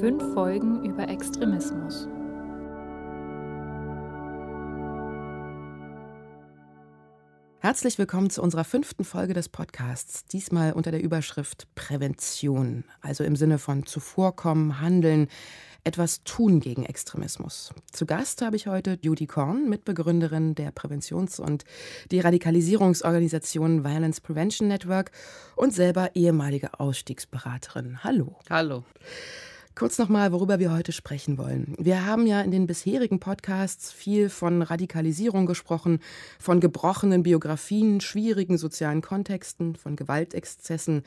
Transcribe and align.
Fünf 0.00 0.34
Folgen 0.34 0.84
über 0.84 1.08
Extremismus. 1.08 2.06
Herzlich 7.60 7.98
willkommen 7.98 8.28
zu 8.28 8.42
unserer 8.42 8.64
fünften 8.64 9.04
Folge 9.04 9.32
des 9.32 9.48
Podcasts. 9.48 10.26
Diesmal 10.26 10.74
unter 10.74 10.90
der 10.90 11.02
Überschrift 11.02 11.66
Prävention, 11.74 12.84
also 13.00 13.24
im 13.24 13.36
Sinne 13.36 13.56
von 13.56 13.86
zuvorkommen, 13.86 14.82
handeln, 14.82 15.28
etwas 15.82 16.22
tun 16.24 16.60
gegen 16.60 16.84
Extremismus. 16.84 17.72
Zu 17.90 18.04
Gast 18.04 18.42
habe 18.42 18.56
ich 18.56 18.66
heute 18.66 18.98
Judy 19.00 19.26
Korn, 19.26 19.66
Mitbegründerin 19.66 20.54
der 20.54 20.72
Präventions- 20.72 21.40
und 21.40 21.64
Deradikalisierungsorganisation 22.12 23.82
Violence 23.82 24.20
Prevention 24.20 24.68
Network 24.68 25.10
und 25.54 25.72
selber 25.72 26.10
ehemalige 26.14 26.78
Ausstiegsberaterin. 26.78 28.04
Hallo. 28.04 28.36
Hallo. 28.50 28.84
Kurz 29.78 29.98
nochmal, 29.98 30.32
worüber 30.32 30.58
wir 30.58 30.72
heute 30.72 30.90
sprechen 30.90 31.36
wollen. 31.36 31.74
Wir 31.76 32.06
haben 32.06 32.26
ja 32.26 32.40
in 32.40 32.50
den 32.50 32.66
bisherigen 32.66 33.20
Podcasts 33.20 33.92
viel 33.92 34.30
von 34.30 34.62
Radikalisierung 34.62 35.44
gesprochen, 35.44 36.00
von 36.38 36.60
gebrochenen 36.60 37.22
Biografien, 37.22 38.00
schwierigen 38.00 38.56
sozialen 38.56 39.02
Kontexten, 39.02 39.76
von 39.76 39.94
Gewaltexzessen 39.94 41.02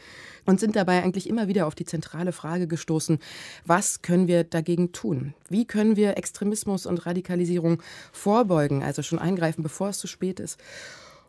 und 0.46 0.60
sind 0.60 0.76
dabei 0.76 1.02
eigentlich 1.02 1.28
immer 1.28 1.48
wieder 1.48 1.66
auf 1.66 1.74
die 1.74 1.86
zentrale 1.86 2.32
Frage 2.32 2.68
gestoßen, 2.68 3.18
was 3.66 4.04
können 4.04 4.28
wir 4.28 4.44
dagegen 4.44 4.92
tun? 4.92 5.34
Wie 5.50 5.66
können 5.66 5.96
wir 5.96 6.20
Extremismus 6.20 6.86
und 6.86 7.08
Radikalisierung 7.08 7.82
vorbeugen, 8.12 8.84
also 8.84 9.02
schon 9.02 9.18
eingreifen, 9.18 9.64
bevor 9.64 9.90
es 9.90 9.98
zu 9.98 10.06
spät 10.06 10.40
ist? 10.40 10.60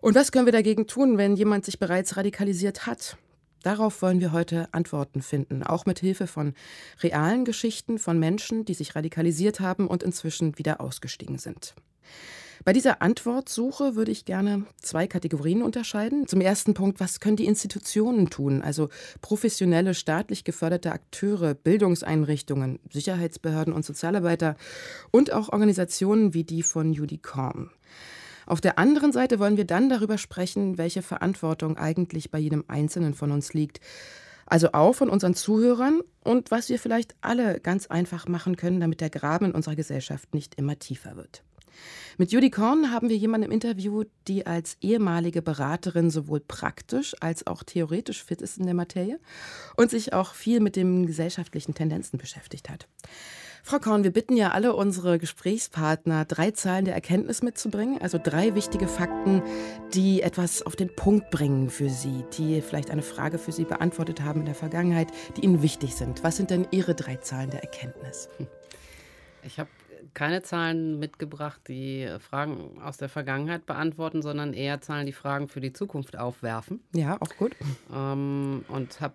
Und 0.02 0.14
was 0.14 0.30
können 0.30 0.44
wir 0.44 0.52
dagegen 0.52 0.86
tun, 0.86 1.16
wenn 1.16 1.36
jemand 1.36 1.64
sich 1.64 1.78
bereits 1.78 2.18
radikalisiert 2.18 2.86
hat? 2.86 3.16
Darauf 3.62 4.00
wollen 4.02 4.20
wir 4.20 4.32
heute 4.32 4.68
Antworten 4.72 5.22
finden, 5.22 5.62
auch 5.62 5.86
mit 5.86 5.98
Hilfe 5.98 6.26
von 6.26 6.54
realen 7.02 7.44
Geschichten 7.44 7.98
von 7.98 8.18
Menschen, 8.18 8.64
die 8.64 8.74
sich 8.74 8.96
radikalisiert 8.96 9.60
haben 9.60 9.86
und 9.86 10.02
inzwischen 10.02 10.58
wieder 10.58 10.80
ausgestiegen 10.80 11.38
sind. 11.38 11.74
Bei 12.62 12.74
dieser 12.74 13.00
Antwortsuche 13.00 13.96
würde 13.96 14.10
ich 14.10 14.26
gerne 14.26 14.66
zwei 14.82 15.06
Kategorien 15.06 15.62
unterscheiden. 15.62 16.28
Zum 16.28 16.42
ersten 16.42 16.74
Punkt, 16.74 17.00
was 17.00 17.18
können 17.18 17.36
die 17.36 17.46
Institutionen 17.46 18.28
tun, 18.28 18.60
also 18.60 18.90
professionelle, 19.22 19.94
staatlich 19.94 20.44
geförderte 20.44 20.92
Akteure, 20.92 21.54
Bildungseinrichtungen, 21.54 22.78
Sicherheitsbehörden 22.90 23.72
und 23.72 23.86
Sozialarbeiter 23.86 24.56
und 25.10 25.32
auch 25.32 25.48
Organisationen 25.48 26.34
wie 26.34 26.44
die 26.44 26.62
von 26.62 26.92
Judy 26.92 27.16
Korn. 27.16 27.70
Auf 28.50 28.60
der 28.60 28.80
anderen 28.80 29.12
Seite 29.12 29.38
wollen 29.38 29.56
wir 29.56 29.64
dann 29.64 29.88
darüber 29.88 30.18
sprechen, 30.18 30.76
welche 30.76 31.02
Verantwortung 31.02 31.76
eigentlich 31.76 32.32
bei 32.32 32.40
jedem 32.40 32.64
Einzelnen 32.66 33.14
von 33.14 33.30
uns 33.30 33.54
liegt. 33.54 33.78
Also 34.44 34.72
auch 34.72 34.92
von 34.92 35.08
unseren 35.08 35.34
Zuhörern 35.34 36.00
und 36.24 36.50
was 36.50 36.68
wir 36.68 36.80
vielleicht 36.80 37.14
alle 37.20 37.60
ganz 37.60 37.86
einfach 37.86 38.26
machen 38.26 38.56
können, 38.56 38.80
damit 38.80 39.00
der 39.00 39.08
Graben 39.08 39.44
in 39.44 39.52
unserer 39.52 39.76
Gesellschaft 39.76 40.34
nicht 40.34 40.56
immer 40.56 40.76
tiefer 40.80 41.14
wird. 41.14 41.44
Mit 42.18 42.32
Judy 42.32 42.50
Korn 42.50 42.90
haben 42.90 43.08
wir 43.08 43.16
jemanden 43.16 43.46
im 43.46 43.52
Interview, 43.52 44.02
die 44.26 44.44
als 44.44 44.76
ehemalige 44.80 45.42
Beraterin 45.42 46.10
sowohl 46.10 46.40
praktisch 46.40 47.14
als 47.20 47.46
auch 47.46 47.62
theoretisch 47.62 48.24
fit 48.24 48.42
ist 48.42 48.58
in 48.58 48.66
der 48.66 48.74
Materie 48.74 49.20
und 49.76 49.92
sich 49.92 50.12
auch 50.12 50.34
viel 50.34 50.58
mit 50.58 50.74
den 50.74 51.06
gesellschaftlichen 51.06 51.74
Tendenzen 51.74 52.18
beschäftigt 52.18 52.68
hat. 52.68 52.88
Frau 53.62 53.78
Korn, 53.78 54.04
wir 54.04 54.12
bitten 54.12 54.36
ja 54.36 54.50
alle 54.50 54.74
unsere 54.74 55.18
Gesprächspartner, 55.18 56.24
drei 56.24 56.50
Zahlen 56.50 56.84
der 56.84 56.94
Erkenntnis 56.94 57.42
mitzubringen, 57.42 58.00
also 58.00 58.18
drei 58.22 58.54
wichtige 58.54 58.88
Fakten, 58.88 59.42
die 59.92 60.22
etwas 60.22 60.62
auf 60.62 60.76
den 60.76 60.94
Punkt 60.94 61.30
bringen 61.30 61.68
für 61.70 61.90
Sie, 61.90 62.24
die 62.36 62.62
vielleicht 62.62 62.90
eine 62.90 63.02
Frage 63.02 63.38
für 63.38 63.52
Sie 63.52 63.64
beantwortet 63.64 64.22
haben 64.22 64.40
in 64.40 64.46
der 64.46 64.54
Vergangenheit, 64.54 65.08
die 65.36 65.42
Ihnen 65.42 65.62
wichtig 65.62 65.94
sind. 65.94 66.24
Was 66.24 66.36
sind 66.36 66.50
denn 66.50 66.66
Ihre 66.70 66.94
drei 66.94 67.16
Zahlen 67.16 67.50
der 67.50 67.62
Erkenntnis? 67.62 68.28
Ich 69.42 69.58
habe 69.58 69.70
keine 70.14 70.42
Zahlen 70.42 70.98
mitgebracht, 70.98 71.60
die 71.68 72.08
Fragen 72.18 72.80
aus 72.82 72.96
der 72.96 73.08
Vergangenheit 73.08 73.66
beantworten, 73.66 74.22
sondern 74.22 74.54
eher 74.54 74.80
Zahlen, 74.80 75.06
die 75.06 75.12
Fragen 75.12 75.48
für 75.48 75.60
die 75.60 75.72
Zukunft 75.72 76.18
aufwerfen. 76.18 76.80
Ja, 76.92 77.16
auch 77.20 77.36
gut. 77.36 77.54
Ähm, 77.94 78.64
und 78.68 79.00
habe 79.00 79.14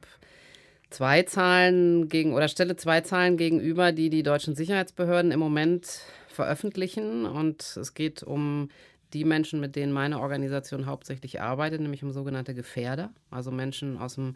zwei 0.90 1.24
Zahlen 1.24 2.10
gegen 2.10 2.34
oder 2.34 2.48
stelle 2.48 2.76
zwei 2.76 3.02
Zahlen 3.02 3.38
gegenüber, 3.38 3.92
die 3.92 4.10
die 4.10 4.24
deutschen 4.24 4.56
Sicherheitsbehörden 4.56 5.32
im 5.32 5.40
Moment 5.40 6.02
veröffentlichen. 6.28 7.26
Und 7.26 7.78
es 7.78 7.94
geht 7.94 8.24
um 8.24 8.70
die 9.14 9.26
Menschen, 9.26 9.60
mit 9.60 9.76
denen 9.76 9.92
meine 9.92 10.20
Organisation 10.20 10.86
hauptsächlich 10.86 11.42
arbeitet, 11.42 11.82
nämlich 11.82 12.04
um 12.04 12.12
sogenannte 12.12 12.54
Gefährder, 12.54 13.12
also 13.30 13.52
Menschen 13.52 13.98
aus 13.98 14.16
dem 14.16 14.36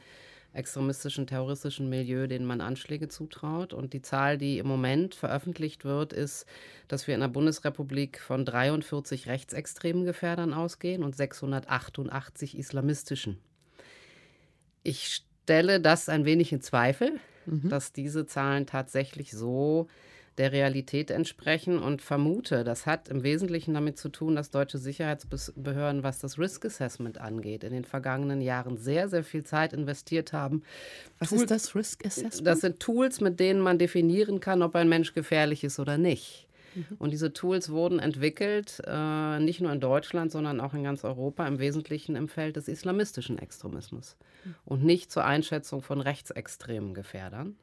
extremistischen, 0.53 1.27
terroristischen 1.27 1.89
Milieu, 1.89 2.27
denen 2.27 2.45
man 2.45 2.61
Anschläge 2.61 3.07
zutraut. 3.07 3.73
Und 3.73 3.93
die 3.93 4.01
Zahl, 4.01 4.37
die 4.37 4.57
im 4.57 4.67
Moment 4.67 5.13
veröffentlicht 5.13 5.85
wird, 5.85 6.11
ist, 6.11 6.45
dass 6.87 7.07
wir 7.07 7.13
in 7.13 7.21
der 7.21 7.27
Bundesrepublik 7.27 8.19
von 8.19 8.45
43 8.45 9.27
rechtsextremen 9.27 10.05
Gefährdern 10.05 10.53
ausgehen 10.53 11.03
und 11.03 11.15
688 11.15 12.57
islamistischen. 12.57 13.37
Ich 14.81 15.23
stelle 15.49 15.79
das 15.79 16.09
ein 16.09 16.25
wenig 16.25 16.53
in 16.53 16.61
Zweifel, 16.61 17.19
mhm. 17.47 17.69
dass 17.69 17.91
diese 17.91 18.27
Zahlen 18.27 18.67
tatsächlich 18.67 19.31
so 19.31 19.87
der 20.37 20.51
Realität 20.51 21.09
entsprechen 21.09 21.79
und 21.79 22.03
vermute, 22.03 22.63
das 22.63 22.85
hat 22.85 23.09
im 23.09 23.23
Wesentlichen 23.23 23.73
damit 23.73 23.97
zu 23.97 24.09
tun, 24.09 24.35
dass 24.35 24.51
deutsche 24.51 24.77
Sicherheitsbehörden, 24.77 26.03
was 26.03 26.19
das 26.19 26.37
Risk 26.37 26.65
Assessment 26.65 27.17
angeht, 27.17 27.63
in 27.63 27.73
den 27.73 27.83
vergangenen 27.83 28.41
Jahren 28.41 28.77
sehr, 28.77 29.09
sehr 29.09 29.23
viel 29.23 29.43
Zeit 29.43 29.73
investiert 29.73 30.33
haben. 30.33 30.61
Was 31.17 31.29
Tools, 31.29 31.41
ist 31.41 31.51
das 31.51 31.75
Risk 31.75 32.05
Assessment? 32.05 32.45
Das 32.45 32.61
sind 32.61 32.79
Tools, 32.79 33.19
mit 33.19 33.39
denen 33.39 33.59
man 33.59 33.79
definieren 33.79 34.39
kann, 34.39 34.61
ob 34.61 34.75
ein 34.75 34.87
Mensch 34.87 35.15
gefährlich 35.15 35.63
ist 35.63 35.79
oder 35.79 35.97
nicht. 35.97 36.47
Mhm. 36.75 36.85
Und 36.97 37.11
diese 37.11 37.33
Tools 37.33 37.69
wurden 37.69 37.99
entwickelt, 37.99 38.81
äh, 38.85 39.39
nicht 39.39 39.61
nur 39.61 39.71
in 39.71 39.79
Deutschland, 39.79 40.31
sondern 40.31 40.59
auch 40.59 40.73
in 40.73 40.83
ganz 40.83 41.03
Europa, 41.03 41.47
im 41.47 41.59
Wesentlichen 41.59 42.15
im 42.15 42.27
Feld 42.27 42.55
des 42.55 42.67
islamistischen 42.67 43.37
Extremismus 43.37 44.17
mhm. 44.43 44.55
und 44.65 44.83
nicht 44.83 45.11
zur 45.11 45.25
Einschätzung 45.25 45.81
von 45.81 46.01
rechtsextremen 46.01 46.93
Gefährdern. 46.93 47.55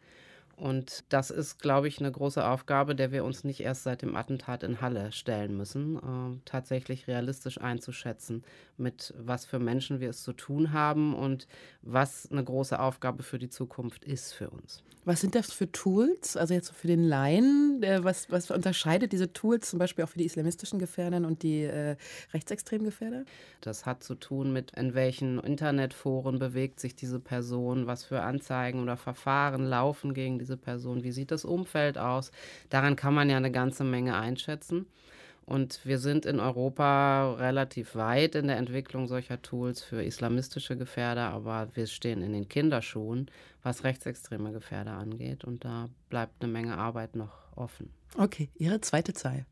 Und 0.56 1.04
das 1.10 1.30
ist, 1.30 1.60
glaube 1.60 1.86
ich, 1.86 2.00
eine 2.00 2.10
große 2.10 2.46
Aufgabe, 2.46 2.94
der 2.94 3.12
wir 3.12 3.24
uns 3.24 3.44
nicht 3.44 3.60
erst 3.60 3.82
seit 3.82 4.00
dem 4.00 4.16
Attentat 4.16 4.62
in 4.62 4.80
Halle 4.80 5.12
stellen 5.12 5.54
müssen, 5.54 5.96
äh, 5.96 6.40
tatsächlich 6.46 7.06
realistisch 7.06 7.60
einzuschätzen, 7.60 8.42
mit 8.78 9.12
was 9.18 9.44
für 9.44 9.58
Menschen 9.58 10.00
wir 10.00 10.10
es 10.10 10.22
zu 10.22 10.32
tun 10.32 10.72
haben 10.72 11.14
und 11.14 11.46
was 11.82 12.30
eine 12.30 12.42
große 12.42 12.80
Aufgabe 12.80 13.22
für 13.22 13.38
die 13.38 13.50
Zukunft 13.50 14.04
ist 14.04 14.32
für 14.32 14.48
uns. 14.48 14.82
Was 15.06 15.20
sind 15.20 15.36
das 15.36 15.52
für 15.52 15.70
Tools? 15.70 16.36
Also 16.36 16.52
jetzt 16.52 16.72
für 16.72 16.88
den 16.88 17.04
Laien, 17.04 17.80
äh, 17.84 18.02
was, 18.02 18.28
was 18.28 18.50
unterscheidet 18.50 19.12
diese 19.12 19.32
Tools 19.32 19.70
zum 19.70 19.78
Beispiel 19.78 20.04
auch 20.04 20.08
für 20.08 20.18
die 20.18 20.24
islamistischen 20.24 20.80
Gefährder 20.80 21.18
und 21.18 21.44
die 21.44 21.62
äh, 21.62 21.94
rechtsextremen 22.34 22.84
Gefährder? 22.84 23.24
Das 23.60 23.86
hat 23.86 24.02
zu 24.02 24.16
tun 24.16 24.52
mit, 24.52 24.72
in 24.72 24.94
welchen 24.94 25.38
Internetforen 25.38 26.40
bewegt 26.40 26.80
sich 26.80 26.96
diese 26.96 27.20
Person, 27.20 27.86
was 27.86 28.02
für 28.02 28.22
Anzeigen 28.22 28.82
oder 28.82 28.96
Verfahren 28.96 29.64
laufen 29.64 30.12
gegen 30.12 30.40
diese 30.46 30.56
Person, 30.56 31.02
wie 31.02 31.10
sieht 31.10 31.32
das 31.32 31.44
Umfeld 31.44 31.98
aus. 31.98 32.30
Daran 32.70 32.94
kann 32.94 33.14
man 33.14 33.28
ja 33.28 33.36
eine 33.36 33.50
ganze 33.50 33.82
Menge 33.82 34.16
einschätzen. 34.16 34.86
Und 35.44 35.80
wir 35.84 35.98
sind 35.98 36.26
in 36.26 36.40
Europa 36.40 37.34
relativ 37.34 37.94
weit 37.94 38.34
in 38.34 38.48
der 38.48 38.56
Entwicklung 38.56 39.06
solcher 39.06 39.42
Tools 39.42 39.80
für 39.80 40.02
islamistische 40.02 40.76
Gefährder, 40.76 41.30
aber 41.30 41.68
wir 41.74 41.86
stehen 41.86 42.20
in 42.22 42.32
den 42.32 42.48
Kinderschuhen, 42.48 43.30
was 43.62 43.84
rechtsextreme 43.84 44.52
Gefährder 44.52 44.92
angeht. 44.92 45.44
Und 45.44 45.64
da 45.64 45.88
bleibt 46.10 46.42
eine 46.42 46.52
Menge 46.52 46.76
Arbeit 46.76 47.14
noch 47.14 47.32
offen. 47.54 47.90
Okay, 48.16 48.50
Ihre 48.56 48.80
zweite 48.80 49.12
Zahl. 49.12 49.46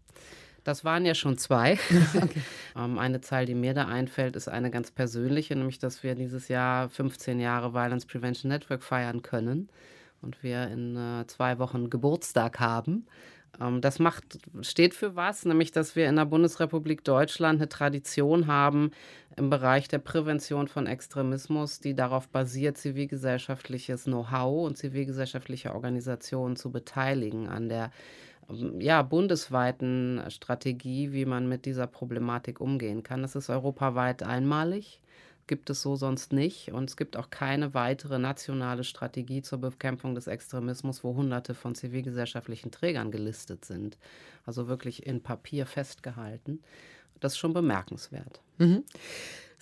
Das 0.65 0.85
waren 0.85 1.07
ja 1.07 1.15
schon 1.15 1.39
zwei. 1.39 1.79
Okay. 2.15 2.43
ähm, 2.77 2.99
eine 2.99 3.21
Zahl, 3.21 3.47
die 3.47 3.55
mir 3.55 3.75
da 3.75 3.87
einfällt, 3.87 4.35
ist 4.35 4.49
eine 4.49 4.73
ganz 4.73 4.91
persönliche, 4.91 5.55
nämlich 5.55 5.79
dass 5.79 6.03
wir 6.03 6.17
dieses 6.17 6.49
Jahr 6.49 6.89
15 6.89 7.39
Jahre 7.39 7.73
Violence 7.73 8.07
Prevention 8.07 8.49
Network 8.49 8.83
feiern 8.83 9.23
können 9.23 9.69
und 10.25 10.43
wir 10.43 10.69
in 10.69 10.97
äh, 10.97 11.27
zwei 11.27 11.59
Wochen 11.59 11.91
Geburtstag 11.91 12.59
haben. 12.59 13.07
Ähm, 13.61 13.81
das 13.81 13.99
macht, 13.99 14.39
steht 14.63 14.95
für 14.95 15.17
was, 15.17 15.45
nämlich 15.45 15.71
dass 15.71 15.97
wir 15.97 16.09
in 16.09 16.17
der 16.17 16.25
Bundesrepublik 16.25 17.05
Deutschland 17.05 17.61
eine 17.61 17.69
Tradition 17.69 18.47
haben 18.47 18.91
im 19.37 19.51
Bereich 19.51 19.89
der 19.89 19.99
Prävention 19.99 20.69
von 20.69 20.87
Extremismus, 20.87 21.81
die 21.81 21.95
darauf 21.95 22.29
basiert, 22.29 22.79
zivilgesellschaftliches 22.79 24.05
Know-how 24.05 24.67
und 24.67 24.77
zivilgesellschaftliche 24.77 25.75
Organisationen 25.75 26.57
zu 26.57 26.71
beteiligen 26.71 27.49
an 27.49 27.69
der 27.69 27.91
ähm, 28.49 28.81
ja, 28.81 29.03
bundesweiten 29.03 30.23
Strategie, 30.29 31.13
wie 31.13 31.27
man 31.27 31.49
mit 31.49 31.67
dieser 31.67 31.87
Problematik 31.87 32.61
umgehen 32.61 33.03
kann. 33.03 33.23
Das 33.23 33.37
ist 33.37 33.51
europaweit 33.51 34.23
einmalig 34.23 35.01
gibt 35.47 35.71
es 35.71 35.83
so 35.83 35.97
sonst 35.97 36.33
nicht. 36.33 36.73
Und 36.73 36.91
es 36.91 36.97
gibt 36.97 37.17
auch 37.17 37.31
keine 37.31 37.75
weitere 37.75 38.19
nationale 38.19 38.85
Strategie 38.85 39.43
zur 39.43 39.59
Bekämpfung 39.59 40.15
des 40.15 40.27
Extremismus, 40.27 41.05
wo 41.05 41.15
hunderte 41.15 41.55
von 41.55 41.75
zivilgesellschaftlichen 41.75 42.71
Trägern 42.71 43.11
gelistet 43.11 43.65
sind. 43.65 43.99
Also 44.47 44.69
wirklich 44.69 45.07
in 45.07 45.23
Papier 45.23 45.67
festgehalten. 45.67 46.61
Das 47.21 47.33
ist 47.33 47.39
schon 47.39 47.55
bemerkenswert. 47.55 48.41
Mhm. 48.59 48.85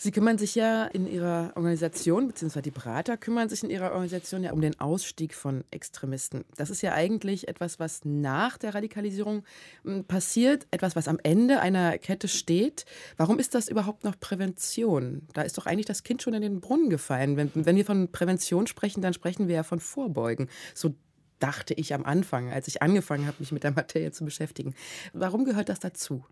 Sie 0.03 0.11
kümmern 0.11 0.37
sich 0.37 0.57
ja 0.57 0.87
in 0.87 1.07
Ihrer 1.07 1.53
Organisation, 1.55 2.27
beziehungsweise 2.27 2.63
die 2.63 2.73
Berater 2.73 3.17
kümmern 3.17 3.49
sich 3.49 3.63
in 3.63 3.71
Ihrer 3.71 3.93
Organisation 3.93 4.43
ja 4.43 4.51
um 4.51 4.61
den 4.61 4.81
Ausstieg 4.81 5.33
von 5.33 5.63
Extremisten. 5.71 6.45
Das 6.57 6.71
ist 6.71 6.83
ja 6.83 6.93
eigentlich 6.93 7.47
etwas, 7.47 7.79
was 7.79 8.05
nach 8.05 8.59
der 8.59 8.75
Radikalisierung 8.75 9.45
hm, 9.85 10.05
passiert, 10.05 10.67
etwas, 10.73 10.97
was 10.97 11.07
am 11.07 11.21
Ende 11.23 11.61
einer 11.61 11.99
Kette 11.99 12.27
steht. 12.27 12.85
Warum 13.17 13.39
ist 13.39 13.55
das 13.55 13.69
überhaupt 13.69 14.03
noch 14.03 14.19
Prävention? 14.19 15.29
Da 15.35 15.43
ist 15.43 15.57
doch 15.57 15.67
eigentlich 15.67 15.87
das 15.87 16.03
Kind 16.03 16.21
schon 16.21 16.35
in 16.35 16.43
den 16.43 16.61
Brunnen 16.61 16.91
gefallen. 16.91 17.37
Wenn, 17.37 17.53
wenn 17.55 17.77
wir 17.77 17.85
von 17.85 18.11
Prävention 18.11 18.67
sprechen, 18.67 19.03
dann 19.03 19.15
sprechen 19.15 19.47
wir 19.47 19.55
ja 19.55 19.63
von 19.63 19.79
Vorbeugen. 19.79 20.49
So 20.75 20.97
dachte 21.39 21.75
ich 21.75 21.95
am 21.95 22.05
Anfang, 22.05 22.51
als 22.51 22.67
ich 22.67 22.83
angefangen 22.83 23.29
habe, 23.29 23.37
mich 23.39 23.53
mit 23.53 23.63
der 23.63 23.71
Materie 23.71 24.11
zu 24.11 24.25
beschäftigen. 24.25 24.75
Warum 25.13 25.45
gehört 25.45 25.69
das 25.69 25.79
dazu? 25.79 26.25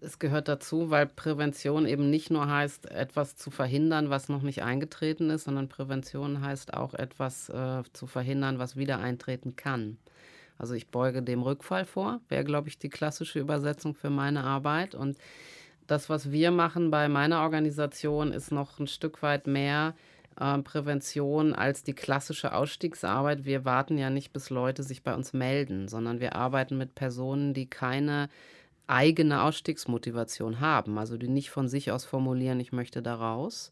Es 0.00 0.18
gehört 0.18 0.48
dazu, 0.48 0.90
weil 0.90 1.06
Prävention 1.06 1.86
eben 1.86 2.10
nicht 2.10 2.30
nur 2.30 2.48
heißt, 2.48 2.90
etwas 2.90 3.36
zu 3.36 3.50
verhindern, 3.50 4.10
was 4.10 4.28
noch 4.28 4.42
nicht 4.42 4.62
eingetreten 4.62 5.30
ist, 5.30 5.44
sondern 5.44 5.68
Prävention 5.68 6.42
heißt 6.42 6.74
auch 6.74 6.94
etwas 6.94 7.48
äh, 7.48 7.82
zu 7.92 8.06
verhindern, 8.06 8.58
was 8.58 8.76
wieder 8.76 8.98
eintreten 8.98 9.56
kann. 9.56 9.96
Also 10.58 10.74
ich 10.74 10.88
beuge 10.88 11.22
dem 11.22 11.42
Rückfall 11.42 11.84
vor, 11.84 12.20
wäre, 12.28 12.44
glaube 12.44 12.68
ich, 12.68 12.78
die 12.78 12.88
klassische 12.88 13.40
Übersetzung 13.40 13.94
für 13.94 14.10
meine 14.10 14.44
Arbeit. 14.44 14.94
Und 14.94 15.18
das, 15.86 16.08
was 16.08 16.30
wir 16.30 16.50
machen 16.50 16.90
bei 16.90 17.08
meiner 17.08 17.42
Organisation, 17.42 18.32
ist 18.32 18.52
noch 18.52 18.78
ein 18.78 18.86
Stück 18.86 19.22
weit 19.22 19.46
mehr 19.46 19.94
äh, 20.38 20.58
Prävention 20.58 21.54
als 21.54 21.84
die 21.84 21.94
klassische 21.94 22.54
Ausstiegsarbeit. 22.54 23.44
Wir 23.44 23.64
warten 23.64 23.98
ja 23.98 24.10
nicht, 24.10 24.32
bis 24.32 24.50
Leute 24.50 24.82
sich 24.82 25.02
bei 25.02 25.14
uns 25.14 25.32
melden, 25.32 25.88
sondern 25.88 26.20
wir 26.20 26.34
arbeiten 26.36 26.76
mit 26.76 26.94
Personen, 26.94 27.54
die 27.54 27.66
keine 27.66 28.28
eigene 28.86 29.42
Ausstiegsmotivation 29.42 30.60
haben, 30.60 30.98
also 30.98 31.16
die 31.16 31.28
nicht 31.28 31.50
von 31.50 31.68
sich 31.68 31.90
aus 31.90 32.04
formulieren, 32.04 32.60
ich 32.60 32.72
möchte 32.72 33.02
da 33.02 33.14
raus. 33.14 33.70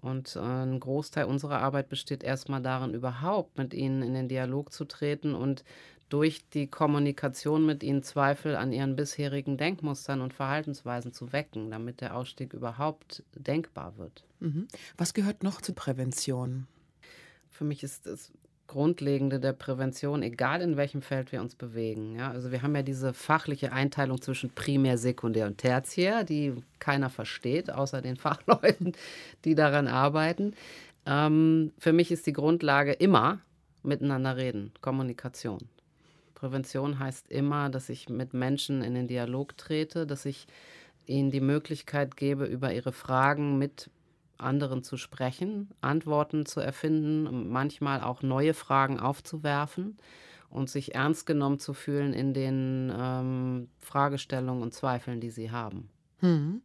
Und 0.00 0.36
äh, 0.36 0.40
ein 0.40 0.78
Großteil 0.80 1.24
unserer 1.24 1.60
Arbeit 1.60 1.88
besteht 1.88 2.22
erstmal 2.22 2.62
darin, 2.62 2.94
überhaupt 2.94 3.58
mit 3.58 3.74
ihnen 3.74 4.02
in 4.02 4.14
den 4.14 4.28
Dialog 4.28 4.72
zu 4.72 4.84
treten 4.84 5.34
und 5.34 5.64
durch 6.08 6.48
die 6.50 6.68
Kommunikation 6.68 7.66
mit 7.66 7.82
ihnen 7.82 8.02
Zweifel 8.02 8.54
an 8.54 8.72
ihren 8.72 8.94
bisherigen 8.94 9.56
Denkmustern 9.56 10.20
und 10.20 10.32
Verhaltensweisen 10.32 11.12
zu 11.12 11.32
wecken, 11.32 11.70
damit 11.70 12.00
der 12.00 12.16
Ausstieg 12.16 12.52
überhaupt 12.52 13.24
denkbar 13.34 13.96
wird. 13.98 14.24
Mhm. 14.38 14.68
Was 14.96 15.14
gehört 15.14 15.42
noch 15.42 15.60
zur 15.60 15.74
Prävention? 15.74 16.68
Für 17.50 17.64
mich 17.64 17.82
ist 17.82 18.06
es 18.06 18.32
Grundlegende 18.66 19.38
der 19.38 19.52
Prävention, 19.52 20.22
egal 20.22 20.60
in 20.60 20.76
welchem 20.76 21.00
Feld 21.02 21.30
wir 21.32 21.40
uns 21.40 21.54
bewegen. 21.54 22.16
Ja, 22.16 22.30
also 22.30 22.50
wir 22.50 22.62
haben 22.62 22.74
ja 22.74 22.82
diese 22.82 23.14
fachliche 23.14 23.72
Einteilung 23.72 24.20
zwischen 24.20 24.50
Primär, 24.50 24.98
Sekundär 24.98 25.46
und 25.46 25.58
Tertiär, 25.58 26.24
die 26.24 26.54
keiner 26.78 27.10
versteht, 27.10 27.70
außer 27.70 28.02
den 28.02 28.16
Fachleuten, 28.16 28.92
die 29.44 29.54
daran 29.54 29.88
arbeiten. 29.88 30.54
Ähm, 31.06 31.72
für 31.78 31.92
mich 31.92 32.10
ist 32.10 32.26
die 32.26 32.32
Grundlage 32.32 32.92
immer 32.92 33.40
miteinander 33.82 34.36
reden, 34.36 34.72
Kommunikation. 34.80 35.60
Prävention 36.34 36.98
heißt 36.98 37.30
immer, 37.30 37.70
dass 37.70 37.88
ich 37.88 38.08
mit 38.08 38.34
Menschen 38.34 38.82
in 38.82 38.94
den 38.94 39.06
Dialog 39.06 39.56
trete, 39.56 40.06
dass 40.06 40.26
ich 40.26 40.46
ihnen 41.06 41.30
die 41.30 41.40
Möglichkeit 41.40 42.16
gebe, 42.16 42.44
über 42.44 42.72
ihre 42.72 42.92
Fragen 42.92 43.58
mit 43.58 43.90
anderen 44.38 44.82
zu 44.82 44.96
sprechen, 44.96 45.70
Antworten 45.80 46.46
zu 46.46 46.60
erfinden, 46.60 47.50
manchmal 47.50 48.00
auch 48.02 48.22
neue 48.22 48.54
Fragen 48.54 48.98
aufzuwerfen 48.98 49.98
und 50.50 50.70
sich 50.70 50.94
ernst 50.94 51.26
genommen 51.26 51.58
zu 51.58 51.74
fühlen 51.74 52.12
in 52.12 52.34
den 52.34 52.92
ähm, 52.96 53.68
Fragestellungen 53.80 54.62
und 54.62 54.72
Zweifeln, 54.74 55.20
die 55.20 55.30
sie 55.30 55.50
haben. 55.50 55.88
Hm. 56.20 56.62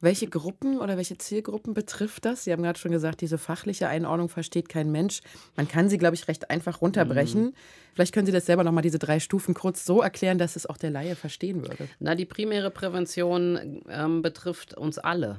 Welche 0.00 0.26
Gruppen 0.26 0.80
oder 0.80 0.96
welche 0.96 1.16
Zielgruppen 1.16 1.74
betrifft 1.74 2.24
das? 2.24 2.42
Sie 2.42 2.50
haben 2.50 2.64
gerade 2.64 2.78
schon 2.78 2.90
gesagt, 2.90 3.20
diese 3.20 3.38
fachliche 3.38 3.86
Einordnung 3.86 4.28
versteht 4.28 4.68
kein 4.68 4.90
Mensch. 4.90 5.20
Man 5.54 5.68
kann 5.68 5.88
sie, 5.88 5.96
glaube 5.96 6.16
ich, 6.16 6.26
recht 6.26 6.50
einfach 6.50 6.80
runterbrechen. 6.82 7.44
Mhm. 7.44 7.54
Vielleicht 7.94 8.12
können 8.12 8.26
Sie 8.26 8.32
das 8.32 8.46
selber 8.46 8.64
nochmal 8.64 8.82
diese 8.82 8.98
drei 8.98 9.20
Stufen 9.20 9.54
kurz 9.54 9.84
so 9.84 10.02
erklären, 10.02 10.38
dass 10.38 10.56
es 10.56 10.66
auch 10.66 10.76
der 10.76 10.90
Laie 10.90 11.14
verstehen 11.14 11.62
würde. 11.62 11.88
Na, 12.00 12.16
die 12.16 12.24
primäre 12.24 12.72
Prävention 12.72 13.82
ähm, 13.88 14.22
betrifft 14.22 14.74
uns 14.74 14.98
alle 14.98 15.38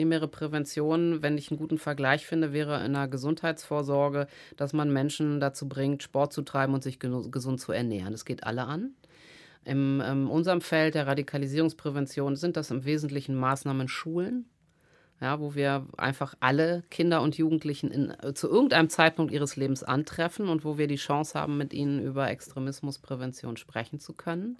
primäre 0.00 0.28
Prävention, 0.28 1.20
wenn 1.20 1.36
ich 1.36 1.50
einen 1.50 1.58
guten 1.58 1.76
Vergleich 1.76 2.24
finde, 2.24 2.54
wäre 2.54 2.82
in 2.86 2.94
der 2.94 3.06
Gesundheitsvorsorge, 3.06 4.28
dass 4.56 4.72
man 4.72 4.90
Menschen 4.90 5.40
dazu 5.40 5.68
bringt, 5.68 6.02
Sport 6.02 6.32
zu 6.32 6.40
treiben 6.40 6.72
und 6.72 6.82
sich 6.82 6.98
gesund 6.98 7.60
zu 7.60 7.72
ernähren. 7.72 8.12
Das 8.12 8.24
geht 8.24 8.44
alle 8.44 8.64
an. 8.64 8.94
In, 9.62 10.00
in 10.00 10.26
unserem 10.26 10.62
Feld 10.62 10.94
der 10.94 11.06
Radikalisierungsprävention 11.06 12.36
sind 12.36 12.56
das 12.56 12.70
im 12.70 12.86
Wesentlichen 12.86 13.34
Maßnahmen 13.34 13.88
Schulen, 13.88 14.46
ja, 15.20 15.38
wo 15.38 15.54
wir 15.54 15.86
einfach 15.98 16.34
alle 16.40 16.82
Kinder 16.88 17.20
und 17.20 17.36
Jugendlichen 17.36 17.90
in, 17.90 18.34
zu 18.34 18.48
irgendeinem 18.48 18.88
Zeitpunkt 18.88 19.32
ihres 19.32 19.56
Lebens 19.56 19.82
antreffen 19.82 20.48
und 20.48 20.64
wo 20.64 20.78
wir 20.78 20.86
die 20.86 20.96
Chance 20.96 21.38
haben, 21.38 21.58
mit 21.58 21.74
ihnen 21.74 22.02
über 22.02 22.30
Extremismusprävention 22.30 23.58
sprechen 23.58 24.00
zu 24.00 24.14
können. 24.14 24.56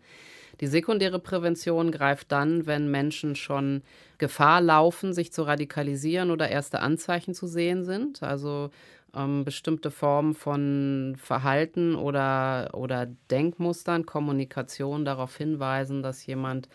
Die 0.60 0.66
sekundäre 0.66 1.18
Prävention 1.18 1.90
greift 1.92 2.32
dann, 2.32 2.66
wenn 2.66 2.90
Menschen 2.90 3.36
schon 3.36 3.82
Gefahr 4.18 4.60
laufen, 4.60 5.12
sich 5.12 5.32
zu 5.32 5.42
radikalisieren 5.42 6.30
oder 6.30 6.48
erste 6.48 6.80
Anzeichen 6.80 7.34
zu 7.34 7.46
sehen 7.46 7.84
sind. 7.84 8.22
Also 8.22 8.70
ähm, 9.14 9.44
bestimmte 9.44 9.90
Formen 9.90 10.34
von 10.34 11.16
Verhalten 11.18 11.94
oder, 11.94 12.70
oder 12.74 13.06
Denkmustern, 13.30 14.06
Kommunikation 14.06 15.04
darauf 15.04 15.36
hinweisen, 15.36 16.02
dass 16.02 16.26
jemand 16.26 16.68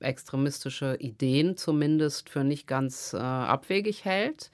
extremistische 0.00 0.96
Ideen 0.98 1.56
zumindest 1.56 2.28
für 2.28 2.44
nicht 2.44 2.66
ganz 2.66 3.12
äh, 3.12 3.18
abwegig 3.18 4.04
hält. 4.04 4.50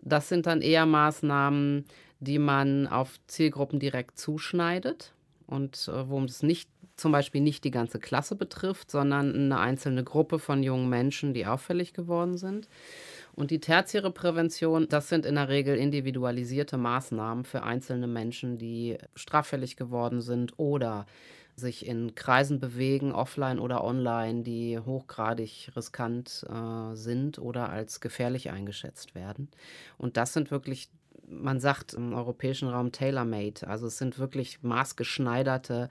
Das 0.00 0.28
sind 0.28 0.46
dann 0.46 0.62
eher 0.62 0.86
Maßnahmen, 0.86 1.84
die 2.20 2.38
man 2.38 2.86
auf 2.86 3.18
Zielgruppen 3.26 3.78
direkt 3.78 4.18
zuschneidet 4.18 5.12
und 5.46 5.88
äh, 5.88 6.08
wo 6.08 6.20
es 6.22 6.42
nicht 6.42 6.68
zum 6.96 7.12
Beispiel 7.12 7.40
nicht 7.40 7.64
die 7.64 7.70
ganze 7.70 7.98
Klasse 7.98 8.36
betrifft, 8.36 8.90
sondern 8.90 9.34
eine 9.34 9.58
einzelne 9.58 10.04
Gruppe 10.04 10.38
von 10.38 10.62
jungen 10.62 10.88
Menschen, 10.88 11.34
die 11.34 11.46
auffällig 11.46 11.94
geworden 11.94 12.36
sind. 12.36 12.68
Und 13.34 13.50
die 13.50 13.60
tertiäre 13.60 14.10
Prävention, 14.10 14.88
das 14.88 15.08
sind 15.08 15.24
in 15.24 15.36
der 15.36 15.48
Regel 15.48 15.76
individualisierte 15.76 16.76
Maßnahmen 16.76 17.44
für 17.44 17.62
einzelne 17.62 18.06
Menschen, 18.06 18.58
die 18.58 18.98
straffällig 19.14 19.76
geworden 19.76 20.20
sind 20.20 20.58
oder 20.58 21.06
sich 21.54 21.86
in 21.86 22.14
Kreisen 22.14 22.60
bewegen, 22.60 23.12
offline 23.12 23.58
oder 23.58 23.84
online, 23.84 24.42
die 24.42 24.78
hochgradig 24.78 25.70
riskant 25.76 26.44
äh, 26.48 26.94
sind 26.94 27.38
oder 27.38 27.70
als 27.70 28.00
gefährlich 28.00 28.50
eingeschätzt 28.50 29.14
werden. 29.14 29.48
Und 29.98 30.16
das 30.16 30.32
sind 30.32 30.50
wirklich 30.50 30.90
man 31.32 31.60
sagt 31.60 31.94
im 31.94 32.12
europäischen 32.12 32.68
Raum 32.68 32.92
tailor-made. 32.92 33.66
Also 33.66 33.86
es 33.86 33.98
sind 33.98 34.18
wirklich 34.18 34.62
maßgeschneiderte 34.62 35.88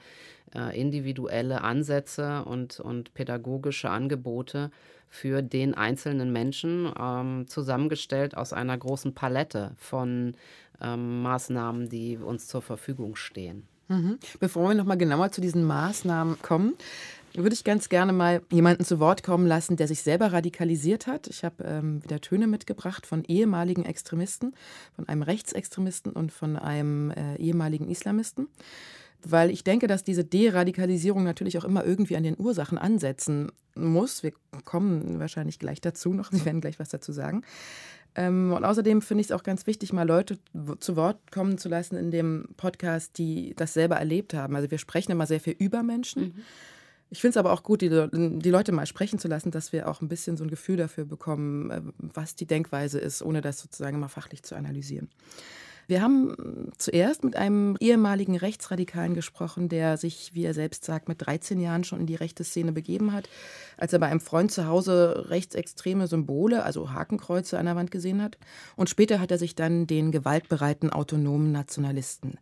äh, 0.55 0.79
individuelle 0.79 1.61
Ansätze 1.61 2.43
und, 2.45 2.79
und 2.79 3.13
pädagogische 3.13 3.89
Angebote 3.89 4.71
für 5.09 5.41
den 5.41 5.73
einzelnen 5.73 6.31
Menschen, 6.31 6.91
ähm, 6.97 7.45
zusammengestellt 7.47 8.35
aus 8.37 8.53
einer 8.53 8.77
großen 8.77 9.13
Palette 9.13 9.73
von 9.77 10.35
ähm, 10.81 11.21
Maßnahmen, 11.21 11.89
die 11.89 12.17
uns 12.17 12.47
zur 12.47 12.61
Verfügung 12.61 13.15
stehen. 13.15 13.67
Mhm. 13.89 14.19
Bevor 14.39 14.69
wir 14.69 14.75
nochmal 14.75 14.97
genauer 14.97 15.31
zu 15.31 15.41
diesen 15.41 15.65
Maßnahmen 15.65 16.41
kommen, 16.41 16.75
würde 17.33 17.53
ich 17.53 17.63
ganz 17.63 17.89
gerne 17.89 18.13
mal 18.13 18.41
jemanden 18.51 18.83
zu 18.83 18.99
Wort 18.99 19.23
kommen 19.23 19.47
lassen, 19.47 19.77
der 19.77 19.87
sich 19.87 20.01
selber 20.01 20.33
radikalisiert 20.33 21.07
hat. 21.07 21.27
Ich 21.27 21.43
habe 21.43 21.63
ähm, 21.63 22.03
wieder 22.03 22.19
Töne 22.19 22.47
mitgebracht 22.47 23.05
von 23.05 23.23
ehemaligen 23.25 23.85
Extremisten, 23.85 24.53
von 24.95 25.07
einem 25.07 25.21
Rechtsextremisten 25.21 26.11
und 26.11 26.31
von 26.31 26.57
einem 26.57 27.11
äh, 27.11 27.35
ehemaligen 27.37 27.89
Islamisten. 27.89 28.47
Weil 29.23 29.51
ich 29.51 29.63
denke, 29.63 29.87
dass 29.87 30.03
diese 30.03 30.25
Deradikalisierung 30.25 31.23
natürlich 31.23 31.57
auch 31.57 31.63
immer 31.63 31.85
irgendwie 31.85 32.17
an 32.17 32.23
den 32.23 32.39
Ursachen 32.39 32.77
ansetzen 32.77 33.51
muss. 33.75 34.23
Wir 34.23 34.33
kommen 34.65 35.19
wahrscheinlich 35.19 35.59
gleich 35.59 35.79
dazu 35.79 36.13
noch. 36.13 36.31
Sie 36.31 36.43
werden 36.43 36.61
gleich 36.61 36.79
was 36.79 36.89
dazu 36.89 37.11
sagen. 37.11 37.43
Ähm, 38.15 38.51
und 38.51 38.65
außerdem 38.65 39.01
finde 39.01 39.21
ich 39.21 39.27
es 39.27 39.31
auch 39.31 39.43
ganz 39.43 39.67
wichtig, 39.67 39.93
mal 39.93 40.07
Leute 40.07 40.37
zu 40.79 40.95
Wort 40.95 41.31
kommen 41.31 41.57
zu 41.57 41.69
lassen 41.69 41.95
in 41.95 42.11
dem 42.11 42.49
Podcast, 42.57 43.17
die 43.17 43.53
das 43.55 43.73
selber 43.73 43.95
erlebt 43.95 44.33
haben. 44.33 44.55
Also 44.55 44.69
wir 44.69 44.79
sprechen 44.79 45.11
immer 45.11 45.27
sehr 45.27 45.39
viel 45.39 45.55
über 45.57 45.83
Menschen. 45.83 46.23
Mhm. 46.23 46.33
Ich 47.13 47.19
finde 47.19 47.31
es 47.31 47.37
aber 47.37 47.51
auch 47.51 47.63
gut, 47.63 47.81
die, 47.81 47.89
die, 47.89 48.49
Leute 48.49 48.71
mal 48.71 48.85
sprechen 48.85 49.19
zu 49.19 49.27
lassen, 49.27 49.51
dass 49.51 49.73
wir 49.73 49.89
auch 49.89 50.01
ein 50.01 50.07
bisschen 50.07 50.37
so 50.37 50.45
ein 50.45 50.49
Gefühl 50.49 50.77
dafür 50.77 51.03
bekommen, 51.03 51.69
äh, 51.69 51.81
was 51.97 52.35
die 52.35 52.45
Denkweise 52.45 52.99
ist, 52.99 53.21
ohne 53.21 53.41
das 53.41 53.59
sozusagen 53.59 53.99
mal 53.99 54.07
fachlich 54.07 54.43
zu 54.43 54.55
analysieren. 54.55 55.09
Wir 55.87 56.01
haben 56.01 56.71
zuerst 56.77 57.25
mit 57.25 57.35
einem 57.35 57.75
ehemaligen 57.81 58.37
Rechtsradikalen 58.37 59.13
gesprochen, 59.13 59.67
der 59.67 59.97
sich, 59.97 60.31
wie 60.33 60.45
er 60.45 60.53
selbst 60.53 60.85
sagt, 60.85 61.09
mit 61.09 61.25
13 61.25 61.59
Jahren 61.59 61.83
schon 61.83 61.99
in 61.99 62.05
die 62.05 62.15
rechte 62.15 62.45
Szene 62.45 62.71
begeben 62.71 63.11
hat, 63.11 63.27
als 63.75 63.91
er 63.91 63.99
bei 63.99 64.07
einem 64.07 64.21
Freund 64.21 64.53
zu 64.53 64.67
Hause 64.67 65.25
rechtsextreme 65.27 66.07
Symbole, 66.07 66.63
also 66.63 66.93
Hakenkreuze 66.93 67.59
an 67.59 67.65
der 67.65 67.75
Wand 67.75 67.91
gesehen 67.91 68.21
hat. 68.21 68.37
Und 68.77 68.89
später 68.89 69.19
hat 69.19 69.31
er 69.31 69.37
sich 69.37 69.53
dann 69.53 69.85
den 69.85 70.11
gewaltbereiten 70.11 70.91
autonomen 70.91 71.51
Nationalisten 71.51 72.37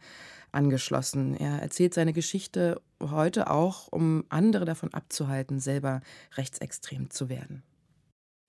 angeschlossen. 0.52 1.36
Er 1.36 1.62
erzählt 1.62 1.94
seine 1.94 2.14
Geschichte 2.14 2.82
heute 3.02 3.50
auch, 3.50 3.88
um 3.92 4.26
andere 4.30 4.66
davon 4.66 4.94
abzuhalten, 4.94 5.60
selber 5.60 6.02
rechtsextrem 6.36 7.10
zu 7.10 7.30
werden. 7.30 7.64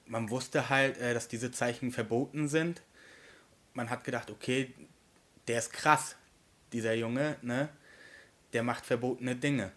man 0.07 0.29
wusste 0.29 0.69
halt, 0.69 0.99
äh, 0.99 1.15
dass 1.15 1.29
diese 1.29 1.53
Zeichen 1.53 1.93
verboten 1.93 2.49
sind. 2.49 2.83
Man 3.75 3.91
hat 3.91 4.05
gedacht, 4.05 4.31
okay, 4.31 4.75
der 5.47 5.59
ist 5.59 5.73
krass, 5.73 6.17
dieser 6.73 6.95
Junge, 6.95 7.37
ne? 7.43 7.69
Der 8.53 8.63
macht 8.65 8.85
verbotene 8.85 9.37
Dinge. 9.37 9.71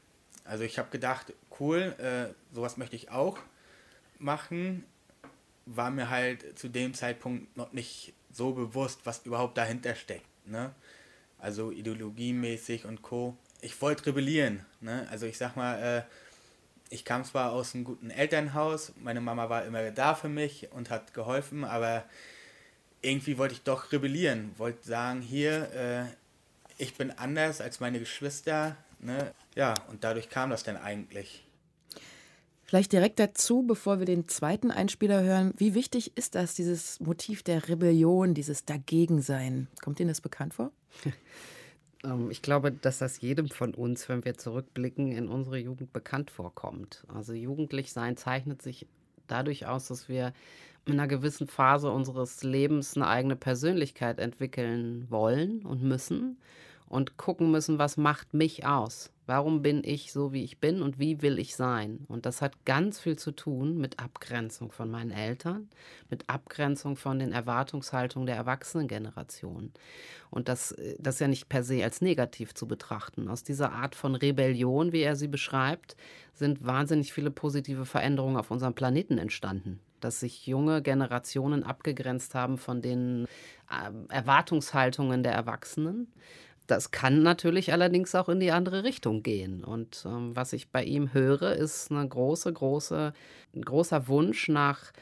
Also 0.43 0.63
ich 0.63 0.79
habe 0.79 0.89
gedacht, 0.89 1.33
cool, 1.59 1.95
äh, 1.99 2.33
sowas 2.53 2.77
möchte 2.77 2.95
ich 2.95 3.11
auch 3.11 3.37
machen. 4.17 4.83
War 5.65 5.91
mir 5.91 6.09
halt 6.09 6.57
zu 6.57 6.67
dem 6.67 6.93
Zeitpunkt 6.93 7.55
noch 7.55 7.71
nicht 7.71 8.13
so 8.31 8.53
bewusst, 8.53 9.01
was 9.05 9.25
überhaupt 9.25 9.57
dahinter 9.57 9.95
steckt. 9.95 10.25
Ne? 10.47 10.73
Also 11.43 11.71
ideologiemäßig 11.71 12.85
und 12.85 13.01
Co. 13.01 13.35
Ich 13.59 13.81
wollte 13.81 14.05
rebellieren. 14.05 14.65
Ne? 14.79 15.05
Also 15.11 15.25
ich 15.25 15.37
sag 15.37 15.57
mal, 15.57 15.75
äh, 15.75 16.03
ich 16.89 17.03
kam 17.03 17.25
zwar 17.25 17.51
aus 17.51 17.75
einem 17.75 17.83
guten 17.83 18.11
Elternhaus, 18.11 18.93
meine 18.95 19.19
Mama 19.19 19.49
war 19.49 19.65
immer 19.65 19.91
da 19.91 20.15
für 20.15 20.29
mich 20.29 20.71
und 20.71 20.89
hat 20.89 21.13
geholfen, 21.13 21.65
aber 21.65 22.05
irgendwie 23.01 23.37
wollte 23.37 23.55
ich 23.55 23.63
doch 23.63 23.91
rebellieren, 23.91 24.51
wollte 24.57 24.87
sagen, 24.87 25.21
hier, 25.21 25.69
äh, 25.73 26.05
ich 26.81 26.95
bin 26.95 27.11
anders 27.11 27.59
als 27.59 27.81
meine 27.81 27.99
Geschwister. 27.99 28.77
Ne? 28.99 29.33
Ja, 29.55 29.73
und 29.89 30.05
dadurch 30.05 30.29
kam 30.29 30.49
das 30.49 30.63
dann 30.63 30.77
eigentlich. 30.77 31.43
Vielleicht 32.63 32.93
direkt 32.93 33.19
dazu, 33.19 33.63
bevor 33.63 33.99
wir 33.99 34.05
den 34.05 34.29
zweiten 34.29 34.71
Einspieler 34.71 35.23
hören, 35.23 35.53
wie 35.57 35.73
wichtig 35.73 36.15
ist 36.15 36.35
das, 36.35 36.55
dieses 36.55 37.01
Motiv 37.01 37.43
der 37.43 37.67
Rebellion, 37.67 38.33
dieses 38.33 38.63
Dagegensein? 38.63 39.67
Kommt 39.81 39.99
Ihnen 39.99 40.07
das 40.07 40.21
bekannt 40.21 40.53
vor? 40.53 40.71
Ähm, 42.05 42.29
ich 42.31 42.41
glaube, 42.41 42.71
dass 42.71 42.97
das 42.97 43.21
jedem 43.21 43.49
von 43.49 43.73
uns, 43.73 44.09
wenn 44.09 44.25
wir 44.25 44.37
zurückblicken, 44.37 45.13
in 45.13 45.29
unsere 45.29 45.57
Jugend 45.57 45.93
bekannt 45.93 46.31
vorkommt. 46.31 47.05
Also 47.07 47.31
jugendlich 47.31 47.93
sein 47.93 48.17
zeichnet 48.17 48.61
sich 48.61 48.87
dadurch 49.27 49.67
aus, 49.67 49.87
dass 49.87 50.09
wir 50.09 50.33
in 50.85 50.93
einer 50.93 51.07
gewissen 51.07 51.47
Phase 51.47 51.89
unseres 51.89 52.43
Lebens 52.43 52.97
eine 52.97 53.07
eigene 53.07 53.37
Persönlichkeit 53.37 54.19
entwickeln 54.19 55.09
wollen 55.09 55.65
und 55.65 55.81
müssen 55.81 56.37
und 56.93 57.17
gucken 57.17 57.49
müssen, 57.49 57.79
was 57.79 57.97
macht 57.97 58.35
mich 58.35 58.67
aus? 58.67 59.09
Warum 59.25 59.63
bin 59.63 59.83
ich 59.83 60.11
so, 60.11 60.31
wie 60.31 60.43
ich 60.43 60.59
bin 60.59 60.83
und 60.83 60.99
wie 60.99 61.23
will 61.23 61.39
ich 61.39 61.55
sein? 61.55 62.05
Und 62.07 62.27
das 62.27 62.39
hat 62.39 62.65
ganz 62.65 62.99
viel 62.99 63.17
zu 63.17 63.31
tun 63.31 63.79
mit 63.79 63.97
Abgrenzung 63.97 64.71
von 64.71 64.91
meinen 64.91 65.09
Eltern, 65.09 65.69
mit 66.11 66.29
Abgrenzung 66.29 66.95
von 66.95 67.17
den 67.17 67.31
Erwartungshaltungen 67.31 68.27
der 68.27 68.35
Erwachsenengeneration. 68.35 69.71
Und 70.29 70.49
das, 70.49 70.75
das 70.99 71.15
ist 71.15 71.21
ja 71.21 71.27
nicht 71.27 71.49
per 71.49 71.63
se 71.63 71.83
als 71.83 72.01
negativ 72.01 72.53
zu 72.53 72.67
betrachten. 72.67 73.27
Aus 73.27 73.43
dieser 73.43 73.71
Art 73.71 73.95
von 73.95 74.13
Rebellion, 74.13 74.91
wie 74.91 75.01
er 75.01 75.15
sie 75.15 75.29
beschreibt, 75.29 75.95
sind 76.35 76.63
wahnsinnig 76.63 77.11
viele 77.11 77.31
positive 77.31 77.85
Veränderungen 77.85 78.37
auf 78.37 78.51
unserem 78.51 78.75
Planeten 78.75 79.17
entstanden 79.17 79.79
dass 80.03 80.19
sich 80.19 80.47
junge 80.47 80.81
Generationen 80.81 81.63
abgegrenzt 81.63 82.35
haben 82.35 82.57
von 82.57 82.81
den 82.81 83.25
äh, 83.69 84.13
Erwartungshaltungen 84.13 85.23
der 85.23 85.31
Erwachsenen. 85.31 86.11
Das 86.67 86.91
kann 86.91 87.23
natürlich 87.23 87.73
allerdings 87.73 88.15
auch 88.15 88.29
in 88.29 88.39
die 88.39 88.51
andere 88.51 88.83
Richtung 88.83 89.23
gehen. 89.23 89.63
Und 89.63 90.03
ähm, 90.05 90.35
was 90.35 90.53
ich 90.53 90.69
bei 90.69 90.83
ihm 90.83 91.13
höre, 91.13 91.53
ist 91.53 91.91
eine 91.91 92.07
große, 92.07 92.51
große, 92.51 93.13
ein 93.55 93.61
großer 93.61 94.07
Wunsch 94.07 94.47
nach 94.47 94.93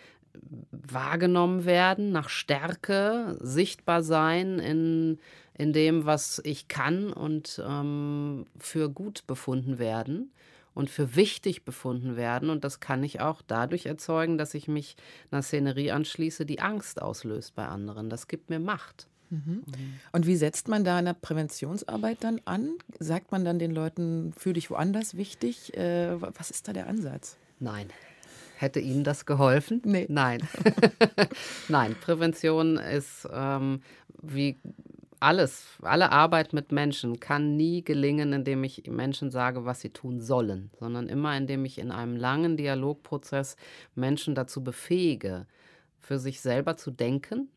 wahrgenommen 0.72 1.66
werden, 1.66 2.12
nach 2.12 2.30
Stärke, 2.30 3.38
sichtbar 3.42 4.04
sein 4.04 4.60
in, 4.60 5.20
in 5.54 5.74
dem, 5.74 6.06
was 6.06 6.42
ich 6.44 6.68
kann 6.68 7.12
und 7.12 7.62
ähm, 7.66 8.46
für 8.58 8.90
gut 8.90 9.28
befunden 9.28 9.78
werden 9.78 10.32
und 10.74 10.90
für 10.90 11.16
wichtig 11.16 11.66
befunden 11.66 12.16
werden. 12.16 12.50
Und 12.50 12.64
das 12.64 12.80
kann 12.80 13.04
ich 13.04 13.20
auch 13.20 13.42
dadurch 13.46 13.86
erzeugen, 13.86 14.38
dass 14.38 14.54
ich 14.54 14.68
mich 14.68 14.96
einer 15.32 15.42
Szenerie 15.42 15.92
anschließe, 15.92 16.46
die 16.46 16.62
Angst 16.62 17.02
auslöst 17.02 17.56
bei 17.56 17.66
anderen. 17.66 18.10
Das 18.10 18.28
gibt 18.28 18.50
mir 18.50 18.60
Macht. 18.60 19.08
Mhm. 19.32 19.64
Und 20.12 20.28
wie 20.28 20.36
setzt 20.36 20.68
man 20.68 20.84
da 20.84 20.98
eine 20.98 21.14
Präventionsarbeit 21.14 22.24
dann 22.24 22.42
an? 22.46 22.74
Sagt 23.00 23.32
man 23.32 23.46
dann 23.46 23.60
den 23.60 23.72
Leuten, 23.72 24.34
fühl 24.38 24.54
dich 24.54 24.70
woanders 24.70 25.16
wichtig? 25.16 25.76
Äh, 25.76 26.22
was 26.22 26.52
ist 26.52 26.68
da 26.68 26.74
der 26.74 26.88
Ansatz? 26.88 27.38
Nein. 27.60 27.88
Hätte 28.58 28.80
Ihnen 28.80 29.04
das 29.04 29.26
geholfen? 29.26 29.82
Nee. 29.86 30.06
Nein. 30.10 30.48
Nein, 31.68 31.96
Prävention 32.00 32.78
ist 32.78 33.28
ähm, 33.34 33.82
wie 34.22 34.60
alles, 35.22 35.78
alle 35.82 36.12
Arbeit 36.12 36.52
mit 36.52 36.72
Menschen 36.72 37.20
kann 37.20 37.56
nie 37.56 37.84
gelingen, 37.84 38.34
indem 38.34 38.64
ich 38.64 38.84
Menschen 38.88 39.32
sage, 39.32 39.66
was 39.66 39.80
sie 39.80 39.92
tun 39.92 40.20
sollen, 40.20 40.72
sondern 40.80 41.08
immer 41.08 41.38
indem 41.38 41.64
ich 41.64 41.78
in 41.78 41.92
einem 41.92 42.18
langen 42.18 42.58
Dialogprozess 42.58 43.56
Menschen 43.96 44.36
dazu 44.36 44.64
befähige, 44.64 45.46
für 46.00 46.18
sich 46.18 46.42
selber 46.42 46.76
zu 46.76 46.90
denken, 46.92 47.50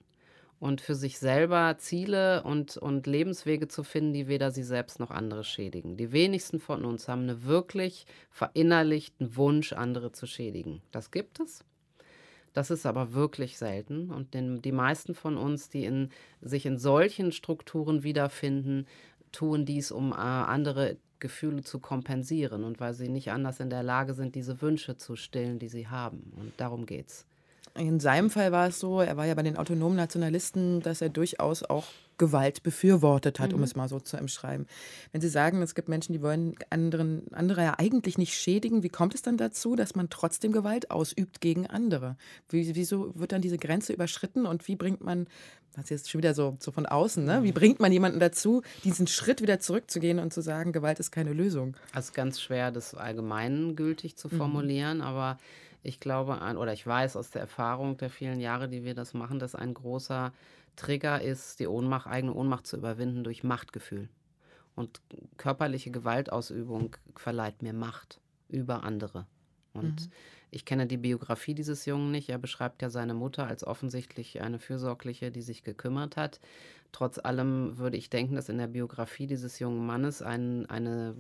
und 0.64 0.80
für 0.80 0.94
sich 0.94 1.18
selber 1.18 1.76
Ziele 1.76 2.42
und, 2.42 2.78
und 2.78 3.06
Lebenswege 3.06 3.68
zu 3.68 3.85
finden, 3.85 4.14
die 4.14 4.28
weder 4.28 4.50
sie 4.50 4.62
selbst 4.62 4.99
noch 4.99 5.11
andere 5.11 5.44
schädigen. 5.44 5.99
Die 5.99 6.11
wenigsten 6.11 6.59
von 6.59 6.87
uns 6.87 7.06
haben 7.06 7.28
einen 7.28 7.44
wirklich 7.44 8.06
verinnerlichten 8.30 9.37
Wunsch, 9.37 9.75
andere 9.75 10.12
zu 10.12 10.26
schädigen. 10.26 10.80
Das 10.90 11.11
gibt 11.11 11.38
es. 11.38 11.66
Das 12.54 12.71
ist 12.71 12.87
aber 12.87 13.12
wirklich 13.12 13.59
selten. 13.59 14.11
Und 14.11 14.33
den, 14.33 14.62
die 14.62 14.73
meisten 14.73 15.14
von 15.14 15.37
uns, 15.37 15.68
die 15.68 15.85
in, 15.85 16.09
sich 16.40 16.64
in 16.64 16.78
solchen 16.78 17.30
Strukturen 17.30 18.02
wiederfinden, 18.02 18.87
tun 19.33 19.66
dies, 19.66 19.92
um 19.92 20.12
äh, 20.12 20.14
andere 20.14 20.97
Gefühle 21.18 21.62
zu 21.62 21.78
kompensieren 21.78 22.64
und 22.64 22.80
weil 22.80 22.94
sie 22.94 23.11
nicht 23.11 23.30
anders 23.30 23.61
in 23.61 23.68
der 23.68 23.83
Lage 23.83 24.14
sind, 24.14 24.35
diese 24.35 24.62
Wünsche 24.62 24.97
zu 24.97 25.14
stillen, 25.14 25.59
die 25.59 25.68
sie 25.68 25.88
haben. 25.88 26.33
Und 26.38 26.54
darum 26.56 26.87
geht's. 26.87 27.26
In 27.76 27.99
seinem 27.99 28.31
Fall 28.31 28.52
war 28.52 28.69
es 28.69 28.78
so, 28.78 29.00
er 29.00 29.16
war 29.16 29.26
ja 29.26 29.35
bei 29.35 29.43
den 29.43 29.57
autonomen 29.57 29.97
Nationalisten, 29.97 30.81
dass 30.81 31.00
er 31.00 31.09
durchaus 31.09 31.64
auch 31.64 31.87
Gewalt 32.19 32.62
befürwortet 32.62 33.40
hat, 33.40 33.50
mhm. 33.50 33.57
um 33.57 33.62
es 33.64 33.75
mal 33.75 33.88
so 33.88 33.99
zu 33.99 34.16
umschreiben. 34.16 34.66
Wenn 35.11 35.21
Sie 35.21 35.28
sagen, 35.28 35.61
es 35.62 35.75
gibt 35.75 35.88
Menschen, 35.88 36.12
die 36.12 36.23
wollen 36.23 36.54
anderen, 36.71 37.25
andere 37.33 37.62
ja 37.62 37.75
eigentlich 37.78 38.16
nicht 38.16 38.35
schädigen, 38.35 38.85
wie 38.85 38.88
kommt 38.88 39.16
es 39.16 39.23
dann 39.23 39.37
dazu, 39.37 39.75
dass 39.75 39.97
man 39.97 40.09
trotzdem 40.11 40.52
Gewalt 40.52 40.93
ausübt 40.93 41.40
gegen 41.40 41.66
andere? 41.66 42.16
Wie, 42.49 42.76
wieso 42.76 43.19
wird 43.19 43.33
dann 43.33 43.43
diese 43.43 43.59
Grenze 43.59 43.93
überschritten 43.93 44.47
und 44.47 44.69
wie 44.69 44.76
bringt 44.76 45.02
man, 45.02 45.26
das 45.75 45.87
ist 45.87 45.90
jetzt 45.90 46.11
schon 46.11 46.21
wieder 46.21 46.35
so, 46.35 46.57
so 46.61 46.71
von 46.71 46.87
außen, 46.87 47.25
ne? 47.25 47.43
wie 47.43 47.49
mhm. 47.49 47.54
bringt 47.54 47.81
man 47.81 47.90
jemanden 47.90 48.21
dazu, 48.21 48.62
diesen 48.85 49.09
Schritt 49.09 49.43
wieder 49.43 49.59
zurückzugehen 49.59 50.21
und 50.21 50.33
zu 50.33 50.40
sagen, 50.40 50.73
Gewalt 50.73 51.00
ist 51.00 51.11
keine 51.11 51.33
Lösung? 51.33 51.76
Also 51.93 52.12
ganz 52.14 52.40
schwer, 52.40 52.71
das 52.71 52.95
allgemeingültig 52.95 54.16
zu 54.16 54.28
mhm. 54.28 54.37
formulieren, 54.37 54.99
mhm. 54.99 55.04
aber 55.04 55.38
ich 55.84 56.00
glaube 56.00 56.40
oder 56.56 56.72
ich 56.72 56.86
weiß 56.86 57.14
aus 57.16 57.30
der 57.30 57.42
Erfahrung 57.42 57.96
der 57.98 58.10
vielen 58.10 58.40
Jahre, 58.40 58.68
die 58.68 58.84
wir 58.84 58.94
das 58.94 59.14
machen, 59.14 59.38
dass 59.38 59.54
ein 59.54 59.74
großer 59.74 60.32
Trigger 60.76 61.20
ist, 61.20 61.60
die 61.60 61.68
Ohnmacht, 61.68 62.06
eigene 62.06 62.34
Ohnmacht 62.34 62.66
zu 62.66 62.76
überwinden 62.76 63.22
durch 63.22 63.44
Machtgefühl. 63.44 64.08
Und 64.74 65.00
körperliche 65.36 65.90
Gewaltausübung 65.90 66.96
verleiht 67.14 67.62
mir 67.62 67.74
Macht 67.74 68.18
über 68.48 68.82
andere. 68.82 69.26
Und 69.72 70.06
mhm. 70.06 70.12
Ich 70.54 70.64
kenne 70.64 70.87
die 70.87 70.96
Biografie 70.96 71.54
dieses 71.54 71.84
Jungen 71.87 72.11
nicht. 72.11 72.28
Er 72.28 72.38
beschreibt 72.38 72.82
ja 72.82 72.90
seine 72.90 73.14
Mutter 73.14 73.46
als 73.46 73.66
offensichtlich 73.66 74.40
eine 74.40 74.58
Fürsorgliche, 74.58 75.30
die 75.30 75.42
sich 75.42 75.64
gekümmert 75.64 76.16
hat. 76.16 76.40
Trotz 76.92 77.18
allem 77.18 77.76
würde 77.76 77.96
ich 77.96 78.08
denken, 78.08 78.37
dass 78.37 78.49
in 78.49 78.58
der 78.58 78.68
Biografie 78.68 79.26
dieses 79.26 79.58
jungen 79.58 79.84
Mannes 79.84 80.23
ein, 80.23 80.66
eine 80.66 81.16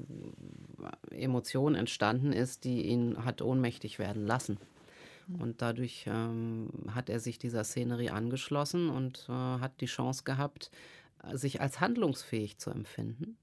Emotion 1.10 1.74
entstanden 1.74 2.32
ist, 2.32 2.64
die 2.64 2.86
ihn 2.86 3.24
hat 3.24 3.42
ohnmächtig 3.42 3.98
werden 3.98 4.24
lassen. 4.24 4.58
Mhm. 5.26 5.40
Und 5.40 5.62
dadurch 5.62 6.04
ähm, 6.06 6.68
hat 6.94 7.10
er 7.10 7.18
sich 7.18 7.38
dieser 7.38 7.64
Szenerie 7.64 8.10
angeschlossen 8.10 8.88
und 8.88 9.26
äh, 9.28 9.32
hat 9.32 9.80
die 9.80 9.86
Chance 9.86 10.22
gehabt, 10.24 10.70
sich 11.32 11.60
als 11.60 11.80
handlungsfähig 11.80 12.58
zu 12.58 12.70
empfinden. 12.70 13.36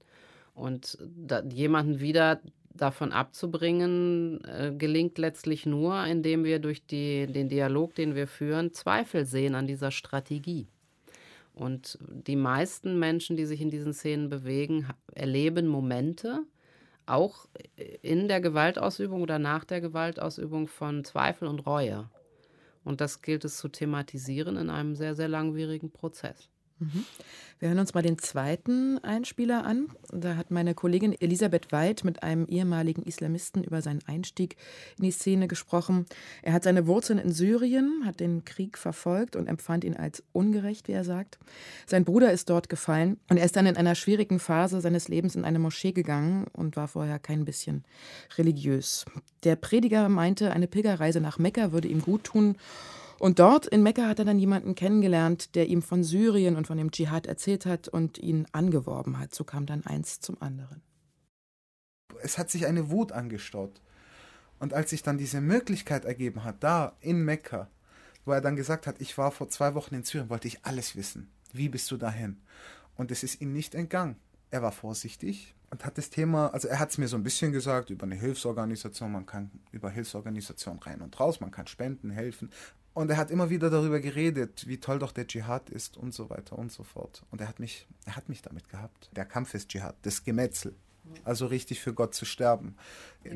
Und 0.54 0.98
da, 1.16 1.42
jemanden 1.42 2.00
wieder 2.00 2.40
davon 2.74 3.12
abzubringen, 3.12 4.42
äh, 4.44 4.72
gelingt 4.76 5.18
letztlich 5.18 5.66
nur, 5.66 6.04
indem 6.04 6.44
wir 6.44 6.58
durch 6.58 6.86
die, 6.86 7.26
den 7.26 7.48
Dialog, 7.48 7.94
den 7.94 8.14
wir 8.14 8.26
führen, 8.26 8.72
Zweifel 8.72 9.26
sehen 9.26 9.54
an 9.54 9.66
dieser 9.66 9.90
Strategie. 9.90 10.66
Und 11.54 11.98
die 12.08 12.36
meisten 12.36 12.98
Menschen, 12.98 13.36
die 13.36 13.44
sich 13.44 13.60
in 13.60 13.70
diesen 13.70 13.92
Szenen 13.92 14.30
bewegen, 14.30 14.86
erleben 15.14 15.66
Momente, 15.66 16.44
auch 17.04 17.46
in 18.00 18.28
der 18.28 18.40
Gewaltausübung 18.40 19.22
oder 19.22 19.38
nach 19.38 19.64
der 19.64 19.80
Gewaltausübung 19.80 20.68
von 20.68 21.04
Zweifel 21.04 21.48
und 21.48 21.66
Reue. 21.66 22.08
Und 22.84 23.00
das 23.00 23.22
gilt 23.22 23.44
es 23.44 23.58
zu 23.58 23.68
thematisieren 23.68 24.56
in 24.56 24.70
einem 24.70 24.94
sehr, 24.94 25.14
sehr 25.14 25.28
langwierigen 25.28 25.90
Prozess. 25.90 26.48
Mhm. 26.82 27.04
Wir 27.62 27.68
hören 27.68 27.78
uns 27.78 27.94
mal 27.94 28.02
den 28.02 28.18
zweiten 28.18 28.98
Einspieler 29.04 29.64
an. 29.64 29.86
Da 30.10 30.34
hat 30.34 30.50
meine 30.50 30.74
Kollegin 30.74 31.14
Elisabeth 31.20 31.70
Weid 31.70 32.02
mit 32.02 32.24
einem 32.24 32.46
ehemaligen 32.46 33.04
Islamisten 33.04 33.62
über 33.62 33.82
seinen 33.82 34.00
Einstieg 34.08 34.56
in 34.98 35.04
die 35.04 35.12
Szene 35.12 35.46
gesprochen. 35.46 36.06
Er 36.42 36.54
hat 36.54 36.64
seine 36.64 36.88
Wurzeln 36.88 37.20
in 37.20 37.30
Syrien, 37.30 38.02
hat 38.04 38.18
den 38.18 38.44
Krieg 38.44 38.76
verfolgt 38.76 39.36
und 39.36 39.46
empfand 39.46 39.84
ihn 39.84 39.96
als 39.96 40.24
ungerecht, 40.32 40.88
wie 40.88 40.92
er 40.92 41.04
sagt. 41.04 41.38
Sein 41.86 42.04
Bruder 42.04 42.32
ist 42.32 42.50
dort 42.50 42.68
gefallen 42.68 43.20
und 43.30 43.36
er 43.36 43.44
ist 43.44 43.54
dann 43.54 43.66
in 43.66 43.76
einer 43.76 43.94
schwierigen 43.94 44.40
Phase 44.40 44.80
seines 44.80 45.06
Lebens 45.06 45.36
in 45.36 45.44
eine 45.44 45.60
Moschee 45.60 45.92
gegangen 45.92 46.46
und 46.52 46.74
war 46.74 46.88
vorher 46.88 47.20
kein 47.20 47.44
bisschen 47.44 47.84
religiös. 48.38 49.04
Der 49.44 49.54
Prediger 49.54 50.08
meinte, 50.08 50.50
eine 50.50 50.66
Pilgerreise 50.66 51.20
nach 51.20 51.38
Mekka 51.38 51.70
würde 51.70 51.86
ihm 51.86 52.02
gut 52.02 52.24
tun 52.24 52.56
Und 53.22 53.38
dort 53.38 53.68
in 53.68 53.84
Mekka 53.84 54.08
hat 54.08 54.18
er 54.18 54.24
dann 54.24 54.40
jemanden 54.40 54.74
kennengelernt, 54.74 55.54
der 55.54 55.68
ihm 55.68 55.80
von 55.80 56.02
Syrien 56.02 56.56
und 56.56 56.66
von 56.66 56.76
dem 56.76 56.90
Dschihad 56.90 57.28
erzählt 57.28 57.66
hat 57.66 57.86
und 57.86 58.18
ihn 58.18 58.48
angeworben 58.50 59.20
hat. 59.20 59.32
So 59.32 59.44
kam 59.44 59.64
dann 59.64 59.86
eins 59.86 60.18
zum 60.18 60.42
anderen. 60.42 60.82
Es 62.20 62.36
hat 62.36 62.50
sich 62.50 62.66
eine 62.66 62.90
Wut 62.90 63.12
angestaut. 63.12 63.80
Und 64.58 64.74
als 64.74 64.90
sich 64.90 65.04
dann 65.04 65.18
diese 65.18 65.40
Möglichkeit 65.40 66.04
ergeben 66.04 66.42
hat, 66.42 66.64
da 66.64 66.96
in 66.98 67.24
Mekka, 67.24 67.70
wo 68.24 68.32
er 68.32 68.40
dann 68.40 68.56
gesagt 68.56 68.88
hat, 68.88 69.00
ich 69.00 69.16
war 69.16 69.30
vor 69.30 69.48
zwei 69.48 69.76
Wochen 69.76 69.94
in 69.94 70.02
Syrien, 70.02 70.28
wollte 70.28 70.48
ich 70.48 70.64
alles 70.64 70.96
wissen. 70.96 71.30
Wie 71.52 71.68
bist 71.68 71.88
du 71.92 71.96
dahin? 71.96 72.40
Und 72.96 73.12
es 73.12 73.22
ist 73.22 73.40
ihm 73.40 73.52
nicht 73.52 73.76
entgangen. 73.76 74.16
Er 74.50 74.62
war 74.62 74.72
vorsichtig 74.72 75.54
und 75.70 75.84
hat 75.84 75.96
das 75.96 76.10
Thema, 76.10 76.48
also 76.48 76.66
er 76.66 76.80
hat 76.80 76.90
es 76.90 76.98
mir 76.98 77.06
so 77.06 77.16
ein 77.16 77.22
bisschen 77.22 77.52
gesagt 77.52 77.90
über 77.90 78.02
eine 78.02 78.16
Hilfsorganisation, 78.16 79.12
man 79.12 79.26
kann 79.26 79.52
über 79.70 79.90
Hilfsorganisation 79.90 80.80
rein 80.80 81.00
und 81.00 81.18
raus, 81.20 81.40
man 81.40 81.52
kann 81.52 81.68
spenden, 81.68 82.10
helfen. 82.10 82.50
Und 82.94 83.10
er 83.10 83.16
hat 83.16 83.30
immer 83.30 83.48
wieder 83.48 83.70
darüber 83.70 84.00
geredet, 84.00 84.66
wie 84.68 84.78
toll 84.78 84.98
doch 84.98 85.12
der 85.12 85.26
Dschihad 85.26 85.70
ist 85.70 85.96
und 85.96 86.12
so 86.12 86.28
weiter 86.28 86.58
und 86.58 86.70
so 86.70 86.82
fort. 86.82 87.24
Und 87.30 87.40
er 87.40 87.48
hat 87.48 87.58
mich, 87.58 87.86
er 88.04 88.16
hat 88.16 88.28
mich 88.28 88.42
damit 88.42 88.68
gehabt. 88.68 89.10
Der 89.16 89.24
Kampf 89.24 89.54
ist 89.54 89.70
Dschihad, 89.70 89.96
das 90.02 90.24
Gemetzel. 90.24 90.74
Also 91.24 91.46
richtig 91.46 91.80
für 91.80 91.92
Gott 91.92 92.14
zu 92.14 92.24
sterben. 92.24 92.76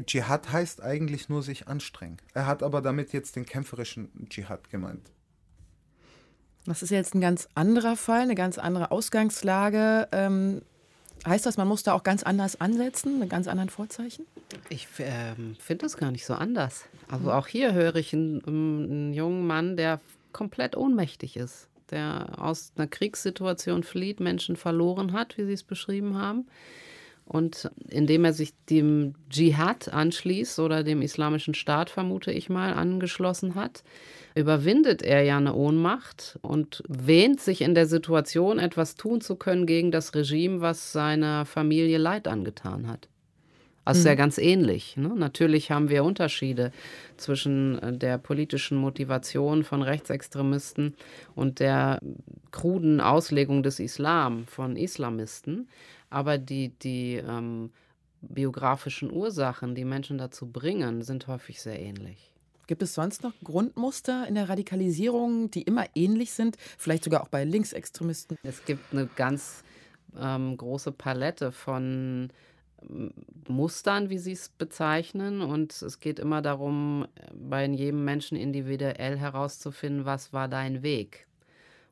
Dschihad 0.04 0.52
heißt 0.52 0.82
eigentlich 0.82 1.28
nur 1.28 1.42
sich 1.42 1.68
anstrengen. 1.68 2.18
Er 2.32 2.46
hat 2.46 2.62
aber 2.62 2.80
damit 2.80 3.12
jetzt 3.12 3.36
den 3.36 3.44
kämpferischen 3.44 4.10
Dschihad 4.28 4.70
gemeint. 4.70 5.10
Das 6.64 6.82
ist 6.82 6.90
jetzt 6.90 7.14
ein 7.14 7.20
ganz 7.20 7.48
anderer 7.54 7.96
Fall, 7.96 8.22
eine 8.22 8.34
ganz 8.34 8.58
andere 8.58 8.90
Ausgangslage. 8.90 10.08
Ähm, 10.12 10.62
heißt 11.24 11.46
das, 11.46 11.56
man 11.56 11.68
muss 11.68 11.82
da 11.82 11.92
auch 11.92 12.02
ganz 12.02 12.22
anders 12.22 12.60
ansetzen, 12.60 13.18
mit 13.18 13.30
ganz 13.30 13.48
anderen 13.48 13.70
Vorzeichen? 13.70 14.26
Ich 14.68 14.86
äh, 14.98 15.34
finde 15.58 15.84
das 15.84 15.96
gar 15.96 16.10
nicht 16.10 16.26
so 16.26 16.34
anders. 16.34 16.86
Also 17.08 17.32
auch 17.32 17.46
hier 17.46 17.72
höre 17.72 17.96
ich 17.96 18.12
einen, 18.12 18.44
einen 18.44 19.12
jungen 19.12 19.46
Mann, 19.46 19.76
der 19.76 20.00
komplett 20.32 20.76
ohnmächtig 20.76 21.36
ist, 21.36 21.68
der 21.90 22.34
aus 22.38 22.72
einer 22.76 22.86
Kriegssituation 22.86 23.82
flieht, 23.82 24.20
Menschen 24.20 24.56
verloren 24.56 25.12
hat, 25.12 25.38
wie 25.38 25.44
Sie 25.44 25.52
es 25.52 25.62
beschrieben 25.62 26.16
haben. 26.16 26.46
Und 27.26 27.70
indem 27.88 28.24
er 28.24 28.32
sich 28.32 28.54
dem 28.70 29.14
Dschihad 29.30 29.92
anschließt 29.92 30.60
oder 30.60 30.84
dem 30.84 31.02
islamischen 31.02 31.54
Staat, 31.54 31.90
vermute 31.90 32.30
ich 32.30 32.48
mal, 32.48 32.72
angeschlossen 32.72 33.56
hat, 33.56 33.82
überwindet 34.36 35.02
er 35.02 35.22
ja 35.22 35.36
eine 35.36 35.54
Ohnmacht 35.54 36.38
und 36.42 36.84
wähnt 36.86 37.40
sich 37.40 37.62
in 37.62 37.74
der 37.74 37.86
Situation, 37.86 38.60
etwas 38.60 38.94
tun 38.94 39.20
zu 39.20 39.34
können 39.34 39.66
gegen 39.66 39.90
das 39.90 40.14
Regime, 40.14 40.60
was 40.60 40.92
seiner 40.92 41.46
Familie 41.46 41.98
Leid 41.98 42.28
angetan 42.28 42.86
hat. 42.86 43.08
Also 43.86 44.00
mhm. 44.00 44.06
ja 44.06 44.14
ganz 44.16 44.36
ähnlich. 44.36 44.96
Ne? 44.96 45.12
Natürlich 45.16 45.70
haben 45.70 45.88
wir 45.88 46.04
Unterschiede 46.04 46.72
zwischen 47.16 47.78
äh, 47.78 47.96
der 47.96 48.18
politischen 48.18 48.76
Motivation 48.76 49.62
von 49.64 49.80
Rechtsextremisten 49.80 50.96
und 51.34 51.60
der 51.60 52.00
kruden 52.50 53.00
Auslegung 53.00 53.62
des 53.62 53.78
Islam 53.78 54.44
von 54.46 54.76
Islamisten. 54.76 55.68
Aber 56.10 56.38
die, 56.38 56.70
die 56.70 57.14
ähm, 57.14 57.70
biografischen 58.20 59.12
Ursachen, 59.12 59.74
die 59.74 59.84
Menschen 59.84 60.18
dazu 60.18 60.46
bringen, 60.46 61.02
sind 61.02 61.26
häufig 61.26 61.60
sehr 61.60 61.80
ähnlich. 61.80 62.32
Gibt 62.66 62.82
es 62.82 62.94
sonst 62.94 63.22
noch 63.22 63.32
Grundmuster 63.44 64.26
in 64.26 64.34
der 64.34 64.48
Radikalisierung, 64.48 65.50
die 65.50 65.62
immer 65.62 65.86
ähnlich 65.94 66.32
sind? 66.32 66.56
Vielleicht 66.78 67.04
sogar 67.04 67.22
auch 67.22 67.28
bei 67.28 67.44
Linksextremisten? 67.44 68.36
Es 68.42 68.64
gibt 68.64 68.92
eine 68.92 69.06
ganz 69.06 69.62
ähm, 70.18 70.56
große 70.56 70.90
Palette 70.90 71.52
von 71.52 72.30
ähm, 72.88 73.12
Mustern, 73.46 74.10
wie 74.10 74.18
Sie 74.18 74.32
es 74.32 74.48
bezeichnen. 74.48 75.42
Und 75.42 75.80
es 75.80 76.00
geht 76.00 76.18
immer 76.18 76.42
darum, 76.42 77.06
bei 77.34 77.64
jedem 77.66 78.04
Menschen 78.04 78.36
individuell 78.36 79.16
herauszufinden, 79.16 80.04
was 80.04 80.32
war 80.32 80.48
dein 80.48 80.82
Weg. 80.82 81.28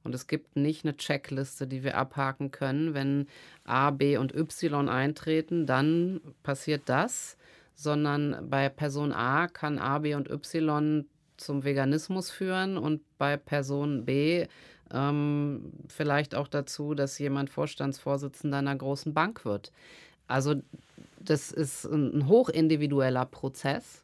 Und 0.05 0.15
es 0.15 0.27
gibt 0.27 0.55
nicht 0.55 0.85
eine 0.85 0.97
Checkliste, 0.97 1.67
die 1.67 1.83
wir 1.83 1.97
abhaken 1.97 2.51
können. 2.51 2.95
Wenn 2.95 3.27
A, 3.65 3.91
B 3.91 4.19
und 4.19 4.35
Y 4.35 4.89
eintreten, 4.89 5.67
dann 5.67 6.21
passiert 6.43 6.83
das, 6.87 7.37
sondern 7.75 8.49
bei 8.49 8.69
Person 8.69 9.13
A 9.13 9.49
kann 9.49 9.79
A, 9.79 9.99
B 9.99 10.15
und 10.15 10.31
Y 10.31 11.07
zum 11.37 11.65
Veganismus 11.65 12.31
führen 12.31 12.79
und 12.79 13.01
bei 13.19 13.37
Person 13.37 14.05
B 14.05 14.47
ähm, 14.93 15.73
vielleicht 15.89 16.35
auch 16.35 16.49
dazu, 16.49 16.95
dass 16.95 17.19
jemand 17.19 17.51
Vorstandsvorsitzender 17.51 18.59
einer 18.59 18.77
großen 18.77 19.15
Bank 19.15 19.45
wird. 19.45 19.73
Also 20.29 20.55
das 21.19 21.51
ist 21.51 21.87
ein 21.87 22.29
hochindividueller 22.29 23.25
Prozess 23.27 24.04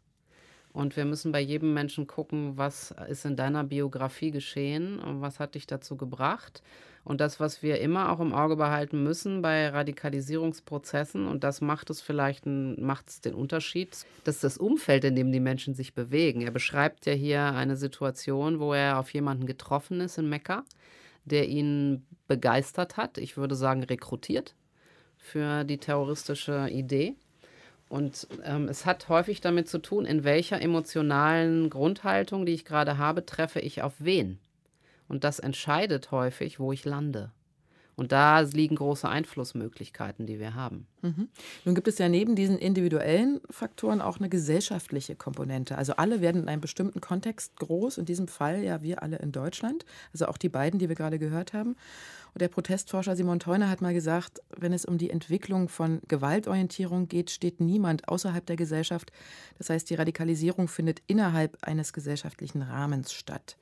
und 0.73 0.97
wir 0.97 1.05
müssen 1.05 1.33
bei 1.33 1.41
jedem 1.41 1.75
Menschen 1.75 2.07
gucken, 2.07 2.57
was 2.57 2.95
ist 3.09 3.25
in 3.25 3.37
deiner 3.37 3.65
Biografie 3.65 4.31
geschehen 4.31 4.99
und 5.01 5.21
was 5.21 5.41
hat 5.41 5.55
dich 5.55 5.67
dazu 5.67 5.97
gebracht. 5.97 6.63
Und 7.03 7.21
das, 7.21 7.41
was 7.41 7.63
wir 7.63 7.81
immer 7.81 8.13
auch 8.13 8.21
im 8.21 8.35
Auge 8.35 8.57
behalten 8.57 9.03
müssen 9.03 9.41
bei 9.41 9.69
Radikalisierungsprozessen, 9.69 11.27
und 11.27 11.45
das 11.45 11.61
macht 11.61 11.89
es 11.91 12.03
vielleicht 12.03 12.45
macht 12.47 13.09
es 13.09 13.21
den 13.21 13.35
Unterschied, 13.35 13.97
das 14.25 14.37
ist 14.37 14.45
das 14.45 14.59
Umfeld, 14.59 15.05
in 15.05 15.17
dem 15.17 15.33
die 15.33 15.41
Menschen 15.41 15.75
sich 15.75 15.95
bewegen. 15.95 16.43
Er 16.43 16.51
beschreibt 16.51 17.07
ja 17.07 17.15
hier 17.15 17.43
eine 17.43 17.77
Situation, 17.77 18.61
wo 18.61 18.75
er 18.75 18.99
auf 18.99 19.13
jemanden 19.15 19.47
getroffen 19.47 20.01
ist 20.01 20.19
in 20.19 20.29
Mekka, 20.29 20.65
der 21.25 21.49
ihn 21.49 22.07
begeistert 22.29 22.97
hat, 22.97 23.19
ich 23.19 23.37
würde 23.37 23.55
sagen 23.55 23.83
rekrutiert 23.83 24.55
für 25.17 25.65
die 25.65 25.79
terroristische 25.79 26.69
Idee. 26.71 27.15
Und 27.91 28.29
ähm, 28.45 28.69
es 28.69 28.87
hat 28.87 29.09
häufig 29.09 29.41
damit 29.41 29.69
zu 29.69 29.79
tun, 29.79 30.07
in 30.07 30.23
welcher 30.23 30.63
emotionalen 30.63 31.69
Grundhaltung, 31.71 32.47
die 32.47 32.55
ich 32.55 32.65
gerade 32.65 32.99
habe, 32.99 33.27
treffe 33.27 33.59
ich 33.59 33.83
auf 33.83 33.95
wen. 33.99 34.39
Und 35.09 35.25
das 35.25 35.41
entscheidet 35.41 36.13
häufig, 36.13 36.61
wo 36.61 36.71
ich 36.71 36.85
lande. 36.85 37.33
Und 38.01 38.13
da 38.13 38.41
liegen 38.41 38.77
große 38.77 39.07
Einflussmöglichkeiten, 39.07 40.25
die 40.25 40.41
wir 40.41 40.55
haben. 40.55 40.87
Mhm. 41.03 41.29
Nun 41.67 41.75
gibt 41.75 41.87
es 41.87 41.99
ja 41.99 42.09
neben 42.09 42.35
diesen 42.35 42.57
individuellen 42.57 43.43
Faktoren 43.51 44.01
auch 44.01 44.17
eine 44.17 44.31
gesellschaftliche 44.31 45.17
Komponente. 45.17 45.77
Also 45.77 45.93
alle 45.97 46.23
werden 46.23 46.45
in 46.45 46.49
einem 46.49 46.63
bestimmten 46.63 47.03
Kontext 47.03 47.59
groß, 47.59 47.99
in 47.99 48.07
diesem 48.07 48.27
Fall 48.27 48.65
ja 48.65 48.81
wir 48.81 49.03
alle 49.03 49.19
in 49.19 49.33
Deutschland, 49.33 49.85
also 50.15 50.29
auch 50.29 50.39
die 50.39 50.49
beiden, 50.49 50.81
die 50.81 50.89
wir 50.89 50.97
gerade 50.97 51.19
gehört 51.19 51.53
haben. 51.53 51.77
Und 52.33 52.41
der 52.41 52.49
Protestforscher 52.49 53.17
Simon 53.17 53.39
Theuner 53.39 53.69
hat 53.69 53.83
mal 53.83 53.93
gesagt, 53.93 54.41
wenn 54.57 54.73
es 54.73 54.87
um 54.87 54.97
die 54.97 55.11
Entwicklung 55.11 55.69
von 55.69 56.01
Gewaltorientierung 56.09 57.07
geht, 57.07 57.31
steht 57.31 57.61
niemand 57.61 58.09
außerhalb 58.09 58.47
der 58.47 58.57
Gesellschaft. 58.57 59.13
Das 59.59 59.69
heißt, 59.69 59.91
die 59.91 59.97
Radikalisierung 59.97 60.69
findet 60.69 61.03
innerhalb 61.07 61.59
eines 61.61 61.93
gesellschaftlichen 61.93 62.63
Rahmens 62.63 63.13
statt. 63.13 63.59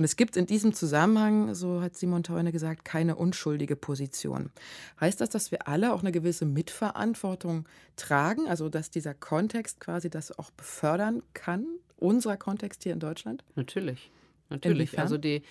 Und 0.00 0.04
es 0.04 0.16
gibt 0.16 0.38
in 0.38 0.46
diesem 0.46 0.72
Zusammenhang, 0.72 1.54
so 1.54 1.82
hat 1.82 1.94
Simon 1.94 2.22
Theuner 2.22 2.52
gesagt, 2.52 2.86
keine 2.86 3.16
unschuldige 3.16 3.76
Position. 3.76 4.48
Heißt 4.98 5.20
das, 5.20 5.28
dass 5.28 5.50
wir 5.50 5.68
alle 5.68 5.92
auch 5.92 6.00
eine 6.00 6.10
gewisse 6.10 6.46
Mitverantwortung 6.46 7.68
tragen, 7.96 8.48
also 8.48 8.70
dass 8.70 8.90
dieser 8.90 9.12
Kontext 9.12 9.78
quasi 9.78 10.08
das 10.08 10.38
auch 10.38 10.50
befördern 10.52 11.22
kann, 11.34 11.66
unser 11.98 12.38
Kontext 12.38 12.82
hier 12.82 12.94
in 12.94 12.98
Deutschland? 12.98 13.44
Natürlich. 13.56 14.10
Natürlich. 14.48 14.78
Inwiefern? 14.78 15.02
Also 15.02 15.18
die, 15.18 15.42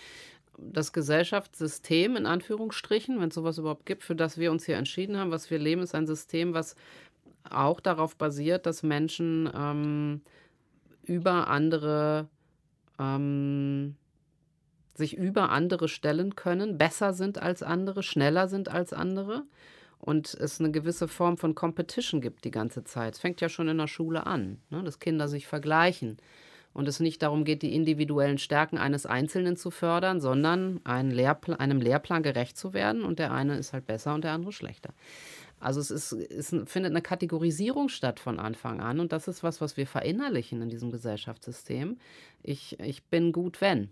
das 0.58 0.94
Gesellschaftssystem 0.94 2.16
in 2.16 2.26
Anführungsstrichen, 2.26 3.22
wenn 3.22 3.30
es 3.30 3.36
sowas 3.36 3.60
überhaupt 3.60 3.86
gibt, 3.86 4.02
für 4.02 4.16
das 4.16 4.40
wir 4.40 4.52
uns 4.52 4.66
hier 4.66 4.78
entschieden 4.78 5.18
haben, 5.18 5.30
was 5.30 5.52
wir 5.52 5.60
leben, 5.60 5.84
ist 5.84 5.94
ein 5.94 6.08
System, 6.08 6.56
was 6.56 6.76
auch 7.48 7.80
darauf 7.80 8.16
basiert, 8.16 8.66
dass 8.66 8.82
Menschen 8.82 9.48
ähm, 9.56 10.22
über 11.04 11.50
andere 11.50 12.28
ähm, 12.98 13.96
sich 15.00 15.18
über 15.18 15.50
andere 15.50 15.88
stellen 15.88 16.36
können, 16.36 16.78
besser 16.78 17.14
sind 17.14 17.42
als 17.42 17.64
andere, 17.64 18.04
schneller 18.04 18.48
sind 18.48 18.70
als 18.70 18.94
andere 18.94 19.44
und 19.98 20.34
es 20.36 20.60
eine 20.60 20.72
gewisse 20.72 21.08
Form 21.08 21.38
von 21.38 21.56
Competition 21.56 22.22
gibt 22.22 22.46
die 22.46 22.52
ganze 22.52 22.84
Zeit. 22.84 23.16
Es 23.16 23.20
fängt 23.20 23.42
ja 23.42 23.50
schon 23.50 23.68
in 23.68 23.80
der 23.80 23.88
Schule 23.88 24.28
an, 24.28 24.60
ne, 24.70 24.84
dass 24.84 25.00
Kinder 25.00 25.28
sich 25.28 25.48
vergleichen 25.48 26.18
und 26.74 26.88
es 26.88 27.00
nicht 27.00 27.22
darum 27.22 27.44
geht, 27.44 27.64
die 27.64 27.74
individuellen 27.74 28.38
Stärken 28.38 28.78
eines 28.78 29.06
Einzelnen 29.06 29.58
zu 29.58 29.72
fördern, 29.72 30.22
sondern 30.22 30.82
Lehrpl 30.86 31.56
einem 31.56 31.82
Lehrplan 31.82 32.24
gerecht 32.24 32.58
zu 32.58 32.74
werden 32.74 33.04
und 33.04 33.20
der 33.20 33.32
eine 33.32 33.58
ist 33.58 33.74
halt 33.74 33.88
besser 33.88 34.14
und 34.14 34.24
der 34.24 34.34
andere 34.34 34.54
schlechter. 34.54 34.94
Also 35.60 35.82
es, 35.82 35.92
ist, 35.92 36.14
es 36.14 36.50
findet 36.50 36.92
eine 36.92 37.02
Kategorisierung 37.02 37.90
statt 37.90 38.20
von 38.20 38.40
Anfang 38.40 38.80
an 38.80 39.00
und 39.00 39.12
das 39.12 39.28
ist 39.28 39.44
was, 39.44 39.60
was 39.60 39.76
wir 39.76 39.88
verinnerlichen 39.88 40.62
in 40.62 40.70
diesem 40.70 40.92
Gesellschaftssystem. 40.92 41.98
Ich, 42.44 42.80
ich 42.80 43.04
bin 43.04 43.34
gut, 43.34 43.60
wenn. 43.60 43.90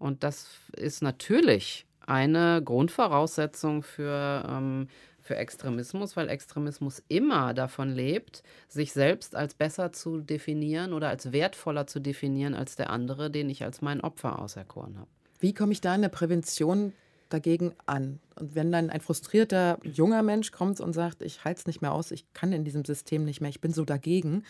Und 0.00 0.24
das 0.24 0.48
ist 0.76 1.02
natürlich 1.02 1.86
eine 2.04 2.60
Grundvoraussetzung 2.64 3.84
für 3.84 4.44
ähm, 4.48 4.88
für 5.30 5.36
Extremismus, 5.36 6.16
weil 6.16 6.28
Extremismus 6.28 7.04
immer 7.06 7.54
davon 7.54 7.90
lebt, 7.94 8.42
sich 8.66 8.92
selbst 8.92 9.36
als 9.36 9.54
besser 9.54 9.92
zu 9.92 10.20
definieren 10.20 10.92
oder 10.92 11.08
als 11.08 11.30
wertvoller 11.30 11.86
zu 11.86 12.00
definieren 12.00 12.54
als 12.54 12.74
der 12.74 12.90
andere, 12.90 13.30
den 13.30 13.48
ich 13.48 13.62
als 13.62 13.80
mein 13.80 14.00
Opfer 14.00 14.40
auserkoren 14.40 14.98
habe. 14.98 15.08
Wie 15.38 15.54
komme 15.54 15.72
ich 15.72 15.80
da 15.80 15.94
in 15.94 16.02
der 16.02 16.08
Prävention 16.08 16.94
dagegen 17.28 17.74
an? 17.86 18.18
Und 18.34 18.56
wenn 18.56 18.72
dann 18.72 18.90
ein 18.90 19.00
frustrierter 19.00 19.78
junger 19.84 20.22
Mensch 20.22 20.50
kommt 20.50 20.80
und 20.80 20.94
sagt, 20.94 21.22
ich 21.22 21.44
halte 21.44 21.60
es 21.60 21.66
nicht 21.66 21.80
mehr 21.80 21.92
aus, 21.92 22.10
ich 22.10 22.24
kann 22.34 22.52
in 22.52 22.64
diesem 22.64 22.84
System 22.84 23.24
nicht 23.24 23.40
mehr, 23.40 23.50
ich 23.50 23.60
bin 23.60 23.72
so 23.72 23.84
dagegen, 23.84 24.42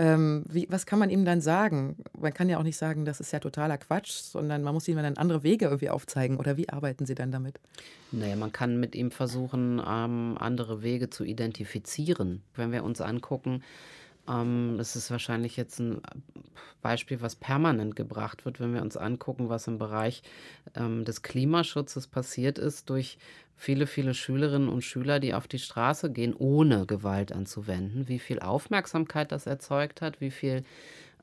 Ähm, 0.00 0.44
wie, 0.48 0.68
was 0.70 0.86
kann 0.86 1.00
man 1.00 1.10
ihm 1.10 1.24
dann 1.24 1.40
sagen? 1.40 1.96
Man 2.16 2.32
kann 2.32 2.48
ja 2.48 2.58
auch 2.58 2.62
nicht 2.62 2.76
sagen, 2.76 3.04
das 3.04 3.18
ist 3.18 3.32
ja 3.32 3.40
totaler 3.40 3.78
Quatsch, 3.78 4.12
sondern 4.12 4.62
man 4.62 4.72
muss 4.72 4.86
ihm 4.86 4.96
dann 4.96 5.16
andere 5.16 5.42
Wege 5.42 5.66
irgendwie 5.66 5.90
aufzeigen. 5.90 6.36
Oder 6.36 6.56
wie 6.56 6.68
arbeiten 6.68 7.04
Sie 7.04 7.16
dann 7.16 7.32
damit? 7.32 7.58
Naja, 8.12 8.36
man 8.36 8.52
kann 8.52 8.78
mit 8.78 8.94
ihm 8.94 9.10
versuchen, 9.10 9.82
ähm, 9.84 10.36
andere 10.38 10.82
Wege 10.82 11.10
zu 11.10 11.24
identifizieren. 11.24 12.42
Wenn 12.54 12.70
wir 12.70 12.84
uns 12.84 13.00
angucken, 13.00 13.64
ähm, 14.28 14.74
das 14.78 14.96
ist 14.96 15.10
wahrscheinlich 15.10 15.56
jetzt 15.56 15.78
ein 15.80 16.00
Beispiel, 16.82 17.20
was 17.20 17.36
permanent 17.36 17.96
gebracht 17.96 18.44
wird, 18.44 18.60
wenn 18.60 18.74
wir 18.74 18.82
uns 18.82 18.96
angucken, 18.96 19.48
was 19.48 19.66
im 19.66 19.78
Bereich 19.78 20.22
ähm, 20.74 21.04
des 21.04 21.22
Klimaschutzes 21.22 22.06
passiert 22.06 22.58
ist 22.58 22.90
durch 22.90 23.18
viele, 23.56 23.86
viele 23.86 24.14
Schülerinnen 24.14 24.68
und 24.68 24.82
Schüler, 24.82 25.18
die 25.18 25.34
auf 25.34 25.48
die 25.48 25.58
Straße 25.58 26.10
gehen, 26.12 26.34
ohne 26.34 26.86
Gewalt 26.86 27.32
anzuwenden, 27.32 28.08
wie 28.08 28.20
viel 28.20 28.38
Aufmerksamkeit 28.38 29.32
das 29.32 29.46
erzeugt 29.46 30.00
hat, 30.00 30.20
wie 30.20 30.30
viel 30.30 30.62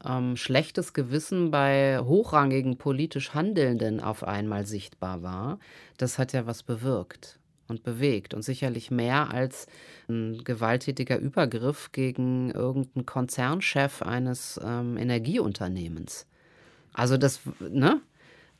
ähm, 0.06 0.36
schlechtes 0.36 0.94
Gewissen 0.94 1.52
bei 1.52 2.00
hochrangigen 2.00 2.78
politisch 2.78 3.34
Handelnden 3.34 4.02
auf 4.02 4.24
einmal 4.24 4.66
sichtbar 4.66 5.24
war. 5.24 5.60
Das 5.98 6.20
hat 6.20 6.34
ja 6.34 6.46
was 6.46 6.64
bewirkt 6.64 7.40
und 7.68 7.84
bewegt 7.84 8.34
und 8.34 8.44
sicherlich 8.44 8.92
mehr 8.92 9.32
als 9.32 9.68
ein 10.08 10.44
gewalttätiger 10.44 11.18
Übergriff 11.18 11.92
gegen 11.92 12.52
irgendeinen 12.52 13.06
Konzernchef 13.06 14.02
eines 14.02 14.60
ähm, 14.64 14.98
Energieunternehmens. 14.98 16.28
Also 16.94 17.18
das, 17.18 17.42
ne? 17.60 18.02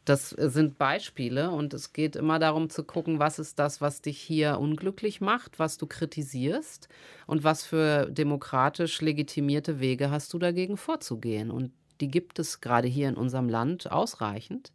Das 0.04 0.30
sind 0.30 0.78
Beispiele 0.78 1.50
und 1.50 1.74
es 1.74 1.92
geht 1.92 2.16
immer 2.16 2.38
darum 2.38 2.70
zu 2.70 2.84
gucken, 2.84 3.18
was 3.18 3.40
ist 3.40 3.58
das, 3.58 3.82
was 3.82 4.04
dich 4.04 4.20
hier 4.20 4.60
unglücklich 4.60 5.20
macht, 5.20 5.58
was 5.58 5.80
du 5.80 5.88
kritisierst 5.88 6.88
und 7.26 7.44
was 7.44 7.64
für 7.66 8.06
demokratisch 8.12 9.02
legitimierte 9.02 9.80
Wege 9.80 10.12
hast 10.12 10.32
du 10.32 10.38
dagegen 10.38 10.78
vorzugehen. 10.78 11.50
Und 11.50 11.72
die 12.02 12.10
gibt 12.10 12.38
es 12.38 12.62
gerade 12.62 12.88
hier 12.88 13.10
in 13.10 13.18
unserem 13.18 13.50
Land 13.50 13.92
ausreichend. 13.92 14.74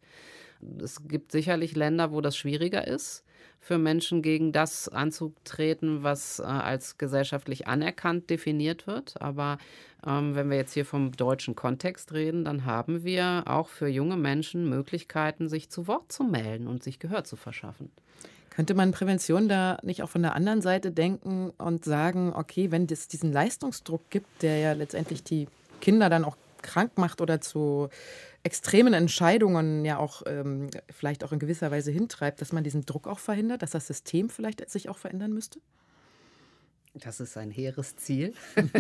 Es 0.83 1.07
gibt 1.07 1.31
sicherlich 1.31 1.77
Länder, 1.77 2.11
wo 2.11 2.21
das 2.21 2.37
schwieriger 2.37 2.85
ist 2.88 3.25
für 3.61 3.79
Menschen 3.79 4.23
gegen 4.23 4.53
das 4.53 4.88
anzutreten, 4.88 6.03
was 6.03 6.40
äh, 6.40 6.44
als 6.44 6.99
gesellschaftlich 6.99 7.68
anerkannt 7.68 8.31
definiert 8.31 8.87
wird. 8.87 9.20
Aber 9.20 9.59
ähm, 10.05 10.35
wenn 10.35 10.49
wir 10.49 10.57
jetzt 10.57 10.73
hier 10.73 10.87
vom 10.87 11.12
deutschen 11.12 11.55
Kontext 11.55 12.12
reden, 12.12 12.44
dann 12.44 12.64
haben 12.64 13.05
wir 13.05 13.44
auch 13.46 13.68
für 13.68 13.87
junge 13.87 14.16
Menschen 14.16 14.68
Möglichkeiten, 14.68 15.49
sich 15.49 15.68
zu 15.68 15.87
Wort 15.87 16.11
zu 16.11 16.25
melden 16.25 16.66
und 16.66 16.83
sich 16.83 16.99
Gehör 16.99 17.25
zu 17.25 17.37
verschaffen. 17.37 17.90
Könnte 18.49 18.75
man 18.75 18.92
Prävention 18.92 19.49
da 19.49 19.79
nicht 19.83 20.03
auch 20.03 20.09
von 20.09 20.23
der 20.23 20.35
anderen 20.35 20.62
Seite 20.62 20.90
denken 20.90 21.51
und 21.57 21.85
sagen, 21.85 22.33
okay, 22.35 22.70
wenn 22.70 22.87
es 22.87 23.09
diesen 23.09 23.33
Leistungsdruck 23.33 24.11
gibt, 24.11 24.42
der 24.42 24.59
ja 24.59 24.73
letztendlich 24.73 25.23
die 25.23 25.46
Kinder 25.81 26.11
dann 26.11 26.25
auch 26.25 26.37
krank 26.62 26.99
macht 26.99 27.20
oder 27.20 27.40
zu 27.40 27.88
extremen 28.42 28.94
Entscheidungen 28.94 29.85
ja 29.85 29.99
auch 29.99 30.23
ähm, 30.27 30.70
vielleicht 30.90 31.25
auch 31.25 31.33
in 31.33 31.38
gewisser 31.38 31.70
Weise 31.70 31.90
hintreibt, 31.90 32.40
dass 32.40 32.53
man 32.53 32.64
diesen 32.64 32.87
Druck 32.87 33.07
auch 33.07 33.18
verhindert, 33.18 33.62
dass 33.62 33.70
das 33.70 33.87
System 33.87 34.31
vielleicht 34.31 34.68
sich 34.70 34.88
auch 34.88 34.99
verändern 34.99 35.33
müsste? 35.33 35.61
Das 36.94 37.20
ist 37.20 37.37
ein 37.37 37.51
hehres 37.51 37.96
Ziel. 37.96 38.35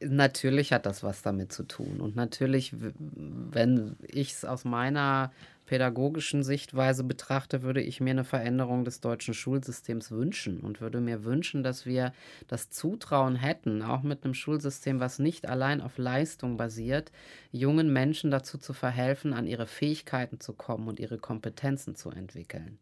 natürlich 0.00 0.72
hat 0.72 0.86
das 0.86 1.02
was 1.02 1.22
damit 1.22 1.52
zu 1.52 1.64
tun. 1.64 2.00
Und 2.00 2.16
natürlich, 2.16 2.74
wenn 2.74 3.96
ich 4.06 4.32
es 4.32 4.44
aus 4.44 4.64
meiner 4.64 5.32
pädagogischen 5.70 6.42
Sichtweise 6.42 7.04
betrachte, 7.04 7.62
würde 7.62 7.80
ich 7.80 8.00
mir 8.00 8.10
eine 8.10 8.24
Veränderung 8.24 8.84
des 8.84 9.00
deutschen 9.00 9.34
Schulsystems 9.34 10.10
wünschen 10.10 10.58
und 10.58 10.80
würde 10.80 11.00
mir 11.00 11.22
wünschen, 11.22 11.62
dass 11.62 11.86
wir 11.86 12.12
das 12.48 12.70
Zutrauen 12.70 13.36
hätten, 13.36 13.80
auch 13.80 14.02
mit 14.02 14.24
einem 14.24 14.34
Schulsystem, 14.34 14.98
was 14.98 15.20
nicht 15.20 15.48
allein 15.48 15.80
auf 15.80 15.96
Leistung 15.96 16.56
basiert, 16.56 17.12
jungen 17.52 17.92
Menschen 17.92 18.32
dazu 18.32 18.58
zu 18.58 18.72
verhelfen, 18.72 19.32
an 19.32 19.46
ihre 19.46 19.68
Fähigkeiten 19.68 20.40
zu 20.40 20.54
kommen 20.54 20.88
und 20.88 20.98
ihre 20.98 21.18
Kompetenzen 21.18 21.94
zu 21.94 22.10
entwickeln. 22.10 22.78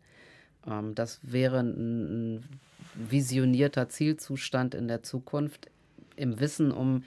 Ähm, 0.66 0.94
das 0.94 1.20
wäre 1.22 1.60
ein 1.60 2.42
visionierter 2.94 3.90
Zielzustand 3.90 4.74
in 4.74 4.88
der 4.88 5.02
Zukunft 5.02 5.68
im 6.16 6.40
Wissen 6.40 6.72
um 6.72 7.04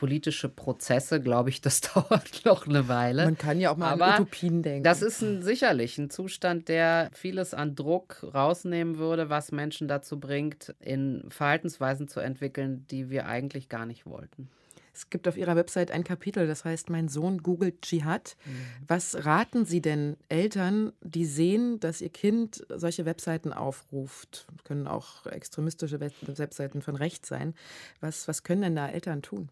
politische 0.00 0.48
Prozesse, 0.48 1.20
glaube 1.20 1.50
ich, 1.50 1.60
das 1.60 1.82
dauert 1.82 2.42
noch 2.46 2.66
eine 2.66 2.88
Weile. 2.88 3.26
Man 3.26 3.36
kann 3.36 3.60
ja 3.60 3.70
auch 3.70 3.76
mal 3.76 3.92
Aber 3.92 4.06
an 4.06 4.22
Utopien 4.22 4.62
denken. 4.62 4.82
Das 4.82 5.02
ist 5.02 5.20
ein, 5.20 5.42
sicherlich 5.42 5.98
ein 5.98 6.08
Zustand, 6.08 6.68
der 6.68 7.10
vieles 7.12 7.52
an 7.52 7.76
Druck 7.76 8.24
rausnehmen 8.34 8.96
würde, 8.96 9.28
was 9.28 9.52
Menschen 9.52 9.88
dazu 9.88 10.18
bringt, 10.18 10.74
in 10.80 11.26
Verhaltensweisen 11.28 12.08
zu 12.08 12.20
entwickeln, 12.20 12.86
die 12.90 13.10
wir 13.10 13.26
eigentlich 13.26 13.68
gar 13.68 13.84
nicht 13.84 14.06
wollten. 14.06 14.48
Es 14.94 15.10
gibt 15.10 15.28
auf 15.28 15.36
Ihrer 15.36 15.54
Website 15.54 15.90
ein 15.90 16.02
Kapitel, 16.02 16.46
das 16.46 16.64
heißt 16.64 16.88
Mein 16.88 17.08
Sohn 17.08 17.42
googelt 17.42 17.82
Dschihad. 17.82 18.36
Mhm. 18.44 18.50
Was 18.88 19.24
raten 19.26 19.66
Sie 19.66 19.82
denn 19.82 20.16
Eltern, 20.30 20.92
die 21.02 21.26
sehen, 21.26 21.78
dass 21.78 22.00
ihr 22.00 22.10
Kind 22.10 22.66
solche 22.68 23.04
Webseiten 23.04 23.52
aufruft? 23.52 24.46
Können 24.64 24.86
auch 24.86 25.26
extremistische 25.26 26.00
Webseiten 26.00 26.80
von 26.82 26.96
rechts 26.96 27.28
sein. 27.28 27.54
Was, 28.00 28.28
was 28.28 28.42
können 28.42 28.62
denn 28.62 28.76
da 28.76 28.88
Eltern 28.88 29.22
tun? 29.22 29.50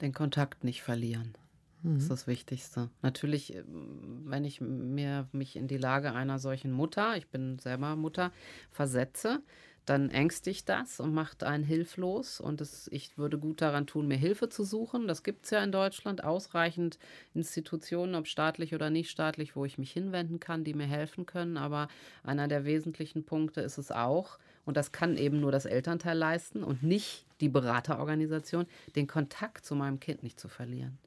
Den 0.00 0.12
Kontakt 0.12 0.64
nicht 0.64 0.82
verlieren. 0.82 1.36
Das 1.82 2.02
ist 2.02 2.04
mhm. 2.04 2.08
das 2.08 2.26
Wichtigste. 2.26 2.90
Natürlich, 3.02 3.54
äh, 3.54 3.62
wenn 3.66 4.44
ich 4.44 4.60
mir 4.60 5.28
mich 5.32 5.56
in 5.56 5.68
die 5.68 5.78
Lage 5.78 6.12
einer 6.12 6.38
solchen 6.38 6.72
Mutter, 6.72 7.16
ich 7.16 7.28
bin 7.28 7.58
selber 7.58 7.96
Mutter, 7.96 8.32
versetze, 8.70 9.42
dann 9.84 10.10
ängstigt 10.10 10.68
das 10.68 10.98
und 10.98 11.14
macht 11.14 11.44
einen 11.44 11.62
hilflos. 11.62 12.40
Und 12.40 12.60
es, 12.60 12.88
ich 12.90 13.16
würde 13.16 13.38
gut 13.38 13.60
daran 13.60 13.86
tun, 13.86 14.08
mir 14.08 14.16
Hilfe 14.16 14.48
zu 14.48 14.64
suchen. 14.64 15.06
Das 15.06 15.22
gibt 15.22 15.44
es 15.44 15.52
ja 15.52 15.62
in 15.62 15.70
Deutschland 15.70 16.24
ausreichend 16.24 16.98
Institutionen, 17.34 18.16
ob 18.16 18.26
staatlich 18.26 18.74
oder 18.74 18.90
nicht 18.90 19.10
staatlich, 19.10 19.54
wo 19.54 19.64
ich 19.64 19.78
mich 19.78 19.92
hinwenden 19.92 20.40
kann, 20.40 20.64
die 20.64 20.74
mir 20.74 20.86
helfen 20.86 21.24
können. 21.24 21.56
Aber 21.56 21.86
einer 22.24 22.48
der 22.48 22.64
wesentlichen 22.64 23.24
Punkte 23.24 23.60
ist 23.60 23.78
es 23.78 23.92
auch, 23.92 24.38
und 24.66 24.76
das 24.76 24.92
kann 24.92 25.16
eben 25.16 25.40
nur 25.40 25.52
das 25.52 25.64
Elternteil 25.64 26.18
leisten 26.18 26.62
und 26.62 26.82
nicht 26.82 27.24
die 27.40 27.48
Beraterorganisation, 27.48 28.66
den 28.96 29.06
Kontakt 29.06 29.64
zu 29.64 29.74
meinem 29.74 30.00
Kind 30.00 30.22
nicht 30.22 30.38
zu 30.38 30.48
verlieren. 30.48 30.98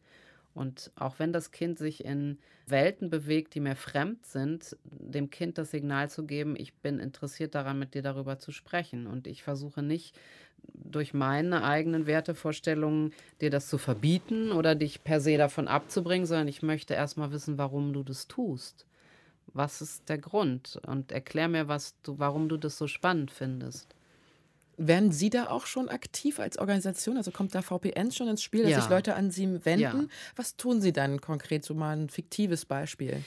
Und 0.55 0.91
auch 0.95 1.19
wenn 1.19 1.31
das 1.31 1.51
Kind 1.51 1.77
sich 1.77 2.03
in 2.03 2.39
Welten 2.65 3.09
bewegt, 3.09 3.53
die 3.53 3.59
mir 3.59 3.75
fremd 3.75 4.25
sind, 4.25 4.75
dem 4.83 5.29
Kind 5.29 5.57
das 5.57 5.71
Signal 5.71 6.09
zu 6.09 6.25
geben, 6.25 6.55
ich 6.57 6.73
bin 6.73 6.99
interessiert 6.99 7.53
daran, 7.53 7.77
mit 7.77 7.93
dir 7.93 8.01
darüber 8.01 8.39
zu 8.39 8.51
sprechen. 8.51 9.07
Und 9.07 9.27
ich 9.27 9.43
versuche 9.43 9.83
nicht 9.83 10.17
durch 10.73 11.13
meine 11.13 11.63
eigenen 11.63 12.07
Wertevorstellungen 12.07 13.13
dir 13.41 13.49
das 13.49 13.67
zu 13.67 13.77
verbieten 13.77 14.51
oder 14.51 14.75
dich 14.75 15.03
per 15.03 15.21
se 15.21 15.37
davon 15.37 15.67
abzubringen, 15.67 16.25
sondern 16.25 16.47
ich 16.47 16.61
möchte 16.61 16.93
erstmal 16.93 17.31
wissen, 17.31 17.57
warum 17.57 17.93
du 17.93 18.03
das 18.03 18.27
tust. 18.27 18.85
Was 19.53 19.81
ist 19.81 20.09
der 20.09 20.17
Grund? 20.17 20.79
Und 20.85 21.11
erklär 21.11 21.47
mir, 21.47 21.67
was 21.67 21.95
du, 22.03 22.19
warum 22.19 22.49
du 22.49 22.57
das 22.57 22.77
so 22.77 22.87
spannend 22.87 23.31
findest. 23.31 23.95
Werden 24.77 25.11
Sie 25.11 25.29
da 25.29 25.49
auch 25.49 25.65
schon 25.65 25.89
aktiv 25.89 26.39
als 26.39 26.57
Organisation? 26.57 27.17
Also 27.17 27.31
kommt 27.31 27.53
da 27.53 27.61
VPN 27.61 28.11
schon 28.11 28.29
ins 28.29 28.41
Spiel, 28.41 28.63
dass 28.63 28.71
ja. 28.71 28.81
sich 28.81 28.89
Leute 28.89 29.15
an 29.15 29.29
Sie 29.29 29.65
wenden? 29.65 29.81
Ja. 29.81 30.07
Was 30.37 30.55
tun 30.55 30.79
Sie 30.79 30.93
dann 30.93 31.19
konkret? 31.19 31.65
So 31.65 31.73
mal 31.73 31.97
ein 31.97 32.09
fiktives 32.09 32.65
Beispiel. 32.65 33.23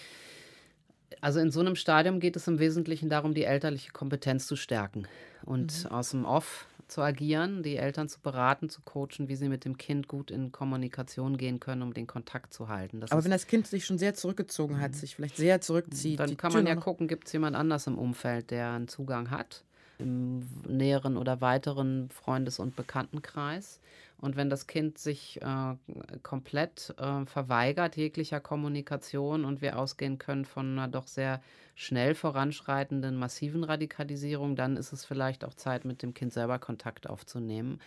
Also 1.20 1.40
in 1.40 1.50
so 1.50 1.60
einem 1.60 1.76
Stadium 1.76 2.20
geht 2.20 2.36
es 2.36 2.48
im 2.48 2.58
Wesentlichen 2.58 3.08
darum, 3.08 3.34
die 3.34 3.44
elterliche 3.44 3.92
Kompetenz 3.92 4.46
zu 4.46 4.56
stärken 4.56 5.06
und 5.44 5.84
mhm. 5.84 5.90
aus 5.90 6.10
dem 6.10 6.24
Off 6.24 6.66
zu 6.92 7.02
agieren, 7.02 7.62
die 7.62 7.76
Eltern 7.76 8.08
zu 8.08 8.20
beraten, 8.20 8.68
zu 8.68 8.82
coachen, 8.82 9.28
wie 9.28 9.36
sie 9.36 9.48
mit 9.48 9.64
dem 9.64 9.78
Kind 9.78 10.08
gut 10.08 10.30
in 10.30 10.52
Kommunikation 10.52 11.36
gehen 11.36 11.58
können, 11.58 11.82
um 11.82 11.94
den 11.94 12.06
Kontakt 12.06 12.52
zu 12.52 12.68
halten. 12.68 13.00
Das 13.00 13.10
Aber 13.10 13.24
wenn 13.24 13.30
das 13.30 13.46
Kind 13.46 13.66
sich 13.66 13.86
schon 13.86 13.98
sehr 13.98 14.14
zurückgezogen 14.14 14.80
hat, 14.80 14.92
mhm. 14.92 14.96
sich 14.96 15.16
vielleicht 15.16 15.36
sehr 15.36 15.60
zurückzieht. 15.60 16.20
Dann 16.20 16.36
kann 16.36 16.52
man 16.52 16.66
ja 16.66 16.76
gucken, 16.76 17.08
gibt 17.08 17.26
es 17.26 17.32
jemand 17.32 17.56
anders 17.56 17.86
im 17.86 17.98
Umfeld, 17.98 18.50
der 18.50 18.72
einen 18.72 18.88
Zugang 18.88 19.30
hat, 19.30 19.64
im 19.98 20.46
näheren 20.68 21.16
oder 21.16 21.40
weiteren 21.40 22.10
Freundes- 22.10 22.58
und 22.58 22.76
Bekanntenkreis. 22.76 23.80
Und 24.22 24.36
wenn 24.36 24.48
das 24.48 24.68
Kind 24.68 24.98
sich 24.98 25.42
äh, 25.42 25.74
komplett 26.22 26.94
äh, 26.96 27.26
verweigert 27.26 27.96
jeglicher 27.96 28.38
Kommunikation 28.38 29.44
und 29.44 29.60
wir 29.60 29.76
ausgehen 29.76 30.16
können 30.16 30.44
von 30.44 30.78
einer 30.78 30.86
doch 30.86 31.08
sehr 31.08 31.42
schnell 31.74 32.14
voranschreitenden 32.14 33.16
massiven 33.16 33.64
Radikalisierung, 33.64 34.54
dann 34.54 34.76
ist 34.76 34.92
es 34.92 35.04
vielleicht 35.04 35.44
auch 35.44 35.54
Zeit, 35.54 35.84
mit 35.84 36.04
dem 36.04 36.14
Kind 36.14 36.32
selber 36.32 36.60
Kontakt 36.60 37.10
aufzunehmen 37.10 37.80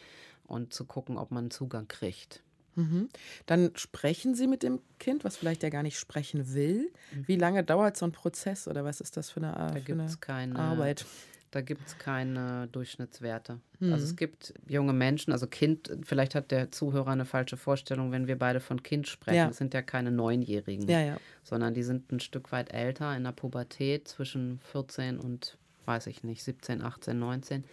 und 0.46 0.74
zu 0.74 0.84
gucken, 0.84 1.18
ob 1.18 1.32
man 1.32 1.52
Zugang 1.52 1.88
kriegt. 1.88 2.44
Mhm. 2.76 3.08
Dann 3.46 3.72
sprechen 3.76 4.36
Sie 4.36 4.48
mit 4.48 4.62
dem 4.62 4.82
Kind, 5.00 5.24
was 5.24 5.38
vielleicht 5.38 5.64
ja 5.64 5.70
gar 5.70 5.84
nicht 5.84 5.98
sprechen 5.98 6.54
will. 6.54 6.92
Mhm. 7.14 7.28
Wie 7.30 7.38
lange 7.38 7.64
dauert 7.64 7.96
so 7.96 8.06
ein 8.06 8.12
Prozess 8.12 8.68
oder 8.68 8.84
was 8.84 9.00
ist 9.00 9.16
das 9.16 9.30
für 9.30 9.40
eine, 9.40 9.54
da 9.54 9.80
für 9.80 9.94
eine 9.94 10.14
keine, 10.20 10.60
Arbeit? 10.60 11.06
Da 11.56 11.62
gibt 11.62 11.88
es 11.88 11.98
keine 11.98 12.68
Durchschnittswerte. 12.74 13.62
Mhm. 13.80 13.94
Also 13.94 14.04
es 14.04 14.18
gibt 14.18 14.54
junge 14.68 14.92
Menschen, 14.92 15.32
also 15.32 15.48
Kind, 15.48 15.90
vielleicht 16.04 16.36
hat 16.36 16.52
der 16.52 16.70
Zuhörer 16.70 17.12
eine 17.12 17.24
falsche 17.24 17.56
Vorstellung, 17.56 18.12
wenn 18.12 18.28
wir 18.28 18.38
beide 18.38 18.60
von 18.60 18.84
Kind 18.84 19.08
sprechen. 19.08 19.38
Ja. 19.38 19.48
Das 19.48 19.56
sind 19.56 19.74
ja 19.74 19.82
keine 19.82 20.12
Neunjährigen, 20.12 20.86
ja, 20.90 21.00
ja. 21.00 21.18
sondern 21.46 21.74
die 21.74 21.84
sind 21.84 22.12
ein 22.12 22.20
Stück 22.20 22.52
weit 22.52 22.74
älter 22.74 23.16
in 23.16 23.24
der 23.24 23.32
Pubertät 23.32 24.06
zwischen 24.06 24.60
14 24.74 25.18
und, 25.18 25.58
weiß 25.86 26.08
ich 26.08 26.26
nicht, 26.26 26.44
17, 26.44 26.82
18, 26.82 27.18
19 27.18 27.64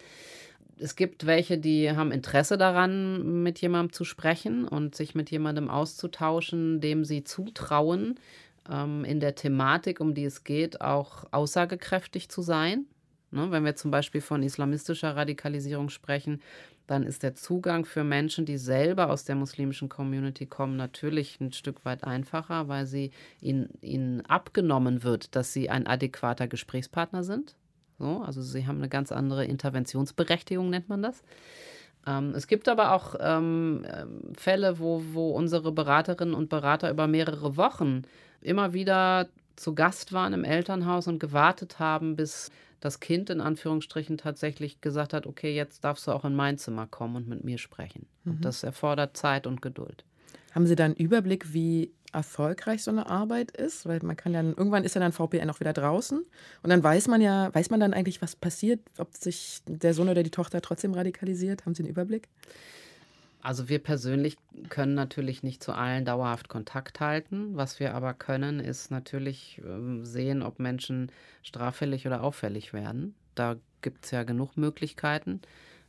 es 0.79 0.97
gibt 0.97 1.27
welche, 1.27 1.59
die 1.59 1.91
haben 1.91 2.11
Interesse 2.13 2.57
daran, 2.57 3.43
mit 3.43 3.61
jemandem 3.61 3.93
zu 3.93 4.05
sprechen 4.05 4.67
und 4.67 4.95
sich 4.95 5.15
mit 5.15 5.31
jemandem 5.31 5.69
auszutauschen, 5.69 6.81
dem 6.81 7.05
sie 7.05 7.25
zutrauen, 7.25 8.19
ähm, 8.71 9.05
in 9.05 9.21
der 9.21 9.35
Thematik, 9.35 10.01
um 10.01 10.15
die 10.15 10.25
es 10.25 10.45
geht, 10.45 10.81
auch 10.81 11.25
aussagekräftig 11.31 12.29
zu 12.29 12.43
sein. 12.43 12.87
Ne, 13.33 13.51
wenn 13.51 13.65
wir 13.65 13.75
zum 13.77 13.91
Beispiel 13.91 14.21
von 14.21 14.43
islamistischer 14.43 15.17
Radikalisierung 15.17 15.89
sprechen, 15.89 16.43
dann 16.87 17.03
ist 17.03 17.23
der 17.23 17.35
Zugang 17.35 17.87
für 17.87 18.05
Menschen, 18.05 18.45
die 18.45 18.59
selber 18.59 19.09
aus 19.09 19.25
der 19.25 19.37
muslimischen 19.37 19.89
Community 19.89 20.45
kommen, 20.45 20.77
natürlich 20.77 21.41
ein 21.41 21.53
Stück 21.53 21.87
weit 21.87 22.05
einfacher, 22.05 22.69
weil 22.69 22.85
sie 22.85 23.11
ihnen, 23.41 23.71
ihnen 23.81 24.21
abgenommen 24.27 25.03
wird, 25.03 25.35
dass 25.35 25.55
sie 25.55 25.71
ein 25.71 25.87
adäquater 25.87 26.47
Gesprächspartner 26.47 27.25
sind. 27.25 27.57
So, 27.99 28.19
also 28.19 28.43
sie 28.43 28.67
haben 28.67 28.79
eine 28.79 28.91
ganz 28.91 29.13
andere 29.13 29.47
Interventionsberechtigung, 29.47 30.69
nennt 30.69 30.91
man 30.91 31.03
das. 31.03 31.23
Ähm, 32.07 32.35
es 32.35 32.47
gibt 32.47 32.69
aber 32.69 32.93
auch 32.93 33.15
ähm, 33.19 33.87
ähm 33.91 34.35
Fälle, 34.37 34.79
wo, 34.79 35.03
wo 35.13 35.31
unsere 35.31 35.73
Beraterinnen 35.73 36.35
und 36.35 36.51
Berater 36.51 36.91
über 36.91 37.07
mehrere 37.07 37.57
Wochen 37.57 38.03
immer 38.43 38.75
wieder 38.75 39.29
zu 39.57 39.75
Gast 39.75 40.13
waren 40.13 40.33
im 40.33 40.45
Elternhaus 40.45 41.07
und 41.07 41.19
gewartet 41.19 41.79
haben, 41.79 42.17
bis 42.17 42.51
das 42.81 42.99
Kind 42.99 43.31
in 43.31 43.41
Anführungsstrichen 43.41 44.19
tatsächlich 44.19 44.81
gesagt 44.81 45.13
hat, 45.13 45.27
okay, 45.27 45.55
jetzt 45.55 45.85
darfst 45.85 46.07
du 46.07 46.13
auch 46.13 46.25
in 46.25 46.35
mein 46.35 46.59
Zimmer 46.59 46.87
kommen 46.87 47.17
und 47.17 47.29
mit 47.29 47.45
mir 47.45 47.59
sprechen. 47.59 48.07
Mhm. 48.25 48.33
Und 48.33 48.45
das 48.45 48.65
erfordert 48.65 49.17
Zeit 49.17 49.47
und 49.47 49.63
Geduld. 49.63 50.05
Haben 50.53 50.67
Sie 50.67 50.75
da 50.75 50.85
einen 50.85 50.97
Überblick, 50.97 51.53
wie 51.53 51.93
erfolgreich 52.13 52.83
so 52.83 52.91
eine 52.91 53.07
Arbeit 53.07 53.53
ist? 53.53 53.87
Weil 53.87 54.01
man 54.03 54.17
kann 54.17 54.35
ja, 54.35 54.43
irgendwann 54.43 54.85
ist 54.85 54.95
ja 54.95 55.01
dann 55.01 55.13
VPN 55.13 55.49
auch 55.49 55.61
wieder 55.61 55.73
draußen 55.73 56.19
und 56.19 56.71
dann 56.71 56.83
weiß 56.83 57.09
man 57.09 57.21
ja, 57.21 57.55
weiß 57.55 57.71
man 57.71 57.81
dann 57.81 57.95
eigentlich, 57.95 58.21
was 58.21 58.37
passiert, 58.37 58.81
ob 58.99 59.15
sich 59.17 59.61
der 59.67 59.95
Sohn 59.95 60.09
oder 60.09 60.23
die 60.23 60.31
Tochter 60.31 60.61
trotzdem 60.61 60.93
radikalisiert? 60.93 61.65
Haben 61.65 61.75
Sie 61.75 61.83
einen 61.83 61.91
Überblick? 61.91 62.29
Also 63.43 63.69
wir 63.69 63.81
persönlich 63.81 64.37
können 64.69 64.95
natürlich 64.95 65.43
nicht 65.43 65.65
zu 65.65 65.73
allen 65.73 66.05
dauerhaft 66.05 66.49
Kontakt 66.49 67.01
halten. 67.01 67.57
Was 67.57 67.81
wir 67.81 67.95
aber 67.95 68.15
können, 68.15 68.61
ist 68.61 68.93
natürlich 68.93 69.61
ähm, 69.65 70.05
sehen, 70.05 70.43
ob 70.43 70.61
Menschen 70.61 71.11
straffällig 71.43 72.07
oder 72.07 72.23
auffällig 72.23 72.73
werden. 72.73 73.17
Da 73.35 73.57
gibt 73.81 74.05
es 74.05 74.13
ja 74.13 74.23
genug 74.23 74.57
Möglichkeiten. 74.57 75.41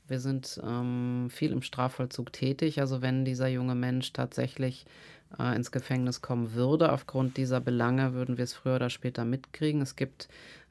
Wir 0.07 0.19
sind 0.19 0.59
ähm, 0.63 1.29
viel 1.29 1.51
im 1.51 1.61
Strafvollzug 1.61 2.33
tätig. 2.33 2.81
Also 2.81 3.03
wenn 3.03 3.23
dieser 3.23 3.47
junge 3.47 3.75
Mensch 3.75 4.11
tatsächlich 4.13 4.85
äh, 5.39 5.55
ins 5.55 5.71
Gefängnis 5.71 6.21
kommen 6.21 6.53
würde, 6.53 6.91
aufgrund 6.91 7.37
dieser 7.37 7.61
Belange, 7.61 8.13
würden 8.13 8.37
wir 8.37 8.43
es 8.43 8.53
früher 8.53 8.75
oder 8.75 8.89
später 8.89 9.25
mitkriegen. 9.25 9.81
Es 9.81 9.95
gibt 9.95 10.27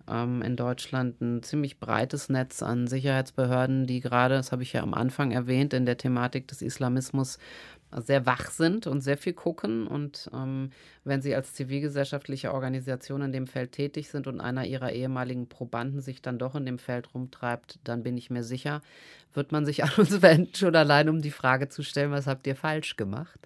ähm, 0.09 0.43
in 0.43 0.57
Deutschland 0.57 1.21
ein 1.21 1.43
ziemlich 1.43 1.79
breites 1.79 2.29
Netz 2.29 2.62
an 2.62 2.87
Sicherheitsbehörden, 2.87 3.87
die 3.87 4.01
gerade, 4.01 4.35
das 4.37 4.53
habe 4.53 4.62
ich 4.62 4.73
ja 4.73 4.83
am 4.83 4.95
Anfang 4.95 5.31
erwähnt, 5.31 5.75
in 5.75 5.87
der 5.87 5.97
Thematik 5.97 6.49
des 6.49 6.62
Islamismus 6.62 7.38
sehr 8.01 8.25
wach 8.25 8.51
sind 8.51 8.87
und 8.87 9.03
sehr 9.03 9.19
viel 9.19 9.35
gucken. 9.35 9.87
Und 9.87 10.31
ähm, 10.33 10.71
wenn 11.05 11.21
Sie 11.21 11.35
als 11.35 11.53
zivilgesellschaftliche 11.53 12.53
Organisation 12.53 13.23
in 13.23 13.33
dem 13.33 13.47
Feld 13.47 13.73
tätig 13.73 14.09
sind 14.09 14.27
und 14.27 14.41
einer 14.41 14.65
Ihrer 14.65 14.93
ehemaligen 14.93 15.49
Probanden 15.49 16.01
sich 16.01 16.23
dann 16.23 16.38
doch 16.38 16.55
in 16.55 16.65
dem 16.65 16.79
Feld 16.79 17.15
rumtreibt, 17.15 17.79
dann 17.85 18.03
bin 18.03 18.17
ich 18.17 18.31
mir 18.31 18.45
sicher, 18.45 18.83
wird 19.35 19.53
man 19.53 19.67
sich 19.67 19.85
an 19.85 19.93
uns 19.97 20.23
wenden, 20.23 20.55
schon 20.55 20.75
allein 20.75 21.09
um 21.09 21.21
die 21.21 21.31
Frage 21.31 21.69
zu 21.69 21.83
stellen, 21.83 22.12
was 22.12 22.27
habt 22.27 22.47
ihr 22.47 22.57
falsch 22.57 22.97
gemacht. 22.97 23.38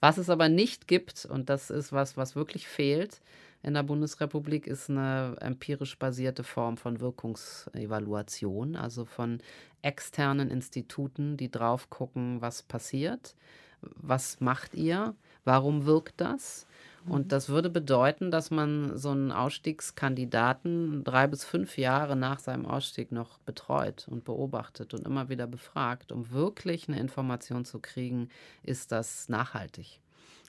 Was 0.00 0.18
es 0.18 0.30
aber 0.30 0.48
nicht 0.48 0.86
gibt, 0.86 1.24
und 1.24 1.50
das 1.50 1.70
ist 1.70 1.92
was, 1.92 2.16
was 2.16 2.36
wirklich 2.36 2.68
fehlt, 2.68 3.20
in 3.62 3.74
der 3.74 3.82
Bundesrepublik 3.82 4.66
ist 4.66 4.88
eine 4.88 5.36
empirisch 5.40 5.98
basierte 5.98 6.44
Form 6.44 6.76
von 6.76 7.00
Wirkungsevaluation, 7.00 8.76
also 8.76 9.04
von 9.04 9.40
externen 9.82 10.50
Instituten, 10.50 11.36
die 11.36 11.50
drauf 11.50 11.90
gucken, 11.90 12.40
was 12.40 12.62
passiert, 12.62 13.34
was 13.80 14.40
macht 14.40 14.74
ihr, 14.74 15.14
warum 15.44 15.86
wirkt 15.86 16.20
das. 16.20 16.66
Und 17.06 17.26
mhm. 17.26 17.28
das 17.28 17.48
würde 17.48 17.70
bedeuten, 17.70 18.30
dass 18.30 18.50
man 18.50 18.96
so 18.96 19.10
einen 19.10 19.32
Ausstiegskandidaten 19.32 21.04
drei 21.04 21.26
bis 21.26 21.44
fünf 21.44 21.78
Jahre 21.78 22.16
nach 22.16 22.38
seinem 22.38 22.66
Ausstieg 22.66 23.12
noch 23.12 23.38
betreut 23.38 24.06
und 24.08 24.24
beobachtet 24.24 24.94
und 24.94 25.06
immer 25.06 25.28
wieder 25.28 25.46
befragt, 25.46 26.12
um 26.12 26.30
wirklich 26.30 26.88
eine 26.88 27.00
Information 27.00 27.64
zu 27.64 27.80
kriegen, 27.80 28.28
ist 28.62 28.92
das 28.92 29.28
nachhaltig. 29.28 30.00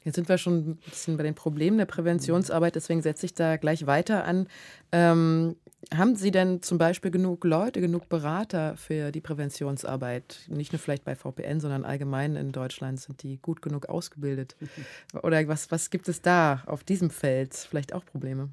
Jetzt 0.03 0.15
sind 0.15 0.29
wir 0.29 0.37
schon 0.37 0.71
ein 0.71 0.75
bisschen 0.77 1.17
bei 1.17 1.23
den 1.23 1.35
Problemen 1.35 1.77
der 1.77 1.85
Präventionsarbeit, 1.85 2.75
deswegen 2.75 3.01
setze 3.01 3.25
ich 3.25 3.33
da 3.33 3.57
gleich 3.57 3.85
weiter 3.85 4.23
an. 4.25 4.47
Ähm, 4.91 5.55
haben 5.93 6.15
Sie 6.15 6.31
denn 6.31 6.61
zum 6.61 6.77
Beispiel 6.77 7.09
genug 7.09 7.43
Leute, 7.45 7.81
genug 7.81 8.09
Berater 8.09 8.75
für 8.77 9.11
die 9.11 9.21
Präventionsarbeit? 9.21 10.41
Nicht 10.47 10.73
nur 10.73 10.79
vielleicht 10.79 11.05
bei 11.05 11.15
VPN, 11.15 11.59
sondern 11.59 11.85
allgemein 11.85 12.35
in 12.35 12.51
Deutschland 12.51 12.99
sind 12.99 13.23
die 13.23 13.37
gut 13.37 13.61
genug 13.61 13.87
ausgebildet? 13.87 14.55
Oder 15.23 15.47
was, 15.47 15.71
was 15.71 15.89
gibt 15.89 16.07
es 16.07 16.21
da 16.21 16.63
auf 16.65 16.83
diesem 16.83 17.09
Feld 17.09 17.55
vielleicht 17.55 17.93
auch 17.93 18.05
Probleme? 18.05 18.49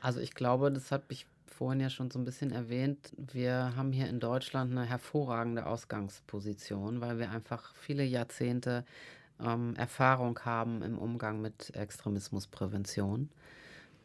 Also 0.00 0.20
ich 0.20 0.34
glaube, 0.34 0.70
das 0.70 0.92
habe 0.92 1.04
ich 1.08 1.26
vorhin 1.46 1.80
ja 1.80 1.88
schon 1.88 2.10
so 2.10 2.18
ein 2.18 2.24
bisschen 2.24 2.52
erwähnt. 2.52 3.12
Wir 3.16 3.74
haben 3.76 3.90
hier 3.90 4.08
in 4.08 4.20
Deutschland 4.20 4.72
eine 4.72 4.84
hervorragende 4.84 5.66
Ausgangsposition, 5.66 7.00
weil 7.00 7.18
wir 7.18 7.30
einfach 7.30 7.74
viele 7.74 8.04
Jahrzehnte 8.04 8.84
ähm, 9.44 9.74
Erfahrung 9.76 10.38
haben 10.44 10.82
im 10.82 10.98
Umgang 10.98 11.40
mit 11.40 11.74
Extremismusprävention. 11.74 13.28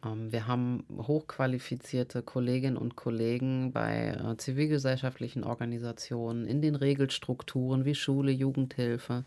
Ähm, 0.04 0.32
wir 0.32 0.46
haben 0.46 0.84
hochqualifizierte 0.96 2.22
Kolleginnen 2.22 2.76
und 2.76 2.96
Kollegen 2.96 3.72
bei 3.72 4.08
äh, 4.08 4.36
zivilgesellschaftlichen 4.36 5.44
Organisationen, 5.44 6.46
in 6.46 6.62
den 6.62 6.74
Regelstrukturen 6.74 7.84
wie 7.84 7.94
Schule, 7.94 8.32
Jugendhilfe. 8.32 9.24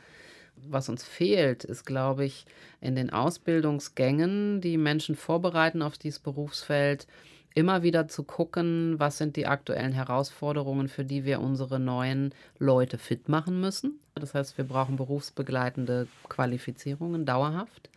Was 0.67 0.87
uns 0.87 1.03
fehlt, 1.03 1.63
ist, 1.65 1.85
glaube 1.85 2.25
ich, 2.25 2.45
in 2.79 2.95
den 2.95 3.09
Ausbildungsgängen, 3.09 4.61
die 4.61 4.77
Menschen 4.77 5.15
vorbereiten 5.15 5.81
auf 5.81 5.97
dieses 5.97 6.19
Berufsfeld, 6.19 7.07
immer 7.53 7.83
wieder 7.83 8.07
zu 8.07 8.23
gucken, 8.23 8.95
was 8.97 9.17
sind 9.17 9.35
die 9.37 9.47
aktuellen 9.47 9.93
Herausforderungen, 9.93 10.87
für 10.87 11.05
die 11.05 11.25
wir 11.25 11.39
unsere 11.41 11.79
neuen 11.79 12.33
Leute 12.57 12.97
fit 12.97 13.29
machen 13.29 13.59
müssen. 13.59 13.99
Das 14.15 14.33
heißt, 14.33 14.57
wir 14.57 14.65
brauchen 14.65 14.95
berufsbegleitende 14.95 16.07
Qualifizierungen 16.29 17.25
dauerhaft. 17.25 17.89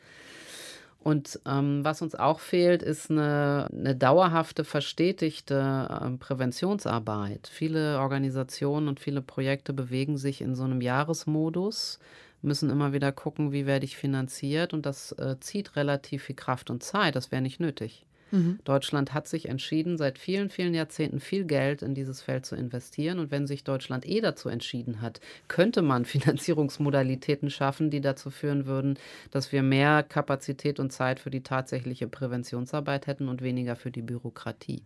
Und 1.01 1.39
ähm, 1.47 1.85
was 1.85 2.03
uns 2.03 2.17
auch 2.17 2.41
fehlt, 2.41 2.83
ist 2.83 3.11
eine, 3.11 3.69
eine 3.73 3.95
dauerhafte, 3.95 4.65
verstetigte 4.65 5.89
äh, 5.89 6.11
Präventionsarbeit. 6.19 7.49
Viele 7.51 8.01
Organisationen 8.01 8.89
und 8.89 8.99
viele 8.99 9.23
Projekte 9.23 9.73
bewegen 9.73 10.19
sich 10.19 10.41
in 10.41 10.57
so 10.57 10.65
einem 10.65 10.81
Jahresmodus, 10.81 12.01
müssen 12.43 12.69
immer 12.69 12.93
wieder 12.93 13.13
gucken, 13.13 13.53
wie 13.53 13.65
werde 13.65 13.85
ich 13.85 13.97
finanziert. 13.97 14.75
Und 14.75 14.87
das 14.87 15.13
äh, 15.13 15.37
zieht 15.39 15.77
relativ 15.77 16.25
viel 16.25 16.37
Kraft 16.37 16.69
und 16.69 16.83
Zeit. 16.83 17.15
Das 17.15 17.31
wäre 17.31 17.43
nicht 17.43 17.61
nötig. 17.61 18.05
Mhm. 18.31 18.59
Deutschland 18.65 19.15
hat 19.15 19.29
sich 19.29 19.49
entschieden, 19.49 19.99
seit 19.99 20.19
vielen, 20.19 20.49
vielen 20.49 20.75
Jahrzehnten 20.75 21.21
viel 21.21 21.45
Geld 21.45 21.83
in 21.83 21.95
dieses 21.95 22.21
Feld 22.21 22.47
zu 22.47 22.57
investieren. 22.57 23.19
Und 23.19 23.31
wenn 23.31 23.47
sich 23.47 23.65
Deutschland 23.65 24.07
eh 24.07 24.21
dazu 24.21 24.49
entschieden 24.49 25.01
hat, 25.01 25.21
könnte 25.49 25.83
man 25.83 26.05
Finanzierungsmodalitäten 26.05 27.51
schaffen, 27.51 27.91
die 27.91 28.01
dazu 28.01 28.31
führen 28.31 28.67
würden, 28.67 28.99
dass 29.31 29.53
wir 29.53 29.63
mehr 29.63 30.03
Kapazität 30.03 30.81
und 30.81 30.93
Zeit 30.93 31.21
für 31.21 31.31
die 31.31 31.43
tatsächliche 31.43 32.09
Präventionsarbeit 32.09 33.07
hätten 33.07 33.29
und 33.29 33.43
weniger 33.43 33.77
für 33.77 33.91
die 33.91 34.03
Bürokratie. 34.03 34.83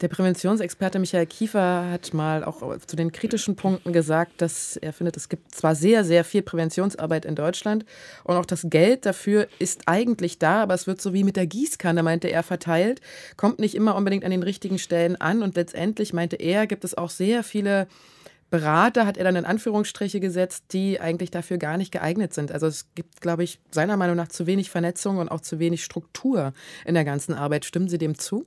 Der 0.00 0.08
Präventionsexperte 0.08 0.98
Michael 0.98 1.26
Kiefer 1.26 1.88
hat 1.88 2.12
mal 2.12 2.42
auch 2.42 2.76
zu 2.78 2.96
den 2.96 3.12
kritischen 3.12 3.54
Punkten 3.54 3.92
gesagt, 3.92 4.42
dass 4.42 4.76
er 4.76 4.92
findet, 4.92 5.16
es 5.16 5.28
gibt 5.28 5.54
zwar 5.54 5.76
sehr, 5.76 6.04
sehr 6.04 6.24
viel 6.24 6.42
Präventionsarbeit 6.42 7.24
in 7.24 7.36
Deutschland 7.36 7.84
und 8.24 8.34
auch 8.34 8.44
das 8.44 8.66
Geld 8.68 9.06
dafür 9.06 9.46
ist 9.60 9.82
eigentlich 9.86 10.38
da, 10.38 10.62
aber 10.62 10.74
es 10.74 10.86
wird 10.88 11.00
so 11.00 11.14
wie 11.14 11.22
mit 11.22 11.36
der 11.36 11.46
Gießkanne, 11.46 12.02
meinte 12.02 12.28
er, 12.28 12.42
verteilt, 12.42 12.83
kommt 13.36 13.58
nicht 13.58 13.74
immer 13.74 13.94
unbedingt 13.96 14.24
an 14.24 14.30
den 14.30 14.42
richtigen 14.42 14.78
Stellen 14.78 15.16
an 15.16 15.42
und 15.42 15.56
letztendlich, 15.56 16.12
meinte 16.12 16.36
er, 16.36 16.66
gibt 16.66 16.84
es 16.84 16.96
auch 16.96 17.10
sehr 17.10 17.42
viele 17.42 17.86
Berater, 18.50 19.06
hat 19.06 19.16
er 19.16 19.24
dann 19.24 19.36
in 19.36 19.44
Anführungsstriche 19.44 20.20
gesetzt, 20.20 20.66
die 20.72 21.00
eigentlich 21.00 21.30
dafür 21.30 21.58
gar 21.58 21.76
nicht 21.76 21.90
geeignet 21.90 22.32
sind. 22.32 22.52
Also 22.52 22.66
es 22.66 22.86
gibt, 22.94 23.20
glaube 23.20 23.42
ich, 23.42 23.58
seiner 23.70 23.96
Meinung 23.96 24.16
nach 24.16 24.28
zu 24.28 24.46
wenig 24.46 24.70
Vernetzung 24.70 25.18
und 25.18 25.28
auch 25.28 25.40
zu 25.40 25.58
wenig 25.58 25.82
Struktur 25.82 26.52
in 26.84 26.94
der 26.94 27.04
ganzen 27.04 27.34
Arbeit. 27.34 27.64
Stimmen 27.64 27.88
Sie 27.88 27.98
dem 27.98 28.16
zu? 28.16 28.46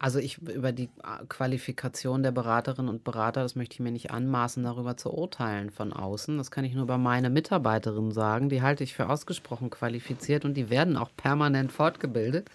Also 0.00 0.20
ich 0.20 0.38
über 0.38 0.70
die 0.70 0.88
Qualifikation 1.28 2.22
der 2.22 2.30
Beraterinnen 2.30 2.88
und 2.88 3.02
Berater, 3.02 3.42
das 3.42 3.56
möchte 3.56 3.74
ich 3.74 3.80
mir 3.80 3.90
nicht 3.90 4.12
anmaßen, 4.12 4.62
darüber 4.62 4.96
zu 4.96 5.12
urteilen 5.12 5.70
von 5.70 5.92
außen. 5.92 6.38
Das 6.38 6.52
kann 6.52 6.64
ich 6.64 6.74
nur 6.74 6.84
über 6.84 6.98
meine 6.98 7.30
Mitarbeiterinnen 7.30 8.12
sagen. 8.12 8.48
Die 8.48 8.62
halte 8.62 8.84
ich 8.84 8.94
für 8.94 9.08
ausgesprochen 9.08 9.70
qualifiziert 9.70 10.44
und 10.44 10.54
die 10.54 10.70
werden 10.70 10.96
auch 10.96 11.10
permanent 11.16 11.72
fortgebildet. 11.72 12.48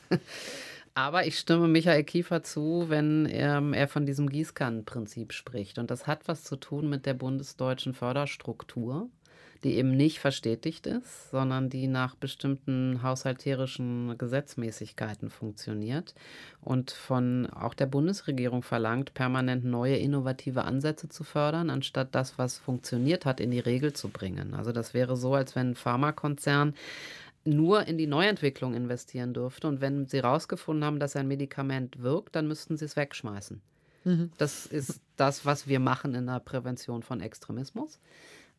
Aber 0.95 1.25
ich 1.25 1.39
stimme 1.39 1.67
Michael 1.67 2.03
Kiefer 2.03 2.43
zu, 2.43 2.85
wenn 2.87 3.27
ähm, 3.31 3.73
er 3.73 3.87
von 3.87 4.05
diesem 4.05 4.29
Gießkannenprinzip 4.29 5.33
spricht. 5.33 5.79
Und 5.79 5.89
das 5.89 6.05
hat 6.05 6.27
was 6.27 6.43
zu 6.43 6.55
tun 6.55 6.89
mit 6.89 7.05
der 7.05 7.15
bundesdeutschen 7.15 7.93
Förderstruktur 7.93 9.09
die 9.63 9.75
eben 9.75 9.95
nicht 9.95 10.19
verstetigt 10.19 10.87
ist, 10.87 11.29
sondern 11.31 11.69
die 11.69 11.87
nach 11.87 12.15
bestimmten 12.15 13.01
haushalterischen 13.01 14.17
Gesetzmäßigkeiten 14.17 15.29
funktioniert 15.29 16.13
und 16.61 16.91
von 16.91 17.47
auch 17.49 17.73
der 17.73 17.85
Bundesregierung 17.85 18.61
verlangt, 18.61 19.13
permanent 19.13 19.63
neue 19.63 19.95
innovative 19.95 20.65
Ansätze 20.65 21.07
zu 21.07 21.23
fördern, 21.23 21.69
anstatt 21.69 22.13
das, 22.13 22.37
was 22.37 22.57
funktioniert 22.57 23.25
hat, 23.25 23.39
in 23.39 23.51
die 23.51 23.59
Regel 23.59 23.93
zu 23.93 24.09
bringen. 24.09 24.53
Also 24.53 24.71
das 24.71 24.93
wäre 24.93 25.15
so, 25.15 25.33
als 25.33 25.55
wenn 25.55 25.71
ein 25.71 25.75
Pharmakonzern 25.75 26.73
nur 27.45 27.87
in 27.87 27.97
die 27.97 28.07
Neuentwicklung 28.07 28.73
investieren 28.73 29.33
dürfte. 29.33 29.67
Und 29.67 29.81
wenn 29.81 30.07
sie 30.07 30.17
herausgefunden 30.17 30.85
haben, 30.85 30.99
dass 30.99 31.15
ein 31.15 31.27
Medikament 31.27 32.01
wirkt, 32.01 32.35
dann 32.35 32.47
müssten 32.47 32.77
sie 32.77 32.85
es 32.85 32.95
wegschmeißen. 32.95 33.61
Mhm. 34.05 34.31
Das 34.37 34.65
ist 34.65 35.01
das, 35.15 35.45
was 35.45 35.67
wir 35.67 35.79
machen 35.79 36.15
in 36.15 36.27
der 36.27 36.39
Prävention 36.39 37.03
von 37.03 37.21
Extremismus. 37.21 37.99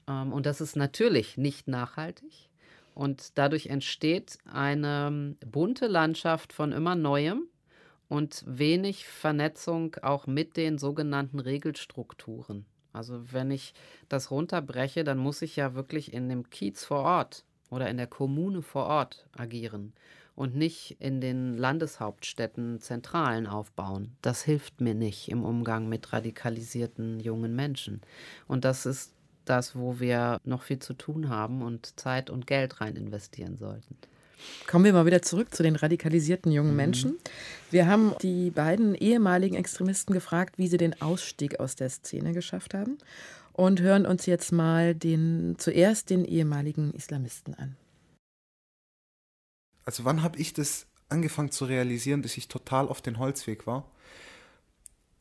Ähm, 0.08 0.32
und 0.32 0.46
das 0.46 0.60
ist 0.60 0.76
natürlich 0.76 1.36
nicht 1.36 1.68
nachhaltig. 1.68 2.48
Und 2.94 3.38
dadurch 3.38 3.66
entsteht 3.66 4.38
eine 4.44 5.36
bunte 5.44 5.88
Landschaft 5.88 6.52
von 6.52 6.72
immer 6.72 6.94
Neuem 6.94 7.48
und 8.08 8.44
wenig 8.46 9.08
Vernetzung 9.08 9.96
auch 10.02 10.26
mit 10.26 10.56
den 10.56 10.78
sogenannten 10.78 11.40
Regelstrukturen. 11.40 12.66
Also 12.92 13.32
wenn 13.32 13.50
ich 13.50 13.74
das 14.08 14.30
runterbreche, 14.30 15.02
dann 15.02 15.18
muss 15.18 15.42
ich 15.42 15.56
ja 15.56 15.74
wirklich 15.74 16.12
in 16.12 16.28
dem 16.28 16.48
Kiez 16.50 16.84
vor 16.84 17.00
Ort 17.00 17.44
oder 17.74 17.90
in 17.90 17.96
der 17.96 18.06
Kommune 18.06 18.62
vor 18.62 18.86
Ort 18.86 19.26
agieren 19.36 19.92
und 20.36 20.54
nicht 20.54 20.96
in 21.00 21.20
den 21.20 21.56
Landeshauptstädten 21.58 22.80
Zentralen 22.80 23.46
aufbauen. 23.46 24.16
Das 24.22 24.42
hilft 24.42 24.80
mir 24.80 24.94
nicht 24.94 25.28
im 25.28 25.44
Umgang 25.44 25.88
mit 25.88 26.12
radikalisierten 26.12 27.18
jungen 27.18 27.54
Menschen. 27.56 28.00
Und 28.46 28.64
das 28.64 28.86
ist 28.86 29.12
das, 29.44 29.76
wo 29.76 29.98
wir 29.98 30.40
noch 30.44 30.62
viel 30.62 30.78
zu 30.78 30.94
tun 30.94 31.28
haben 31.28 31.62
und 31.62 31.98
Zeit 31.98 32.30
und 32.30 32.46
Geld 32.46 32.80
rein 32.80 32.96
investieren 32.96 33.56
sollten. 33.58 33.96
Kommen 34.66 34.84
wir 34.84 34.92
mal 34.92 35.06
wieder 35.06 35.22
zurück 35.22 35.54
zu 35.54 35.62
den 35.62 35.76
radikalisierten 35.76 36.52
jungen 36.52 36.72
mhm. 36.72 36.76
Menschen. 36.76 37.16
Wir 37.70 37.86
haben 37.86 38.14
die 38.22 38.50
beiden 38.50 38.94
ehemaligen 38.94 39.54
Extremisten 39.54 40.12
gefragt, 40.12 40.58
wie 40.58 40.68
sie 40.68 40.76
den 40.76 41.00
Ausstieg 41.00 41.60
aus 41.60 41.76
der 41.76 41.88
Szene 41.90 42.32
geschafft 42.32 42.74
haben 42.74 42.98
und 43.54 43.80
hören 43.80 44.04
uns 44.04 44.26
jetzt 44.26 44.52
mal 44.52 44.94
den, 44.94 45.54
zuerst 45.58 46.10
den 46.10 46.24
ehemaligen 46.24 46.92
Islamisten 46.92 47.54
an. 47.54 47.76
Also 49.84 50.04
wann 50.04 50.22
habe 50.22 50.38
ich 50.38 50.52
das 50.52 50.86
angefangen 51.08 51.50
zu 51.50 51.64
realisieren, 51.64 52.22
dass 52.22 52.36
ich 52.36 52.48
total 52.48 52.88
auf 52.88 53.00
den 53.00 53.18
Holzweg 53.18 53.66
war? 53.66 53.90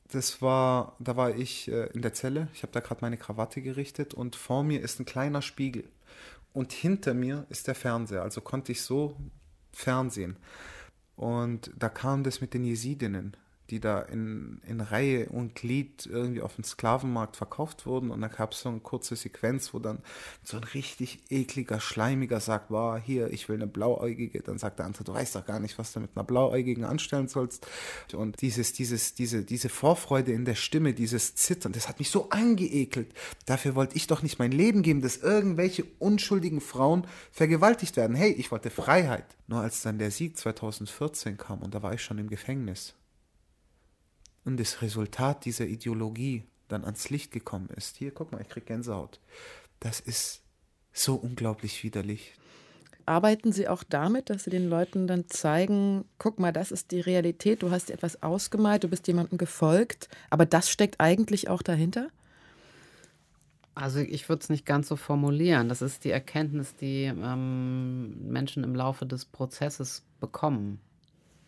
Das 0.10 0.42
war, 0.42 0.96
da 1.00 1.16
war 1.16 1.36
ich 1.36 1.68
äh, 1.70 1.88
in 1.94 2.02
der 2.02 2.14
Zelle, 2.14 2.48
ich 2.54 2.64
habe 2.64 2.74
da 2.74 2.80
gerade 2.80 3.02
meine 3.02 3.18
Krawatte 3.18 3.62
gerichtet 3.62 4.14
und 4.14 4.36
vor 4.36 4.64
mir 4.64 4.82
ist 4.82 5.00
ein 5.00 5.06
kleiner 5.06 5.42
Spiegel 5.42 5.86
und 6.54 6.72
hinter 6.72 7.14
mir 7.14 7.46
ist 7.50 7.68
der 7.68 7.76
Fernseher, 7.76 8.24
also 8.24 8.42
konnte 8.42 8.72
ich 8.72 8.82
so 8.82 9.18
Fernsehen. 9.72 10.38
Und 11.16 11.72
da 11.78 11.90
kam 11.90 12.24
das 12.24 12.42
mit 12.42 12.54
den 12.54 12.64
Jesidinnen 12.64 13.38
die 13.74 13.80
da 13.80 14.02
in, 14.02 14.62
in 14.68 14.82
Reihe 14.82 15.30
und 15.30 15.56
Glied 15.56 16.06
irgendwie 16.06 16.44
auf 16.44 16.54
dem 16.56 16.64
Sklavenmarkt 16.64 17.36
verkauft 17.36 17.88
wurden. 17.88 18.12
Und 18.12 18.22
da 18.22 18.28
gab 18.28 18.52
es 18.52 18.60
so 18.60 18.70
eine 18.70 18.82
kurze 18.82 19.16
Sequenz, 19.16 19.74
wo 19.74 19.80
dann 19.80 19.98
so 20.44 20.58
ein 20.58 20.64
richtig 20.64 21.24
ekliger, 21.32 21.80
schleimiger 21.80 22.40
sagt, 22.40 22.70
war 22.70 23.02
hier, 23.02 23.34
ich 23.34 23.50
will 23.50 23.56
eine 23.56 23.66
Blauäugige. 23.66 24.44
Dann 24.44 24.60
sagt 24.60 24.78
der 24.78 24.86
andere, 24.86 25.04
du 25.04 25.14
weißt 25.16 25.36
doch 25.36 25.46
gar 25.48 25.60
nicht, 25.60 25.80
was 25.80 25.92
du 25.92 26.02
mit 26.02 26.12
einer 26.16 26.24
Blauäugigen 26.24 26.86
anstellen 26.86 27.28
sollst. 27.28 27.66
Und 28.14 28.42
dieses, 28.42 28.74
dieses, 28.74 29.16
diese, 29.16 29.44
diese 29.44 29.70
Vorfreude 29.70 30.34
in 30.34 30.46
der 30.46 30.56
Stimme, 30.56 30.94
dieses 30.94 31.34
Zittern, 31.34 31.72
das 31.72 31.90
hat 31.90 31.98
mich 31.98 32.12
so 32.12 32.30
angeekelt. 32.30 33.12
Dafür 33.48 33.74
wollte 33.74 33.96
ich 33.96 34.06
doch 34.06 34.22
nicht 34.22 34.38
mein 34.38 34.52
Leben 34.52 34.84
geben, 34.84 35.02
dass 35.02 35.18
irgendwelche 35.18 35.84
unschuldigen 35.98 36.62
Frauen 36.62 37.08
vergewaltigt 37.32 37.98
werden. 37.98 38.16
Hey, 38.16 38.34
ich 38.34 38.52
wollte 38.52 38.70
Freiheit. 38.70 39.26
Nur 39.48 39.62
als 39.62 39.82
dann 39.82 39.98
der 39.98 40.12
Sieg 40.12 40.38
2014 40.38 41.38
kam 41.38 41.64
und 41.64 41.74
da 41.74 41.82
war 41.82 41.96
ich 41.96 42.04
schon 42.04 42.20
im 42.20 42.30
Gefängnis 42.30 42.94
und 44.46 44.60
das 44.60 44.82
Resultat 44.82 45.46
dieser 45.46 45.66
Ideologie 45.66 46.44
dann 46.68 46.86
ans 46.86 47.10
Licht 47.10 47.32
gekommen 47.32 47.70
ist. 47.76 47.98
Hier, 47.98 48.12
guck 48.12 48.32
mal, 48.32 48.42
ich 48.42 48.50
krieg 48.50 48.66
Gänsehaut. 48.66 49.20
Das 49.80 50.00
ist 50.00 50.42
so 50.92 51.16
unglaublich 51.16 51.84
widerlich. 51.84 52.34
Arbeiten 53.06 53.52
Sie 53.52 53.68
auch 53.68 53.84
damit, 53.84 54.30
dass 54.30 54.46
Sie 54.46 54.50
den 54.50 54.70
Leuten 54.70 55.08
dann 55.08 55.28
zeigen, 55.28 56.06
guck 56.20 56.40
mal, 56.40 56.54
das 56.54 56.72
ist 56.72 56.92
die 56.92 57.02
Realität, 57.02 57.62
du 57.62 57.70
hast 57.70 57.92
etwas 57.92 58.24
ausgemalt, 58.24 58.86
du 58.86 58.88
bist 58.88 59.08
jemandem 59.08 59.38
gefolgt, 59.38 60.08
aber 60.30 60.46
das 60.46 60.70
steckt 60.70 61.02
eigentlich 61.02 61.50
auch 61.50 61.62
dahinter? 61.62 62.08
Also 63.76 64.00
ich 64.00 64.30
würde 64.30 64.44
es 64.44 64.50
nicht 64.50 64.66
ganz 64.66 64.88
so 64.88 64.96
formulieren. 64.96 65.68
Das 65.68 65.82
ist 65.82 66.04
die 66.04 66.12
Erkenntnis, 66.12 66.76
die 66.76 67.06
ähm, 67.06 68.32
Menschen 68.32 68.64
im 68.64 68.76
Laufe 68.76 69.06
des 69.06 69.26
Prozesses 69.26 70.04
bekommen, 70.20 70.80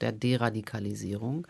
der 0.02 0.12
Deradikalisierung. 0.12 1.48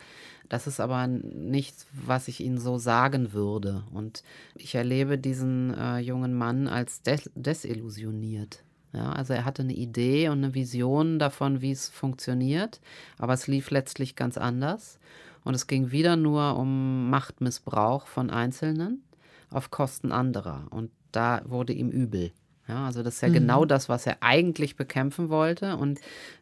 Das 0.48 0.66
ist 0.66 0.80
aber 0.80 1.06
nichts, 1.06 1.86
was 1.92 2.28
ich 2.28 2.40
Ihnen 2.40 2.58
so 2.58 2.78
sagen 2.78 3.32
würde. 3.32 3.84
Und 3.92 4.22
ich 4.54 4.74
erlebe 4.74 5.18
diesen 5.18 5.74
äh, 5.74 5.98
jungen 5.98 6.34
Mann 6.34 6.68
als 6.68 7.02
des 7.02 7.30
desillusioniert. 7.34 8.62
Ja, 8.92 9.12
also 9.12 9.34
er 9.34 9.44
hatte 9.44 9.62
eine 9.62 9.74
Idee 9.74 10.28
und 10.28 10.38
eine 10.38 10.54
Vision 10.54 11.18
davon, 11.18 11.60
wie 11.60 11.72
es 11.72 11.88
funktioniert, 11.88 12.80
aber 13.18 13.34
es 13.34 13.46
lief 13.46 13.70
letztlich 13.70 14.16
ganz 14.16 14.38
anders. 14.38 14.98
Und 15.44 15.54
es 15.54 15.66
ging 15.66 15.90
wieder 15.90 16.16
nur 16.16 16.56
um 16.56 17.10
Machtmissbrauch 17.10 18.06
von 18.06 18.30
Einzelnen 18.30 19.02
auf 19.50 19.70
Kosten 19.70 20.12
anderer. 20.12 20.66
Und 20.70 20.90
da 21.12 21.42
wurde 21.44 21.72
ihm 21.72 21.90
übel. 21.90 22.32
Ja, 22.68 22.86
also 22.86 23.02
das 23.02 23.16
ist 23.16 23.20
ja 23.20 23.28
mhm. 23.28 23.34
genau 23.34 23.64
das, 23.64 23.88
was 23.88 24.06
er 24.06 24.16
eigentlich 24.20 24.76
bekämpfen 24.76 25.28
wollte. 25.28 25.76
Und 25.76 26.00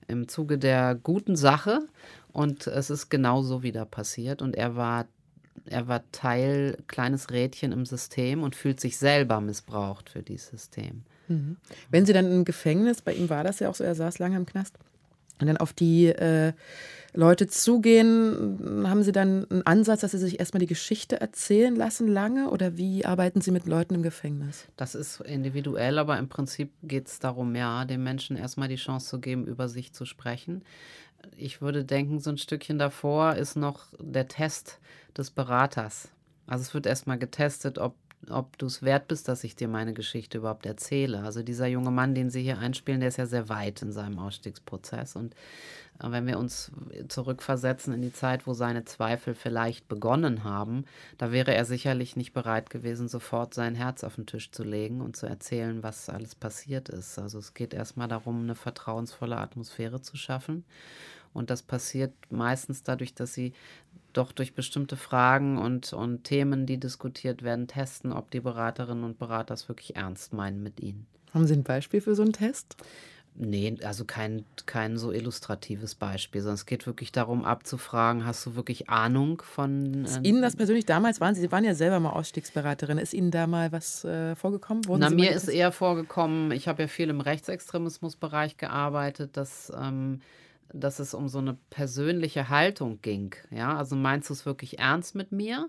im 0.09 0.29
Zuge 0.29 0.59
der 0.59 0.95
guten 0.95 1.37
Sache 1.37 1.81
und 2.33 2.67
es 2.67 2.91
ist 2.91 3.11
genauso 3.11 3.63
wieder 3.63 3.85
passiert. 3.85 4.43
Und 4.43 4.57
er 4.57 4.77
war, 4.77 5.07
er 5.67 5.87
war 5.87 6.03
Teil, 6.13 6.79
kleines 6.87 7.31
Rädchen 7.31 7.73
im 7.73 7.87
System 7.87 8.43
und 8.43 8.57
fühlt 8.57 8.81
sich 8.81 8.97
selber 8.97 9.41
missbraucht 9.41 10.11
für 10.11 10.23
dieses 10.23 10.49
System. 10.49 11.03
Mhm. 11.29 11.57
Wenn 11.91 12.07
Sie 12.07 12.13
dann 12.13 12.31
im 12.31 12.45
Gefängnis, 12.45 13.03
bei 13.03 13.15
ihm 13.15 13.31
war 13.31 13.45
das 13.45 13.61
ja 13.61 13.69
auch 13.69 13.75
so, 13.75 13.85
er 13.85 13.95
saß 13.95 14.19
lange 14.19 14.37
im 14.37 14.47
Knast, 14.47 14.79
und 15.41 15.47
dann 15.47 15.57
auf 15.57 15.73
die 15.73 16.07
äh, 16.07 16.53
Leute 17.13 17.47
zugehen, 17.47 18.85
haben 18.89 19.03
Sie 19.03 19.13
dann 19.13 19.49
einen 19.51 19.63
Ansatz, 19.67 20.01
dass 20.01 20.13
Sie 20.13 20.19
sich 20.19 20.41
erstmal 20.41 20.61
die 20.61 20.67
Geschichte 20.67 21.21
erzählen 21.21 21.77
lassen 21.77 22.09
lange 22.09 22.51
oder 22.51 22.77
wie 22.77 23.05
arbeiten 23.05 23.41
Sie 23.41 23.53
mit 23.53 23.67
Leuten 23.67 23.95
im 23.95 24.03
Gefängnis? 24.03 24.67
Das 24.77 24.95
ist 24.95 25.21
individuell, 25.21 25.99
aber 25.99 26.19
im 26.19 26.29
Prinzip 26.29 26.73
geht 26.83 27.07
es 27.07 27.21
darum, 27.21 27.55
ja, 27.55 27.85
den 27.85 28.03
Menschen 28.03 28.37
erstmal 28.37 28.69
die 28.69 28.77
Chance 28.77 29.09
zu 29.09 29.21
geben, 29.21 29.47
über 29.47 29.69
sich 29.69 29.93
zu 29.93 30.05
sprechen 30.05 30.63
ich 31.37 31.61
würde 31.61 31.85
denken, 31.85 32.21
so 32.21 32.31
ein 32.31 32.39
Stückchen 32.39 32.79
davor 32.79 33.35
ist 33.35 33.57
noch 33.57 33.87
der 33.99 34.29
Test 34.29 34.79
des 35.17 35.31
Beraters. 35.31 36.09
Also 36.47 36.63
es 36.63 36.75
wird 36.75 36.87
erstmal 36.87 37.19
getestet, 37.19 37.79
ob, 37.79 37.95
ob 38.31 38.59
du 38.59 38.67
es 38.67 38.83
wert 38.83 39.09
bist, 39.09 39.29
dass 39.29 39.45
ich 39.45 39.57
dir 39.57 39.69
meine 39.69 39.95
Geschichte 39.95 40.39
überhaupt 40.39 40.67
erzähle. 40.67 41.23
Also 41.23 41.43
dieser 41.43 41.67
junge 41.67 41.91
Mann, 41.91 42.15
den 42.15 42.31
Sie 42.31 42.43
hier 42.43 42.59
einspielen, 42.59 43.01
der 43.01 43.09
ist 43.09 43.19
ja 43.19 43.27
sehr 43.27 43.49
weit 43.49 43.83
in 43.83 43.93
seinem 43.93 44.19
Ausstiegsprozess. 44.19 45.17
Und 45.17 45.35
äh, 46.01 46.11
wenn 46.11 46.27
wir 46.27 46.39
uns 46.39 46.73
zurückversetzen 47.09 47.95
in 47.95 48.03
die 48.03 48.13
Zeit, 48.13 48.47
wo 48.47 48.53
seine 48.53 48.85
Zweifel 48.85 49.35
vielleicht 49.35 49.89
begonnen 49.89 50.45
haben, 50.45 50.85
da 51.19 51.33
wäre 51.33 51.55
er 51.55 51.65
sicherlich 51.65 52.17
nicht 52.17 52.33
bereit 52.33 52.71
gewesen, 52.71 53.09
sofort 53.09 53.55
sein 53.55 53.75
Herz 53.75 54.05
auf 54.05 54.17
den 54.17 54.27
Tisch 54.27 54.51
zu 54.51 54.65
legen 54.65 55.01
und 55.01 55.17
zu 55.17 55.27
erzählen, 55.27 55.83
was 55.83 56.09
alles 56.09 56.35
passiert 56.35 56.89
ist. 56.89 57.19
Also 57.19 57.39
es 57.39 57.55
geht 57.55 57.75
erstmal 57.75 58.09
darum, 58.09 58.43
eine 58.43 58.55
vertrauensvolle 58.55 59.37
Atmosphäre 59.37 60.01
zu 60.01 60.17
schaffen. 60.17 60.65
Und 61.35 61.51
das 61.51 61.63
passiert 61.63 62.13
meistens 62.31 62.83
dadurch, 62.83 63.15
dass 63.15 63.35
sie 63.35 63.53
doch 64.15 64.33
durch 64.33 64.55
bestimmte 64.55 64.97
Fragen 64.97 65.59
und, 65.59 65.93
und 65.93 66.25
Themen, 66.25 66.67
die 66.67 66.79
diskutiert 66.79 67.43
werden, 67.43 67.67
testen, 67.67 68.13
ob 68.13 68.31
die 68.31 68.41
Beraterinnen 68.41 69.05
und 69.05 69.19
Berater 69.19 69.53
es 69.53 69.69
wirklich 69.69 69.97
ernst 69.97 70.33
meinen 70.33 70.63
mit 70.63 70.81
ihnen. 70.81 71.07
Haben 71.35 71.47
Sie 71.47 71.55
ein 71.55 71.65
Beispiel 71.65 72.01
für 72.01 72.15
so 72.15 72.23
einen 72.23 72.33
Test? 72.33 72.77
Nee, 73.37 73.77
also 73.83 74.05
kein, 74.05 74.45
kein 74.65 74.97
so 74.97 75.11
illustratives 75.11 75.97
Beispiel, 75.97 76.41
sondern 76.41 76.55
es 76.55 76.67
geht 76.67 76.87
wirklich 76.87 77.11
darum, 77.11 77.45
abzufragen, 77.45 78.25
hast 78.25 78.47
du 78.47 78.55
wirklich 78.55 78.89
Ahnung 78.89 79.43
von. 79.43 80.05
Ist 80.05 80.21
Ihnen 80.23 80.41
das 80.41 80.55
persönlich 80.55 80.87
damals 80.87 81.21
waren? 81.21 81.35
Sie 81.35 81.51
waren 81.51 81.65
ja 81.65 81.75
selber 81.75 81.99
mal 81.99 82.11
Ausstiegsberaterin. 82.11 82.97
Ist 82.97 83.13
Ihnen 83.13 83.33
da 83.33 83.49
mal 83.49 83.73
was 83.73 84.05
äh, 84.05 84.37
vorgekommen? 84.37 84.87
Wurden 84.87 85.01
Na, 85.01 85.11
mir 85.11 85.33
ist 85.33 85.49
eher 85.49 85.73
vorgekommen, 85.73 86.53
ich 86.53 86.69
habe 86.69 86.83
ja 86.83 86.89
viel 86.89 87.11
im 87.11 87.21
Rechtsextremismusbereich 87.21 88.57
gearbeitet, 88.57 89.37
dass. 89.37 89.73
Ähm, 89.77 90.21
dass 90.73 90.99
es 90.99 91.15
um 91.15 91.29
so 91.29 91.39
eine 91.39 91.57
persönliche 91.71 92.49
Haltung 92.49 93.01
ging. 93.03 93.35
Ja, 93.51 93.77
also 93.77 93.97
meinst 93.97 94.29
du 94.29 94.35
es 94.35 94.47
wirklich 94.47 94.79
ernst 94.79 95.15
mit 95.15 95.33
mir? 95.33 95.69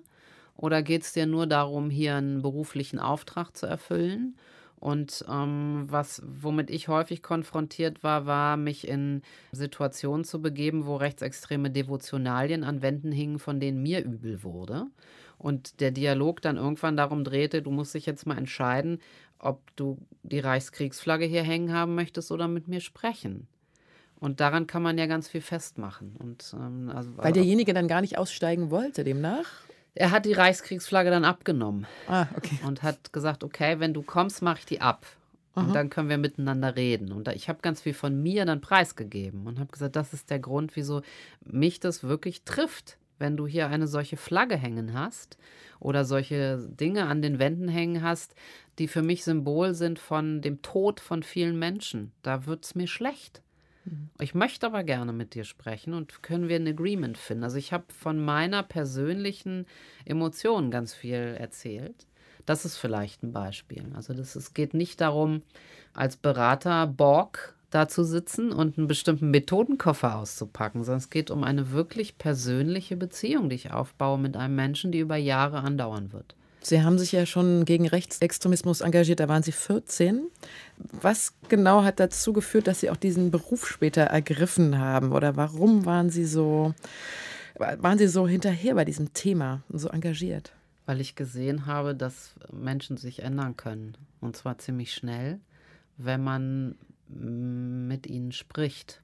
Oder 0.58 0.82
geht 0.82 1.04
es 1.04 1.14
dir 1.14 1.26
nur 1.26 1.48
darum, 1.48 1.89
hier 1.89 2.16
einen 2.16 2.41
beruflichen 2.41 3.00
Auftrag 3.00 3.56
zu 3.56 3.66
erfüllen? 3.66 4.38
Und 4.78 5.26
ähm, 5.30 5.86
was, 5.88 6.22
womit 6.26 6.70
ich 6.70 6.88
häufig 6.88 7.24
konfrontiert 7.24 8.04
war, 8.04 8.26
war, 8.26 8.58
mich 8.58 8.88
in 8.88 9.22
Situationen 9.52 10.26
zu 10.26 10.41
begeben, 10.41 10.86
wo 10.86 10.96
rechtsextreme 10.96 11.72
Devotionalien 11.72 12.64
an 12.64 12.82
Wänden 12.82 13.12
hingen, 13.12 13.39
von 13.39 13.60
denen 13.60 13.82
mir 13.82 14.04
übel 14.04 14.43
wurde. 14.43 14.88
Und 15.38 15.80
der 15.80 15.91
Dialog 15.91 16.41
dann 16.41 16.58
irgendwann 16.58 16.98
darum 16.98 17.24
drehte, 17.24 17.62
du 17.62 17.72
musst 17.72 17.93
dich 17.96 18.06
jetzt 18.06 18.26
mal 18.26 18.38
entscheiden, 18.38 19.00
ob 19.39 19.76
du 19.76 19.98
die 20.24 20.39
Reichskriegsflagge 20.39 21.26
hier 21.26 21.43
hängen 21.43 21.74
haben 21.74 21.96
möchtest 21.96 22.32
oder 22.32 22.48
mit 22.48 22.68
mir 22.68 22.80
sprechen. 22.80 23.48
Und 24.26 24.39
daran 24.39 24.65
kann 24.65 24.82
man 24.82 24.97
ja 24.97 25.05
ganz 25.05 25.28
viel 25.28 25.41
festmachen. 25.41 26.15
Und, 26.17 26.51
ähm, 26.59 26.89
also, 26.89 27.15
Weil 27.15 27.32
derjenige 27.32 27.76
dann 27.76 27.88
gar 27.88 28.01
nicht 28.01 28.17
aussteigen 28.17 28.71
wollte, 28.71 29.03
demnach? 29.03 29.45
Er 29.93 30.09
hat 30.09 30.26
die 30.26 30.34
Reichskriegsflagge 30.34 31.11
dann 31.11 31.23
abgenommen. 31.23 31.86
Ah, 32.07 32.26
okay. 32.36 32.57
Und 32.65 32.82
hat 32.82 33.13
gesagt, 33.13 33.43
okay, 33.43 33.80
wenn 33.80 33.93
du 33.93 34.01
kommst, 34.01 34.41
mache 34.41 34.57
ich 34.59 34.65
die 34.65 34.82
ab. 34.82 35.05
Und 35.53 35.76
dann 35.76 35.91
können 35.91 36.09
wir 36.09 36.17
miteinander 36.17 36.76
reden. 36.76 37.11
Und 37.11 37.28
ich 37.28 37.49
habe 37.49 37.59
ganz 37.61 37.82
viel 37.82 37.93
von 37.93 38.19
mir 38.21 38.45
dann 38.45 38.61
preisgegeben 38.61 39.45
und 39.45 39.59
habe 39.59 39.71
gesagt, 39.71 39.95
das 39.95 40.11
ist 40.11 40.32
der 40.32 40.39
Grund, 40.39 40.76
wieso 40.76 41.03
mich 41.45 41.80
das 41.80 42.03
wirklich 42.03 42.41
trifft. 42.45 42.97
Wenn 43.19 43.38
du 43.38 43.45
hier 43.45 43.67
eine 43.67 43.88
solche 43.88 44.17
Flagge 44.17 44.57
hängen 44.57 44.95
hast 44.95 45.38
oder 45.80 46.03
solche 46.03 46.57
Dinge 46.67 47.05
an 47.05 47.21
den 47.21 47.38
Wänden 47.38 47.67
hängen 47.67 48.01
hast, 48.01 48.34
die 48.80 48.88
für 48.88 49.03
mich 49.03 49.23
Symbol 49.23 49.76
sind 49.76 49.99
von 49.99 50.41
dem 50.41 50.63
Tod 50.63 50.99
von 50.99 51.21
vielen 51.21 51.59
Menschen, 51.59 52.11
da 52.23 52.47
wird 52.47 52.65
es 52.65 52.73
mir 52.73 52.88
schlecht. 52.88 53.43
Ich 54.20 54.34
möchte 54.34 54.66
aber 54.66 54.84
gerne 54.84 55.14
mit 55.14 55.36
dir 55.36 55.44
sprechen 55.44 55.94
und 55.94 56.24
können 56.24 56.50
wir 56.50 56.56
ein 56.56 56.68
Agreement 56.68 57.18
finden. 57.18 57.44
Also 57.44 57.58
ich 57.58 57.74
habe 57.74 57.86
von 57.94 58.24
meiner 58.24 58.64
persönlichen 58.64 59.66
Emotion 60.06 60.72
ganz 60.72 60.94
viel 60.94 61.36
erzählt. 61.38 62.08
Das 62.46 62.66
ist 62.66 62.78
vielleicht 62.78 63.24
ein 63.24 63.32
Beispiel. 63.32 63.86
Also 63.94 64.14
das, 64.14 64.36
es 64.36 64.54
geht 64.54 64.74
nicht 64.74 65.02
darum, 65.02 65.42
als 65.94 66.18
Berater 66.18 66.88
Borg 66.88 67.56
da 67.70 67.88
zu 67.88 68.04
sitzen 68.04 68.52
und 68.52 68.78
einen 68.78 68.88
bestimmten 68.88 69.32
Methodenkoffer 69.32 70.18
auszupacken, 70.18 70.84
sondern 70.84 71.00
es 71.00 71.10
geht 71.10 71.30
um 71.30 71.44
eine 71.44 71.72
wirklich 71.72 72.18
persönliche 72.18 72.96
Beziehung, 72.96 73.50
die 73.50 73.56
ich 73.56 73.72
aufbaue 73.72 74.18
mit 74.18 74.38
einem 74.38 74.56
Menschen, 74.56 74.92
die 74.92 75.00
über 75.00 75.18
Jahre 75.18 75.60
andauern 75.60 76.14
wird. 76.14 76.36
Sie 76.66 76.82
haben 76.82 76.97
sich 76.97 77.11
ja 77.11 77.28
schon 77.28 77.63
gegen 77.66 77.88
Rechtsextremismus 77.88 78.82
engagiert, 78.82 79.20
da 79.20 79.30
waren 79.30 79.43
Sie 79.43 79.51
14. 79.51 80.26
Was 80.78 81.34
genau 81.47 81.84
hat 81.84 81.99
dazu 81.99 82.34
geführt, 82.34 82.66
dass 82.66 82.80
Sie 82.80 82.89
auch 82.89 82.97
diesen 82.97 83.30
Beruf 83.30 83.68
später 83.68 84.01
ergriffen 84.01 84.80
haben? 84.80 85.11
Oder 85.11 85.36
warum 85.36 85.86
waren 85.86 86.09
Sie 86.09 86.26
so, 86.26 86.74
waren 87.53 87.99
Sie 87.99 88.07
so 88.07 88.28
hinterher 88.28 88.74
bei 88.74 88.84
diesem 88.84 89.13
Thema 89.13 89.61
und 89.70 89.78
so 89.78 89.89
engagiert? 89.89 90.53
Weil 90.88 91.01
ich 91.01 91.13
gesehen 91.13 91.68
habe, 91.68 91.93
dass 91.93 92.34
Menschen 92.51 92.97
sich 92.97 93.22
ändern 93.22 93.55
können. 93.55 93.95
Und 94.20 94.36
zwar 94.36 94.57
ziemlich 94.57 94.91
schnell, 94.91 95.39
wenn 95.97 96.24
man 96.24 96.78
mit 97.07 98.07
ihnen 98.07 98.32
spricht. 98.32 99.03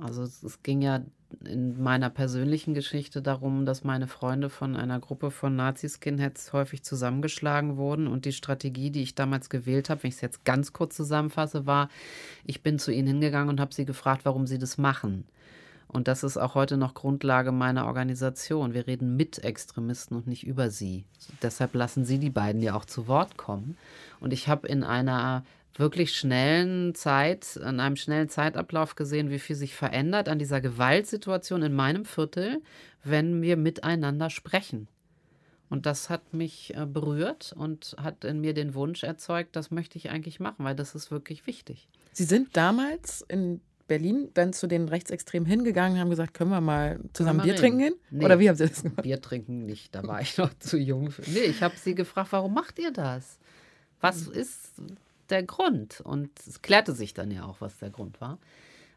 Also 0.00 0.22
es 0.22 0.62
ging 0.62 0.80
ja 0.80 1.02
in 1.44 1.82
meiner 1.82 2.10
persönlichen 2.10 2.74
Geschichte 2.74 3.22
darum, 3.22 3.66
dass 3.66 3.84
meine 3.84 4.06
Freunde 4.06 4.50
von 4.50 4.76
einer 4.76 5.00
Gruppe 5.00 5.30
von 5.30 5.56
Nazi-Skinheads 5.56 6.52
häufig 6.52 6.82
zusammengeschlagen 6.82 7.76
wurden. 7.76 8.06
Und 8.06 8.24
die 8.24 8.32
Strategie, 8.32 8.90
die 8.90 9.02
ich 9.02 9.14
damals 9.14 9.50
gewählt 9.50 9.90
habe, 9.90 10.02
wenn 10.02 10.08
ich 10.08 10.16
es 10.16 10.20
jetzt 10.20 10.44
ganz 10.44 10.72
kurz 10.72 10.96
zusammenfasse, 10.96 11.66
war, 11.66 11.88
ich 12.44 12.62
bin 12.62 12.78
zu 12.78 12.92
ihnen 12.92 13.08
hingegangen 13.08 13.48
und 13.48 13.60
habe 13.60 13.74
sie 13.74 13.84
gefragt, 13.84 14.24
warum 14.24 14.46
sie 14.46 14.58
das 14.58 14.78
machen. 14.78 15.24
Und 15.92 16.08
das 16.08 16.22
ist 16.22 16.38
auch 16.38 16.54
heute 16.54 16.78
noch 16.78 16.94
Grundlage 16.94 17.52
meiner 17.52 17.86
Organisation. 17.86 18.72
Wir 18.72 18.86
reden 18.86 19.16
mit 19.16 19.44
Extremisten 19.44 20.16
und 20.16 20.26
nicht 20.26 20.46
über 20.46 20.70
sie. 20.70 21.04
Deshalb 21.42 21.74
lassen 21.74 22.06
Sie 22.06 22.18
die 22.18 22.30
beiden 22.30 22.62
ja 22.62 22.74
auch 22.74 22.86
zu 22.86 23.08
Wort 23.08 23.36
kommen. 23.36 23.76
Und 24.18 24.32
ich 24.32 24.48
habe 24.48 24.66
in 24.68 24.84
einer 24.84 25.44
wirklich 25.74 26.16
schnellen 26.16 26.94
Zeit, 26.94 27.58
an 27.62 27.80
einem 27.80 27.96
schnellen 27.96 28.28
Zeitablauf 28.28 28.94
gesehen, 28.94 29.30
wie 29.30 29.38
viel 29.38 29.56
sich 29.56 29.74
verändert 29.74 30.28
an 30.28 30.38
dieser 30.38 30.60
Gewaltsituation 30.60 31.62
in 31.62 31.72
meinem 31.72 32.04
Viertel, 32.04 32.60
wenn 33.04 33.42
wir 33.42 33.56
miteinander 33.56 34.30
sprechen. 34.30 34.88
Und 35.70 35.86
das 35.86 36.10
hat 36.10 36.34
mich 36.34 36.74
äh, 36.76 36.84
berührt 36.84 37.54
und 37.56 37.96
hat 37.98 38.24
in 38.24 38.42
mir 38.42 38.52
den 38.52 38.74
Wunsch 38.74 39.02
erzeugt, 39.04 39.56
das 39.56 39.70
möchte 39.70 39.96
ich 39.96 40.10
eigentlich 40.10 40.38
machen, 40.38 40.64
weil 40.66 40.74
das 40.74 40.94
ist 40.94 41.10
wirklich 41.10 41.46
wichtig. 41.46 41.88
Sie 42.12 42.24
sind 42.24 42.54
damals 42.54 43.24
in 43.26 43.62
Berlin 43.88 44.28
dann 44.34 44.52
zu 44.52 44.66
den 44.66 44.88
Rechtsextremen 44.88 45.48
hingegangen, 45.48 45.98
haben 45.98 46.10
gesagt, 46.10 46.34
können 46.34 46.50
wir 46.50 46.60
mal 46.60 47.00
zusammen 47.14 47.40
Bier 47.40 47.52
reden? 47.52 47.60
trinken 47.60 47.78
gehen? 47.78 47.94
Nee, 48.10 48.24
Oder 48.26 48.38
wie 48.38 48.48
haben 48.50 48.56
Sie 48.56 48.66
das 48.68 48.82
gemacht? 48.82 49.02
Bier 49.02 49.20
trinken 49.20 49.64
nicht, 49.64 49.94
da 49.94 50.06
war 50.06 50.20
ich 50.20 50.36
noch 50.36 50.52
zu 50.58 50.76
jung. 50.76 51.10
Für. 51.10 51.22
Nee, 51.30 51.40
ich 51.44 51.62
habe 51.62 51.74
sie 51.76 51.94
gefragt, 51.94 52.32
warum 52.32 52.52
macht 52.52 52.78
ihr 52.78 52.90
das? 52.90 53.38
Was 54.02 54.26
ist 54.26 54.74
der 55.30 55.42
Grund? 55.42 56.00
Und 56.00 56.30
es 56.46 56.62
klärte 56.62 56.92
sich 56.92 57.14
dann 57.14 57.30
ja 57.30 57.44
auch, 57.44 57.60
was 57.60 57.78
der 57.78 57.90
Grund 57.90 58.20
war. 58.20 58.38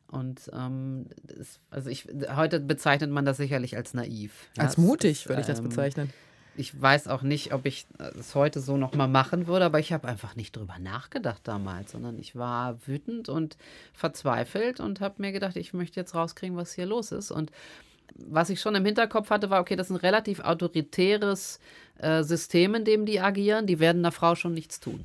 Und 0.07 0.51
ähm, 0.53 1.07
es, 1.39 1.59
also 1.71 1.89
ich, 1.89 2.07
heute 2.36 2.59
bezeichnet 2.59 3.11
man 3.11 3.26
das 3.26 3.38
sicherlich 3.38 3.76
als 3.76 3.93
naiv. 3.93 4.49
Als 4.57 4.78
ja, 4.78 4.84
mutig 4.84 5.28
würde 5.28 5.41
ich 5.41 5.47
das 5.47 5.59
ähm, 5.59 5.69
bezeichnen. 5.69 6.13
Ich 6.57 6.80
weiß 6.80 7.09
auch 7.09 7.21
nicht, 7.21 7.53
ob 7.53 7.65
ich 7.65 7.86
es 8.17 8.34
heute 8.34 8.61
so 8.61 8.78
nochmal 8.78 9.09
machen 9.09 9.47
würde, 9.47 9.65
aber 9.65 9.80
ich 9.80 9.91
habe 9.91 10.07
einfach 10.07 10.38
nicht 10.38 10.55
drüber 10.55 10.80
nachgedacht 10.80 11.41
damals, 11.43 11.91
sondern 11.91 12.17
ich 12.17 12.38
war 12.38 12.88
wütend 12.88 13.28
und 13.28 13.57
verzweifelt 13.93 14.80
und 14.80 15.01
habe 15.01 15.15
mir 15.17 15.34
gedacht, 15.34 15.57
ich 15.57 15.73
möchte 15.73 15.99
jetzt 15.99 16.15
rauskriegen, 16.15 16.55
was 16.55 16.71
hier 16.71 16.86
los 16.86 17.11
ist. 17.11 17.30
Und 17.30 17.51
was 18.15 18.49
ich 18.49 18.61
schon 18.61 18.76
im 18.76 18.86
Hinterkopf 18.86 19.32
hatte, 19.32 19.49
war, 19.49 19.59
okay, 19.59 19.76
das 19.76 19.88
ist 19.88 19.97
ein 19.97 19.97
relativ 19.97 20.39
autoritäres 20.39 21.59
äh, 21.97 22.23
System, 22.23 22.76
in 22.76 22.86
dem 22.86 23.05
die 23.05 23.19
agieren. 23.19 23.67
Die 23.67 23.80
werden 23.80 24.03
der 24.03 24.13
Frau 24.13 24.36
schon 24.36 24.53
nichts 24.53 24.80
tun. 24.80 25.03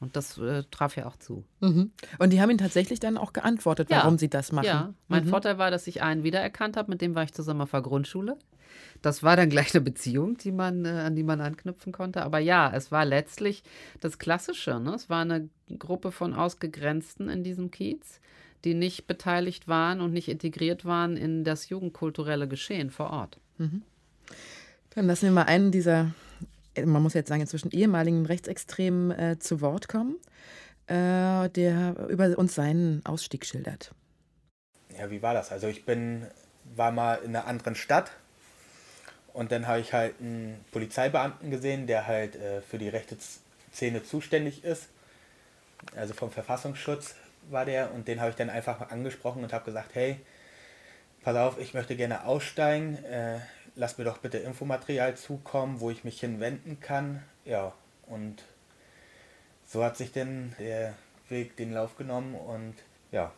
Und 0.00 0.16
das 0.16 0.38
äh, 0.38 0.64
traf 0.70 0.96
ja 0.96 1.06
auch 1.06 1.16
zu. 1.16 1.44
Mhm. 1.60 1.92
Und 2.18 2.32
die 2.32 2.40
haben 2.40 2.48
ihn 2.50 2.58
tatsächlich 2.58 3.00
dann 3.00 3.18
auch 3.18 3.34
geantwortet, 3.34 3.90
warum 3.90 4.14
ja. 4.14 4.18
sie 4.18 4.30
das 4.30 4.50
machen. 4.50 4.66
Ja, 4.66 4.94
mein 5.08 5.26
mhm. 5.26 5.28
Vorteil 5.28 5.58
war, 5.58 5.70
dass 5.70 5.86
ich 5.86 6.02
einen 6.02 6.24
wiedererkannt 6.24 6.78
habe, 6.78 6.90
mit 6.90 7.02
dem 7.02 7.14
war 7.14 7.22
ich 7.22 7.34
zusammen 7.34 7.60
auf 7.60 7.72
der 7.72 7.82
Grundschule. 7.82 8.38
Das 9.02 9.22
war 9.22 9.36
dann 9.36 9.50
gleich 9.50 9.74
eine 9.74 9.82
Beziehung, 9.82 10.38
die 10.38 10.52
man, 10.52 10.86
äh, 10.86 10.88
an 10.88 11.16
die 11.16 11.22
man 11.22 11.42
anknüpfen 11.42 11.92
konnte. 11.92 12.22
Aber 12.22 12.38
ja, 12.38 12.72
es 12.74 12.90
war 12.90 13.04
letztlich 13.04 13.62
das 14.00 14.18
Klassische. 14.18 14.80
Ne? 14.80 14.94
Es 14.94 15.10
war 15.10 15.20
eine 15.20 15.50
Gruppe 15.78 16.12
von 16.12 16.34
Ausgegrenzten 16.34 17.28
in 17.28 17.44
diesem 17.44 17.70
Kiez, 17.70 18.20
die 18.64 18.74
nicht 18.74 19.06
beteiligt 19.06 19.68
waren 19.68 20.00
und 20.00 20.12
nicht 20.12 20.28
integriert 20.28 20.86
waren 20.86 21.18
in 21.18 21.44
das 21.44 21.68
jugendkulturelle 21.68 22.48
Geschehen 22.48 22.90
vor 22.90 23.10
Ort. 23.10 23.38
Mhm. 23.58 23.82
Dann 24.94 25.06
lassen 25.06 25.26
wir 25.26 25.32
mal 25.32 25.42
einen 25.42 25.70
dieser 25.70 26.12
man 26.84 27.02
muss 27.02 27.14
jetzt 27.14 27.28
sagen, 27.28 27.40
inzwischen 27.40 27.70
ehemaligen 27.70 28.26
Rechtsextremen 28.26 29.10
äh, 29.10 29.38
zu 29.38 29.60
Wort 29.60 29.88
kommen, 29.88 30.16
äh, 30.86 31.48
der 31.50 32.08
über 32.08 32.36
uns 32.38 32.54
seinen 32.54 33.04
Ausstieg 33.04 33.46
schildert. 33.46 33.92
Ja, 34.98 35.10
wie 35.10 35.22
war 35.22 35.34
das? 35.34 35.52
Also 35.52 35.68
ich 35.68 35.84
bin, 35.84 36.26
war 36.76 36.92
mal 36.92 37.16
in 37.16 37.34
einer 37.34 37.46
anderen 37.46 37.74
Stadt 37.74 38.10
und 39.32 39.52
dann 39.52 39.66
habe 39.66 39.80
ich 39.80 39.92
halt 39.92 40.14
einen 40.20 40.64
Polizeibeamten 40.72 41.50
gesehen, 41.50 41.86
der 41.86 42.06
halt 42.06 42.36
äh, 42.36 42.60
für 42.62 42.78
die 42.78 42.88
rechte 42.88 43.16
Szene 43.72 44.02
zuständig 44.02 44.64
ist. 44.64 44.88
Also 45.96 46.14
vom 46.14 46.30
Verfassungsschutz 46.30 47.14
war 47.48 47.64
der 47.64 47.92
und 47.94 48.08
den 48.08 48.20
habe 48.20 48.30
ich 48.30 48.36
dann 48.36 48.50
einfach 48.50 48.90
angesprochen 48.90 49.42
und 49.42 49.52
habe 49.52 49.64
gesagt, 49.64 49.94
hey, 49.94 50.20
pass 51.22 51.36
auf, 51.36 51.58
ich 51.58 51.74
möchte 51.74 51.96
gerne 51.96 52.24
aussteigen. 52.24 52.98
Lass 53.76 53.98
mir 53.98 54.04
doch 54.04 54.18
bitte 54.18 54.38
Infomaterial 54.38 55.16
zukommen, 55.16 55.80
wo 55.80 55.90
ich 55.90 56.04
mich 56.04 56.20
hinwenden 56.20 56.80
kann. 56.80 57.22
Ja, 57.44 57.72
und 58.06 58.42
so 59.66 59.84
hat 59.84 59.96
sich 59.96 60.12
denn 60.12 60.54
der 60.58 60.94
Weg 61.28 61.56
den 61.56 61.72
Lauf 61.72 61.96
genommen 61.96 62.34
und 62.34 62.74
ja, 63.12 63.32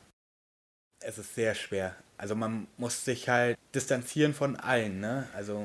es 1.04 1.18
ist 1.18 1.34
sehr 1.34 1.54
schwer. 1.54 1.94
Also 2.16 2.34
man 2.34 2.68
muss 2.76 3.04
sich 3.04 3.28
halt 3.28 3.58
distanzieren 3.74 4.34
von 4.34 4.56
allen, 4.56 5.00
ne? 5.00 5.28
Also 5.34 5.64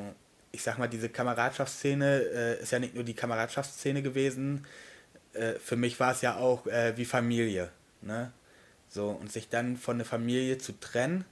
ich 0.52 0.64
sag 0.64 0.78
mal, 0.78 0.88
diese 0.88 1.10
Kameradschaftsszene 1.10 2.22
äh, 2.34 2.62
ist 2.62 2.72
ja 2.72 2.80
nicht 2.80 2.96
nur 2.96 3.04
die 3.04 3.14
Kameradschaftsszene 3.14 4.02
gewesen. 4.02 4.66
Äh, 5.34 5.54
für 5.54 5.76
mich 5.76 6.00
war 6.00 6.12
es 6.12 6.22
ja 6.22 6.38
auch 6.38 6.66
äh, 6.68 6.98
wie 6.98 7.06
Familie, 7.06 7.70
ne? 8.02 8.32
So, 8.90 9.10
und 9.10 9.32
sich 9.32 9.50
dann 9.50 9.78
von 9.78 9.98
der 9.98 10.06
Familie 10.06 10.58
zu 10.58 10.80
trennen, 10.80 11.26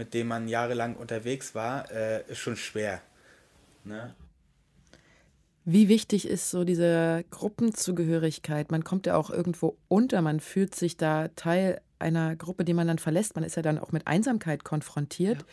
mit 0.00 0.14
dem 0.14 0.28
man 0.28 0.48
jahrelang 0.48 0.96
unterwegs 0.96 1.54
war, 1.54 1.90
äh, 1.90 2.22
ist 2.26 2.38
schon 2.38 2.56
schwer. 2.56 3.02
Ne? 3.84 4.14
Wie 5.66 5.88
wichtig 5.88 6.26
ist 6.26 6.50
so 6.50 6.64
diese 6.64 7.22
Gruppenzugehörigkeit? 7.30 8.70
Man 8.70 8.82
kommt 8.82 9.04
ja 9.04 9.14
auch 9.14 9.28
irgendwo 9.28 9.76
unter, 9.88 10.22
man 10.22 10.40
fühlt 10.40 10.74
sich 10.74 10.96
da 10.96 11.28
Teil 11.36 11.82
einer 11.98 12.34
Gruppe, 12.34 12.64
die 12.64 12.72
man 12.72 12.86
dann 12.86 12.98
verlässt. 12.98 13.34
Man 13.34 13.44
ist 13.44 13.56
ja 13.56 13.62
dann 13.62 13.78
auch 13.78 13.92
mit 13.92 14.06
Einsamkeit 14.06 14.64
konfrontiert. 14.64 15.42
Ja. 15.42 15.46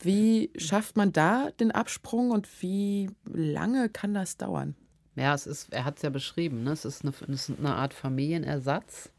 Wie 0.00 0.50
schafft 0.56 0.96
man 0.96 1.12
da 1.12 1.50
den 1.60 1.70
Absprung 1.70 2.30
und 2.30 2.48
wie 2.62 3.10
lange 3.26 3.90
kann 3.90 4.14
das 4.14 4.38
dauern? 4.38 4.76
Ja, 5.14 5.34
es 5.34 5.46
ist, 5.46 5.74
er 5.74 5.84
hat 5.84 5.96
es 5.96 6.02
ja 6.02 6.08
beschrieben, 6.08 6.64
ne? 6.64 6.72
es, 6.72 6.86
ist 6.86 7.04
eine, 7.04 7.12
es 7.34 7.50
ist 7.50 7.58
eine 7.58 7.74
Art 7.74 7.92
Familienersatz. 7.92 9.10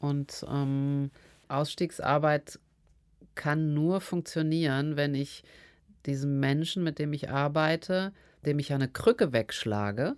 Und 0.00 0.44
ähm, 0.50 1.10
Ausstiegsarbeit 1.48 2.60
kann 3.40 3.72
nur 3.72 4.02
funktionieren, 4.02 4.96
wenn 4.96 5.14
ich 5.14 5.44
diesem 6.04 6.40
Menschen, 6.40 6.84
mit 6.84 6.98
dem 6.98 7.14
ich 7.14 7.30
arbeite, 7.30 8.12
dem 8.44 8.58
ich 8.58 8.74
eine 8.74 8.86
Krücke 8.86 9.32
wegschlage, 9.32 10.14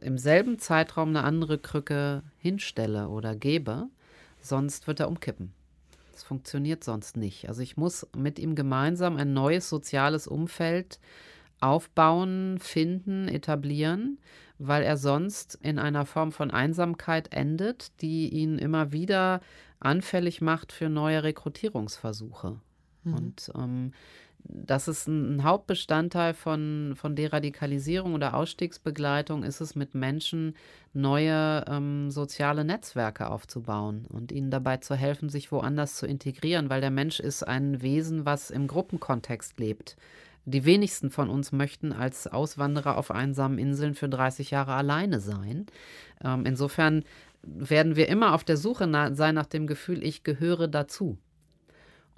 im 0.00 0.16
selben 0.16 0.58
Zeitraum 0.58 1.10
eine 1.10 1.24
andere 1.24 1.58
Krücke 1.58 2.22
hinstelle 2.38 3.08
oder 3.08 3.36
gebe, 3.36 3.88
sonst 4.40 4.86
wird 4.86 4.98
er 5.00 5.08
umkippen. 5.08 5.52
Das 6.12 6.22
funktioniert 6.22 6.82
sonst 6.82 7.18
nicht. 7.18 7.48
Also 7.48 7.60
ich 7.60 7.76
muss 7.76 8.06
mit 8.16 8.38
ihm 8.38 8.54
gemeinsam 8.54 9.18
ein 9.18 9.34
neues 9.34 9.68
soziales 9.68 10.26
Umfeld 10.26 11.00
aufbauen, 11.60 12.58
finden, 12.60 13.28
etablieren, 13.28 14.18
weil 14.58 14.84
er 14.84 14.96
sonst 14.96 15.58
in 15.60 15.78
einer 15.78 16.06
Form 16.06 16.32
von 16.32 16.50
Einsamkeit 16.50 17.34
endet, 17.34 18.00
die 18.00 18.30
ihn 18.30 18.56
immer 18.56 18.90
wieder 18.90 19.42
anfällig 19.80 20.40
macht 20.40 20.72
für 20.72 20.88
neue 20.88 21.22
Rekrutierungsversuche. 21.22 22.60
Mhm. 23.04 23.14
Und 23.14 23.52
ähm, 23.54 23.92
das 24.44 24.88
ist 24.88 25.08
ein 25.08 25.42
Hauptbestandteil 25.42 26.32
von, 26.32 26.94
von 26.96 27.16
Deradikalisierung 27.16 28.14
oder 28.14 28.34
Ausstiegsbegleitung, 28.34 29.42
ist 29.42 29.60
es 29.60 29.74
mit 29.74 29.94
Menschen 29.94 30.54
neue 30.92 31.64
ähm, 31.68 32.10
soziale 32.10 32.64
Netzwerke 32.64 33.30
aufzubauen 33.30 34.06
und 34.08 34.32
ihnen 34.32 34.50
dabei 34.50 34.78
zu 34.78 34.94
helfen, 34.94 35.28
sich 35.28 35.52
woanders 35.52 35.96
zu 35.96 36.06
integrieren, 36.06 36.70
weil 36.70 36.80
der 36.80 36.90
Mensch 36.90 37.20
ist 37.20 37.42
ein 37.42 37.82
Wesen, 37.82 38.24
was 38.24 38.50
im 38.50 38.68
Gruppenkontext 38.68 39.58
lebt. 39.58 39.96
Die 40.46 40.64
wenigsten 40.64 41.10
von 41.10 41.28
uns 41.28 41.52
möchten 41.52 41.92
als 41.92 42.26
Auswanderer 42.26 42.96
auf 42.96 43.10
einsamen 43.10 43.58
Inseln 43.58 43.94
für 43.94 44.08
30 44.08 44.50
Jahre 44.50 44.72
alleine 44.72 45.20
sein. 45.20 45.66
Ähm, 46.24 46.46
insofern 46.46 47.04
werden 47.42 47.96
wir 47.96 48.08
immer 48.08 48.34
auf 48.34 48.44
der 48.44 48.56
Suche 48.56 48.86
na 48.86 49.14
sein 49.14 49.34
nach 49.34 49.46
dem 49.46 49.66
Gefühl, 49.66 50.02
ich 50.02 50.24
gehöre 50.24 50.68
dazu. 50.68 51.18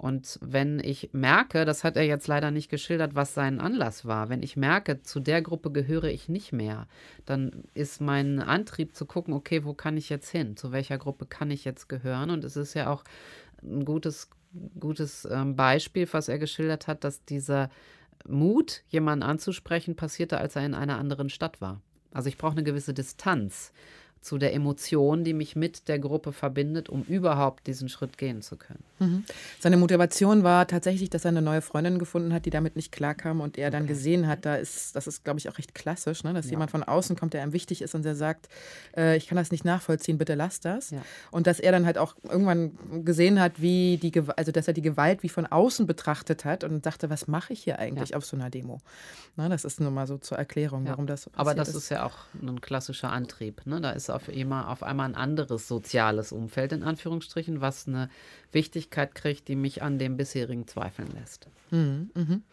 Und 0.01 0.39
wenn 0.41 0.79
ich 0.79 1.11
merke, 1.13 1.63
das 1.63 1.83
hat 1.83 1.95
er 1.95 2.01
jetzt 2.01 2.27
leider 2.27 2.49
nicht 2.49 2.69
geschildert, 2.69 3.13
was 3.13 3.35
sein 3.35 3.59
Anlass 3.59 4.03
war, 4.03 4.29
wenn 4.29 4.41
ich 4.41 4.57
merke, 4.57 5.03
zu 5.03 5.19
der 5.19 5.43
Gruppe 5.43 5.71
gehöre 5.71 6.05
ich 6.05 6.27
nicht 6.27 6.51
mehr, 6.51 6.87
dann 7.27 7.65
ist 7.75 8.01
mein 8.01 8.39
Antrieb 8.39 8.95
zu 8.95 9.05
gucken, 9.05 9.31
okay, 9.35 9.63
wo 9.63 9.75
kann 9.75 9.97
ich 9.97 10.09
jetzt 10.09 10.29
hin? 10.31 10.57
Zu 10.57 10.71
welcher 10.71 10.97
Gruppe 10.97 11.27
kann 11.27 11.51
ich 11.51 11.65
jetzt 11.65 11.87
gehören? 11.87 12.31
Und 12.31 12.43
es 12.43 12.55
ist 12.55 12.73
ja 12.73 12.89
auch 12.89 13.03
ein 13.61 13.85
gutes, 13.85 14.31
gutes 14.79 15.27
ähm, 15.29 15.55
Beispiel, 15.55 16.07
was 16.11 16.29
er 16.29 16.39
geschildert 16.39 16.87
hat, 16.87 17.03
dass 17.03 17.23
dieser 17.25 17.69
Mut, 18.27 18.81
jemanden 18.89 19.21
anzusprechen, 19.21 19.95
passierte, 19.95 20.39
als 20.39 20.55
er 20.55 20.65
in 20.65 20.73
einer 20.73 20.97
anderen 20.97 21.29
Stadt 21.29 21.61
war. 21.61 21.79
Also 22.11 22.27
ich 22.27 22.39
brauche 22.39 22.53
eine 22.53 22.63
gewisse 22.63 22.95
Distanz 22.95 23.71
zu 24.21 24.37
der 24.37 24.53
Emotion, 24.53 25.23
die 25.23 25.33
mich 25.33 25.55
mit 25.55 25.87
der 25.87 25.97
Gruppe 25.97 26.31
verbindet, 26.31 26.89
um 26.89 27.01
überhaupt 27.03 27.65
diesen 27.65 27.89
Schritt 27.89 28.19
gehen 28.19 28.43
zu 28.43 28.55
können. 28.55 28.83
Mhm. 28.99 29.23
Seine 29.59 29.77
Motivation 29.77 30.43
war 30.43 30.67
tatsächlich, 30.67 31.09
dass 31.09 31.25
er 31.25 31.29
eine 31.29 31.41
neue 31.41 31.61
Freundin 31.61 31.97
gefunden 31.97 32.31
hat, 32.31 32.45
die 32.45 32.51
damit 32.51 32.75
nicht 32.75 32.91
klarkam 32.91 33.41
und 33.41 33.57
er 33.57 33.71
dann 33.71 33.87
gesehen 33.87 34.27
hat, 34.27 34.45
da 34.45 34.55
ist, 34.55 34.95
das 34.95 35.07
ist, 35.07 35.23
glaube 35.23 35.39
ich, 35.39 35.49
auch 35.49 35.57
recht 35.57 35.73
klassisch, 35.73 36.23
ne? 36.23 36.33
dass 36.33 36.45
ja. 36.45 36.51
jemand 36.51 36.69
von 36.69 36.83
außen 36.83 37.15
kommt, 37.15 37.33
der 37.33 37.41
einem 37.41 37.51
wichtig 37.51 37.81
ist 37.81 37.95
und 37.95 38.05
der 38.05 38.15
sagt, 38.15 38.47
äh, 38.95 39.17
ich 39.17 39.25
kann 39.25 39.37
das 39.37 39.49
nicht 39.49 39.65
nachvollziehen, 39.65 40.19
bitte 40.19 40.35
lass 40.35 40.59
das. 40.59 40.91
Ja. 40.91 41.01
Und 41.31 41.47
dass 41.47 41.59
er 41.59 41.71
dann 41.71 41.87
halt 41.87 41.97
auch 41.97 42.15
irgendwann 42.23 43.03
gesehen 43.03 43.39
hat, 43.39 43.59
wie 43.59 43.97
die, 43.97 44.13
also 44.37 44.51
dass 44.51 44.67
er 44.67 44.75
die 44.75 44.83
Gewalt 44.83 45.23
wie 45.23 45.29
von 45.29 45.47
außen 45.47 45.87
betrachtet 45.87 46.45
hat 46.45 46.63
und 46.63 46.85
dachte, 46.85 47.09
was 47.09 47.27
mache 47.27 47.53
ich 47.53 47.63
hier 47.63 47.79
eigentlich 47.79 48.09
ja. 48.09 48.17
auf 48.17 48.25
so 48.25 48.37
einer 48.37 48.51
Demo? 48.51 48.81
Na, 49.35 49.49
das 49.49 49.65
ist 49.65 49.79
nur 49.79 49.89
mal 49.89 50.05
so 50.05 50.19
zur 50.19 50.37
Erklärung, 50.37 50.85
warum 50.85 51.07
das 51.07 51.23
so 51.23 51.31
Aber 51.33 51.55
das 51.55 51.69
ist. 51.69 51.75
ist 51.75 51.89
ja 51.89 52.05
auch 52.05 52.17
ein 52.39 52.61
klassischer 52.61 53.11
Antrieb. 53.11 53.65
Ne? 53.65 53.81
Da 53.81 53.91
ist 53.91 54.10
auf, 54.11 54.27
immer, 54.27 54.69
auf 54.69 54.83
einmal 54.83 55.09
ein 55.09 55.15
anderes 55.15 55.67
soziales 55.67 56.31
Umfeld, 56.31 56.71
in 56.71 56.83
Anführungsstrichen, 56.83 57.61
was 57.61 57.87
eine 57.87 58.09
Wichtigkeit 58.51 59.15
kriegt, 59.15 59.47
die 59.47 59.55
mich 59.55 59.81
an 59.81 59.97
dem 59.97 60.17
bisherigen 60.17 60.67
zweifeln 60.67 61.09
lässt. 61.19 61.47
Mhm, 61.71 62.11
mhm. 62.13 62.43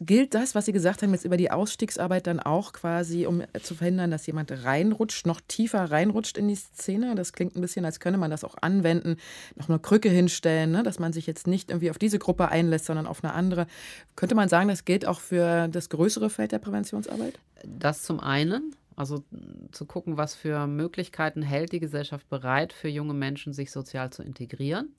Gilt 0.00 0.34
das, 0.34 0.54
was 0.54 0.66
Sie 0.66 0.72
gesagt 0.72 1.02
haben, 1.02 1.12
jetzt 1.12 1.24
über 1.24 1.36
die 1.36 1.50
Ausstiegsarbeit 1.50 2.26
dann 2.28 2.38
auch 2.38 2.72
quasi, 2.72 3.26
um 3.26 3.42
zu 3.60 3.74
verhindern, 3.74 4.10
dass 4.10 4.26
jemand 4.26 4.52
reinrutscht, 4.64 5.26
noch 5.26 5.40
tiefer 5.46 5.90
reinrutscht 5.90 6.38
in 6.38 6.48
die 6.48 6.54
Szene? 6.54 7.14
Das 7.16 7.32
klingt 7.32 7.56
ein 7.56 7.60
bisschen, 7.60 7.84
als 7.84 7.98
könne 7.98 8.18
man 8.18 8.30
das 8.30 8.44
auch 8.44 8.54
anwenden, 8.60 9.16
noch 9.56 9.68
eine 9.68 9.80
Krücke 9.80 10.08
hinstellen, 10.08 10.70
ne? 10.70 10.82
dass 10.84 11.00
man 11.00 11.12
sich 11.12 11.26
jetzt 11.26 11.46
nicht 11.46 11.70
irgendwie 11.70 11.90
auf 11.90 11.98
diese 11.98 12.20
Gruppe 12.20 12.48
einlässt, 12.48 12.86
sondern 12.86 13.06
auf 13.06 13.24
eine 13.24 13.34
andere. 13.34 13.66
Könnte 14.14 14.36
man 14.36 14.48
sagen, 14.48 14.68
das 14.68 14.84
gilt 14.84 15.06
auch 15.06 15.20
für 15.20 15.68
das 15.68 15.88
größere 15.88 16.30
Feld 16.30 16.52
der 16.52 16.60
Präventionsarbeit? 16.60 17.38
Das 17.64 18.02
zum 18.02 18.20
einen. 18.20 18.74
Also 18.96 19.24
zu 19.70 19.86
gucken, 19.86 20.16
was 20.16 20.34
für 20.34 20.66
Möglichkeiten 20.66 21.42
hält 21.42 21.72
die 21.72 21.80
Gesellschaft 21.80 22.28
bereit, 22.28 22.72
für 22.72 22.88
junge 22.88 23.14
Menschen 23.14 23.52
sich 23.52 23.70
sozial 23.70 24.10
zu 24.10 24.22
integrieren. 24.22 24.94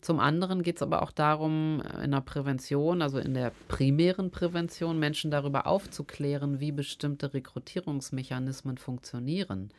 Zum 0.00 0.20
anderen 0.20 0.62
geht 0.62 0.76
es 0.76 0.82
aber 0.82 1.02
auch 1.02 1.10
darum, 1.10 1.82
in 2.02 2.12
der 2.12 2.20
Prävention, 2.20 3.02
also 3.02 3.18
in 3.18 3.34
der 3.34 3.50
primären 3.66 4.30
Prävention, 4.30 4.98
Menschen 4.98 5.30
darüber 5.30 5.66
aufzuklären, 5.66 6.60
wie 6.60 6.70
bestimmte 6.70 7.32
Rekrutierungsmechanismen 7.32 8.78
funktionieren. 8.78 9.70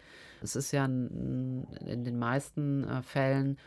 Es 0.41 0.55
ist 0.55 0.71
ja 0.71 0.85
in 0.85 1.65
den 2.03 2.19
meisten 2.19 2.83
äh, 2.83 3.01
Fällen 3.01 3.57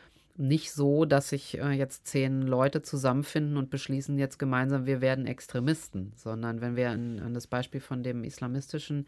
nicht 0.41 0.73
so, 0.73 1.05
dass 1.05 1.29
sich 1.29 1.59
äh, 1.59 1.71
jetzt 1.71 2.07
zehn 2.07 2.43
Leute 2.43 2.83
zusammenfinden 2.83 3.57
und 3.57 3.71
beschließen 3.71 4.19
jetzt 4.19 4.39
gemeinsam, 4.39 4.87
wir 4.87 5.01
werden 5.01 5.27
Extremisten, 5.27 6.13
sondern 6.17 6.61
wenn 6.61 6.77
wir 6.77 6.91
an, 6.91 7.21
an 7.21 7.35
das 7.35 7.47
Beispiel 7.47 7.81
von 7.81 8.03
dem 8.03 8.25
islamistischen 8.25 9.07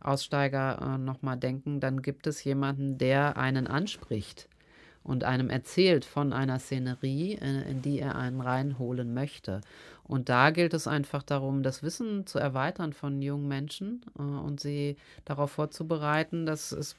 Aussteiger 0.00 0.78
äh, 0.80 0.98
nochmal 0.98 1.36
denken, 1.36 1.80
dann 1.80 2.02
gibt 2.02 2.26
es 2.26 2.42
jemanden, 2.44 2.98
der 2.98 3.36
einen 3.36 3.66
anspricht 3.66 4.48
und 5.04 5.24
einem 5.24 5.50
erzählt 5.50 6.04
von 6.04 6.32
einer 6.32 6.58
Szenerie, 6.58 7.34
in, 7.34 7.42
äh, 7.42 7.70
in 7.70 7.82
die 7.82 7.98
er 7.98 8.16
einen 8.16 8.40
reinholen 8.40 9.14
möchte. 9.14 9.60
Und 10.04 10.28
da 10.28 10.50
gilt 10.50 10.74
es 10.74 10.86
einfach 10.86 11.22
darum, 11.22 11.62
das 11.62 11.82
Wissen 11.82 12.26
zu 12.26 12.38
erweitern 12.38 12.92
von 12.92 13.22
jungen 13.22 13.48
Menschen 13.48 14.02
äh, 14.18 14.22
und 14.22 14.60
sie 14.60 14.96
darauf 15.24 15.52
vorzubereiten, 15.52 16.44
dass 16.44 16.72
es 16.72 16.96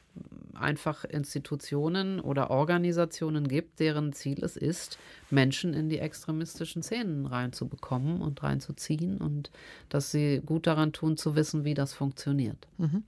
einfach 0.54 1.04
Institutionen 1.04 2.20
oder 2.20 2.49
Organisationen 2.49 3.47
gibt, 3.47 3.80
deren 3.80 4.14
Ziel 4.14 4.43
es 4.43 4.56
ist, 4.56 4.97
Menschen 5.30 5.74
in 5.74 5.89
die 5.89 5.99
extremistischen 5.99 6.84
Szenen 6.84 7.26
reinzubekommen 7.26 8.22
und 8.22 8.41
reinzuziehen 8.41 9.18
und 9.18 9.51
dass 9.89 10.12
sie 10.12 10.41
gut 10.45 10.68
daran 10.68 10.93
tun 10.93 11.18
zu 11.18 11.36
wissen, 11.36 11.66
wie 11.66 11.74
das 11.74 11.93
funktioniert. 11.93 12.68
Mhm. 12.78 13.04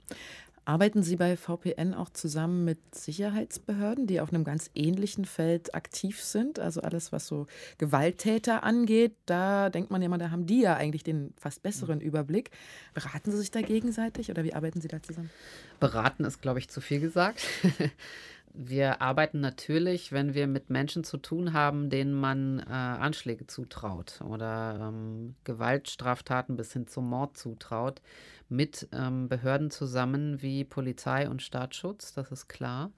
Arbeiten 0.66 1.04
Sie 1.04 1.14
bei 1.14 1.36
VPN 1.36 1.94
auch 1.94 2.10
zusammen 2.10 2.64
mit 2.64 2.92
Sicherheitsbehörden, 2.92 4.08
die 4.08 4.20
auf 4.20 4.30
einem 4.30 4.42
ganz 4.42 4.68
ähnlichen 4.74 5.24
Feld 5.24 5.76
aktiv 5.76 6.20
sind? 6.20 6.58
Also 6.58 6.80
alles, 6.80 7.12
was 7.12 7.28
so 7.28 7.46
Gewalttäter 7.78 8.64
angeht, 8.64 9.14
da 9.26 9.70
denkt 9.70 9.92
man 9.92 10.02
ja 10.02 10.06
immer, 10.06 10.18
da 10.18 10.32
haben 10.32 10.44
die 10.46 10.60
ja 10.62 10.74
eigentlich 10.74 11.04
den 11.04 11.32
fast 11.38 11.62
besseren 11.62 12.00
Überblick. 12.00 12.50
Beraten 12.94 13.30
Sie 13.30 13.38
sich 13.38 13.52
da 13.52 13.62
gegenseitig 13.62 14.28
oder 14.28 14.42
wie 14.42 14.54
arbeiten 14.54 14.80
Sie 14.80 14.88
da 14.88 15.00
zusammen? 15.00 15.30
Beraten 15.78 16.24
ist, 16.24 16.42
glaube 16.42 16.58
ich, 16.58 16.68
zu 16.68 16.80
viel 16.80 16.98
gesagt. 16.98 17.46
wir 18.58 19.02
arbeiten 19.02 19.40
natürlich, 19.40 20.12
wenn 20.12 20.34
wir 20.34 20.46
mit 20.46 20.70
Menschen 20.70 21.04
zu 21.04 21.18
tun 21.18 21.52
haben, 21.52 21.90
denen 21.90 22.14
man 22.14 22.60
äh, 22.60 22.72
Anschläge 22.72 23.46
zutraut 23.46 24.20
oder 24.22 24.88
ähm, 24.88 25.34
Gewaltstraftaten 25.44 26.56
bis 26.56 26.72
hin 26.72 26.86
zum 26.86 27.08
Mord 27.08 27.36
zutraut 27.36 28.00
mit 28.48 28.88
ähm, 28.92 29.28
Behörden 29.28 29.70
zusammen 29.70 30.40
wie 30.40 30.64
Polizei 30.64 31.28
und 31.28 31.42
Staatsschutz, 31.42 32.14
das 32.14 32.32
ist 32.32 32.48
klar. 32.48 32.90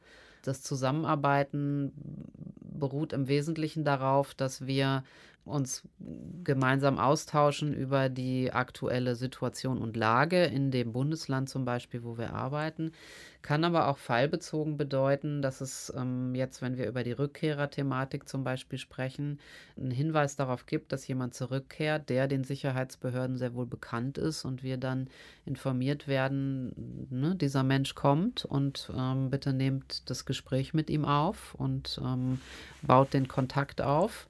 Das 0.43 0.63
Zusammenarbeiten 0.63 1.93
beruht 2.61 3.13
im 3.13 3.27
Wesentlichen 3.27 3.85
darauf, 3.85 4.35
dass 4.35 4.67
wir 4.67 5.03
uns 5.49 5.83
gemeinsam 6.45 6.99
austauschen 6.99 7.75
über 7.75 8.09
die 8.09 8.53
aktuelle 8.53 9.17
Situation 9.17 9.79
und 9.79 9.97
Lage 9.97 10.45
in 10.45 10.71
dem 10.71 10.93
Bundesland 10.93 11.49
zum 11.49 11.65
Beispiel, 11.65 12.05
wo 12.05 12.19
wir 12.19 12.35
arbeiten. 12.35 12.93
Kann 13.41 13.65
aber 13.65 13.87
auch 13.87 13.99
fallbezogen 13.99 14.77
bedeuten, 14.77 15.43
dass 15.43 15.61
es 15.61 15.93
ähm, 15.97 16.35
jetzt, 16.35 16.61
wenn 16.61 16.77
wir 16.77 16.89
über 16.89 17.05
die 17.05 17.13
Rückkehrerthematik 17.13 18.29
zum 18.29 18.43
Beispiel 18.43 18.79
sprechen, 18.79 19.39
einen 19.77 19.93
Hinweis 19.93 20.35
darauf 20.35 20.67
gibt, 20.67 20.93
dass 20.93 21.07
jemand 21.07 21.35
zurückkehrt, 21.35 22.09
der 22.09 22.27
den 22.27 22.43
Sicherheitsbehörden 22.43 23.39
sehr 23.39 23.55
wohl 23.55 23.67
bekannt 23.67 24.19
ist 24.19 24.45
und 24.45 24.63
wir 24.63 24.77
dann 24.77 25.09
informiert 25.47 26.09
werden, 26.09 27.07
ne, 27.11 27.37
dieser 27.37 27.63
Mensch 27.63 27.95
kommt 27.95 28.45
und 28.45 28.91
ähm, 28.97 29.31
bitte 29.31 29.53
nehmt 29.53 30.11
das 30.11 30.25
Gespräch 30.25 30.75
mit 30.75 30.91
ihm 30.91 31.05
auf 31.05 31.55
und 31.55 32.01
ähm, 32.05 32.41
baut 32.83 33.15
den 33.15 33.29
Kontakt 33.29 33.81
auf 33.81 34.29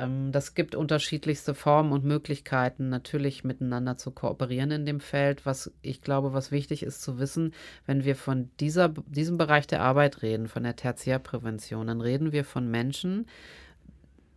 ähm, 0.00 0.32
das 0.32 0.54
gibt 0.54 0.74
unterschiedlichste 0.74 1.54
Formen 1.54 1.92
und 1.92 2.04
Möglichkeiten, 2.04 2.88
natürlich 2.88 3.44
miteinander 3.44 3.96
zu 3.96 4.10
kooperieren 4.10 4.70
in 4.70 4.86
dem 4.86 5.00
Feld. 5.00 5.46
Was 5.46 5.72
ich 5.82 6.02
glaube, 6.02 6.32
was 6.32 6.50
wichtig 6.50 6.82
ist 6.82 7.02
zu 7.02 7.18
wissen, 7.18 7.52
wenn 7.86 8.04
wir 8.04 8.16
von 8.16 8.50
dieser, 8.60 8.88
diesem 8.88 9.38
Bereich 9.38 9.66
der 9.66 9.82
Arbeit 9.82 10.22
reden, 10.22 10.48
von 10.48 10.62
der 10.62 10.76
Tertiärprävention, 10.76 11.86
dann 11.86 12.00
reden 12.00 12.32
wir 12.32 12.44
von 12.44 12.70
Menschen, 12.70 13.26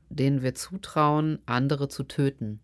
denen 0.10 0.42
wir 0.42 0.54
zutrauen, 0.56 1.40
andere 1.46 1.88
zu 1.88 2.04
töten. 2.04 2.60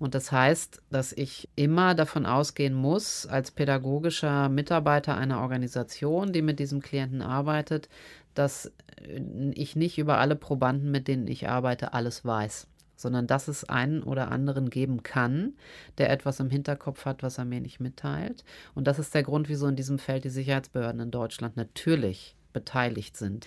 Und 0.00 0.14
das 0.14 0.32
heißt, 0.32 0.82
dass 0.88 1.12
ich 1.12 1.50
immer 1.56 1.94
davon 1.94 2.24
ausgehen 2.24 2.72
muss, 2.72 3.26
als 3.26 3.50
pädagogischer 3.50 4.48
Mitarbeiter 4.48 5.14
einer 5.14 5.42
Organisation, 5.42 6.32
die 6.32 6.40
mit 6.40 6.58
diesem 6.58 6.80
Klienten 6.80 7.20
arbeitet, 7.20 7.90
dass 8.34 8.72
äh, 9.02 9.20
ich 9.54 9.76
nicht 9.76 9.98
über 9.98 10.18
alle 10.18 10.36
Probanden, 10.36 10.90
mit 10.90 11.08
denen 11.08 11.28
ich 11.28 11.48
arbeite, 11.48 11.92
alles 11.94 12.24
weiß, 12.24 12.66
sondern 12.96 13.26
dass 13.26 13.48
es 13.48 13.64
einen 13.64 14.02
oder 14.02 14.30
anderen 14.30 14.70
geben 14.70 15.02
kann, 15.02 15.54
der 15.98 16.10
etwas 16.10 16.40
im 16.40 16.50
Hinterkopf 16.50 17.04
hat, 17.04 17.22
was 17.22 17.38
er 17.38 17.44
mir 17.44 17.60
nicht 17.60 17.80
mitteilt. 17.80 18.44
Und 18.74 18.86
das 18.86 18.98
ist 18.98 19.14
der 19.14 19.22
Grund, 19.22 19.48
wieso 19.48 19.66
in 19.66 19.76
diesem 19.76 19.98
Feld 19.98 20.24
die 20.24 20.30
Sicherheitsbehörden 20.30 21.00
in 21.00 21.10
Deutschland 21.10 21.56
natürlich 21.56 22.36
beteiligt 22.52 23.16
sind. 23.16 23.46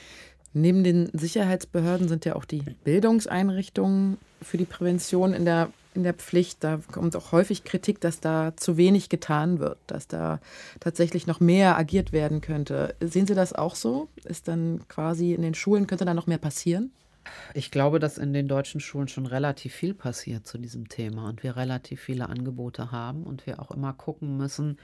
Neben 0.54 0.84
den 0.84 1.10
Sicherheitsbehörden 1.14 2.08
sind 2.08 2.26
ja 2.26 2.36
auch 2.36 2.46
die 2.46 2.64
Bildungseinrichtungen 2.84 4.18
für 4.42 4.58
die 4.58 4.66
Prävention 4.66 5.34
in 5.34 5.46
der 5.46 5.70
in 5.96 6.04
der 6.04 6.14
Pflicht. 6.14 6.64
Da 6.64 6.80
kommt 6.92 7.16
auch 7.16 7.32
häufig 7.32 7.64
Kritik, 7.64 8.02
dass 8.02 8.20
da 8.20 8.54
zu 8.56 8.78
wenig 8.78 9.10
getan 9.10 9.60
wird, 9.60 9.78
dass 9.88 10.08
da 10.08 10.40
tatsächlich 10.80 11.28
noch 11.28 11.40
mehr 11.40 11.78
agiert 11.78 12.12
werden 12.12 12.42
könnte. 12.42 12.96
Sehen 13.00 13.28
Sie 13.28 13.36
das 13.36 13.54
auch 13.54 13.76
so? 13.76 14.10
Ist 14.24 14.48
dann 14.48 14.88
quasi 14.88 15.34
in 15.34 15.42
den 15.42 15.54
Schulen, 15.54 15.88
könnte 15.88 16.06
da 16.06 16.14
noch 16.14 16.28
mehr 16.28 16.38
passieren? 16.38 16.92
Ich 17.54 17.72
glaube, 17.72 18.00
dass 18.00 18.18
in 18.18 18.34
den 18.34 18.48
deutschen 18.48 18.82
Schulen 18.82 19.08
schon 19.08 19.26
relativ 19.26 19.74
viel 19.74 19.94
passiert 19.94 20.46
zu 20.46 20.58
diesem 20.58 20.90
Thema 20.90 21.30
und 21.30 21.44
wir 21.44 21.56
relativ 21.56 22.02
viele 22.02 22.28
Angebote 22.28 22.92
haben 22.92 23.24
und 23.24 23.46
wir 23.46 23.62
auch 23.62 23.72
immer 23.72 23.94
gucken 23.94 24.38
müssen, 24.38 24.78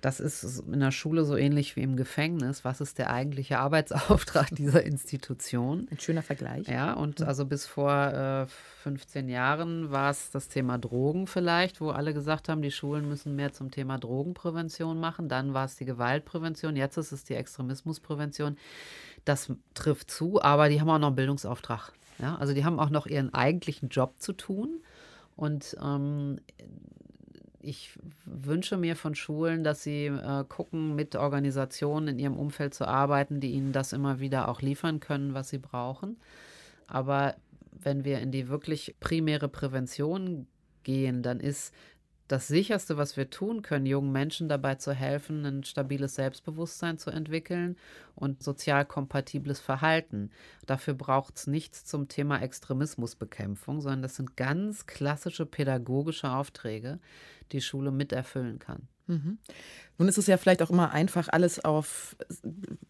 das 0.00 0.20
ist 0.20 0.62
in 0.70 0.80
der 0.80 0.90
Schule 0.90 1.24
so 1.24 1.36
ähnlich 1.36 1.76
wie 1.76 1.82
im 1.82 1.96
Gefängnis. 1.96 2.64
Was 2.64 2.80
ist 2.80 2.98
der 2.98 3.10
eigentliche 3.10 3.58
Arbeitsauftrag 3.58 4.48
dieser 4.54 4.84
Institution? 4.84 5.88
Ein 5.90 5.98
schöner 5.98 6.22
Vergleich. 6.22 6.68
Ja, 6.68 6.92
und 6.92 7.22
also 7.22 7.44
bis 7.44 7.66
vor 7.66 7.92
äh, 7.92 8.46
15 8.82 9.28
Jahren 9.28 9.90
war 9.90 10.10
es 10.10 10.30
das 10.30 10.48
Thema 10.48 10.78
Drogen 10.78 11.26
vielleicht, 11.26 11.80
wo 11.80 11.90
alle 11.90 12.14
gesagt 12.14 12.48
haben, 12.48 12.62
die 12.62 12.70
Schulen 12.70 13.08
müssen 13.08 13.34
mehr 13.34 13.52
zum 13.52 13.70
Thema 13.70 13.98
Drogenprävention 13.98 15.00
machen. 15.00 15.28
Dann 15.28 15.54
war 15.54 15.64
es 15.64 15.76
die 15.76 15.84
Gewaltprävention, 15.84 16.76
jetzt 16.76 16.96
ist 16.96 17.12
es 17.12 17.24
die 17.24 17.34
Extremismusprävention. 17.34 18.56
Das 19.24 19.52
trifft 19.74 20.10
zu, 20.10 20.40
aber 20.40 20.68
die 20.68 20.80
haben 20.80 20.88
auch 20.88 20.98
noch 20.98 21.08
einen 21.08 21.16
Bildungsauftrag. 21.16 21.92
Ja, 22.18 22.36
also 22.36 22.54
die 22.54 22.64
haben 22.64 22.80
auch 22.80 22.90
noch 22.90 23.06
ihren 23.06 23.32
eigentlichen 23.34 23.88
Job 23.88 24.14
zu 24.18 24.32
tun. 24.32 24.80
Und 25.36 25.76
ähm, 25.80 26.40
ich 27.68 27.98
wünsche 28.24 28.78
mir 28.78 28.96
von 28.96 29.14
Schulen, 29.14 29.62
dass 29.62 29.82
sie 29.82 30.06
äh, 30.06 30.44
gucken, 30.48 30.94
mit 30.94 31.16
Organisationen 31.16 32.08
in 32.08 32.18
ihrem 32.18 32.38
Umfeld 32.38 32.72
zu 32.72 32.88
arbeiten, 32.88 33.40
die 33.40 33.50
ihnen 33.50 33.72
das 33.72 33.92
immer 33.92 34.20
wieder 34.20 34.48
auch 34.48 34.62
liefern 34.62 35.00
können, 35.00 35.34
was 35.34 35.50
sie 35.50 35.58
brauchen. 35.58 36.16
Aber 36.86 37.36
wenn 37.70 38.06
wir 38.06 38.20
in 38.20 38.32
die 38.32 38.48
wirklich 38.48 38.96
primäre 39.00 39.48
Prävention 39.48 40.46
gehen, 40.82 41.22
dann 41.22 41.40
ist 41.40 41.74
das 42.28 42.46
sicherste, 42.46 42.96
was 42.98 43.16
wir 43.16 43.30
tun 43.30 43.62
können, 43.62 43.86
jungen 43.86 44.12
Menschen 44.12 44.48
dabei 44.48 44.74
zu 44.74 44.92
helfen, 44.92 45.44
ein 45.44 45.64
stabiles 45.64 46.14
Selbstbewusstsein 46.14 46.98
zu 46.98 47.10
entwickeln 47.10 47.76
und 48.14 48.42
sozial 48.42 48.84
kompatibles 48.84 49.60
Verhalten. 49.60 50.30
Dafür 50.66 50.94
braucht 50.94 51.36
es 51.38 51.46
nichts 51.46 51.84
zum 51.84 52.08
Thema 52.08 52.40
Extremismusbekämpfung, 52.42 53.80
sondern 53.80 54.02
das 54.02 54.16
sind 54.16 54.36
ganz 54.36 54.86
klassische 54.86 55.46
pädagogische 55.46 56.30
Aufträge, 56.30 56.98
die 57.52 57.62
Schule 57.62 57.90
miterfüllen 57.90 58.58
kann. 58.58 58.88
Mhm. 59.08 59.38
Nun 59.96 60.08
ist 60.08 60.18
es 60.18 60.26
ja 60.26 60.36
vielleicht 60.36 60.62
auch 60.62 60.70
immer 60.70 60.92
einfach, 60.92 61.28
alles 61.30 61.64
auf 61.64 62.14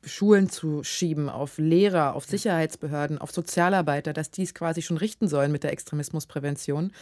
Schulen 0.05 0.51
zu 0.51 0.83
schieben, 0.83 1.29
auf 1.29 1.59
Lehrer, 1.59 2.15
auf 2.15 2.25
Sicherheitsbehörden, 2.25 3.19
auf 3.19 3.31
Sozialarbeiter, 3.31 4.13
dass 4.13 4.33
die 4.33 4.43
es 4.43 4.53
quasi 4.53 4.83
schon 4.83 4.97
richten 4.97 5.29
sollen 5.29 5.53
mit 5.53 5.63
der 5.63 5.73
Extremismusprävention 5.73 6.93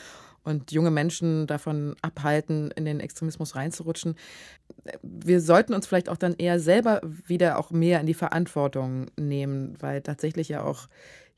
und 0.47 0.70
junge 0.70 0.92
Menschen 0.92 1.47
davon 1.47 1.97
abhalten, 2.03 2.70
in 2.70 2.84
den 2.84 3.01
Extremismus 3.01 3.57
reinzurutschen. 3.57 4.14
Wir 5.03 5.40
sollten 5.40 5.74
uns 5.74 5.86
vielleicht 5.86 6.09
auch 6.09 6.16
dann 6.16 6.34
eher 6.34 6.61
selber 6.61 7.01
wieder 7.03 7.59
auch 7.59 7.72
mehr 7.72 8.01
in 8.01 8.07
die 8.07 8.14
Verantwortung 8.14 9.07
nehmen, 9.16 9.76
weil 9.80 10.03
tatsächlich 10.03 10.49
ja 10.49 10.62
auch 10.62 10.86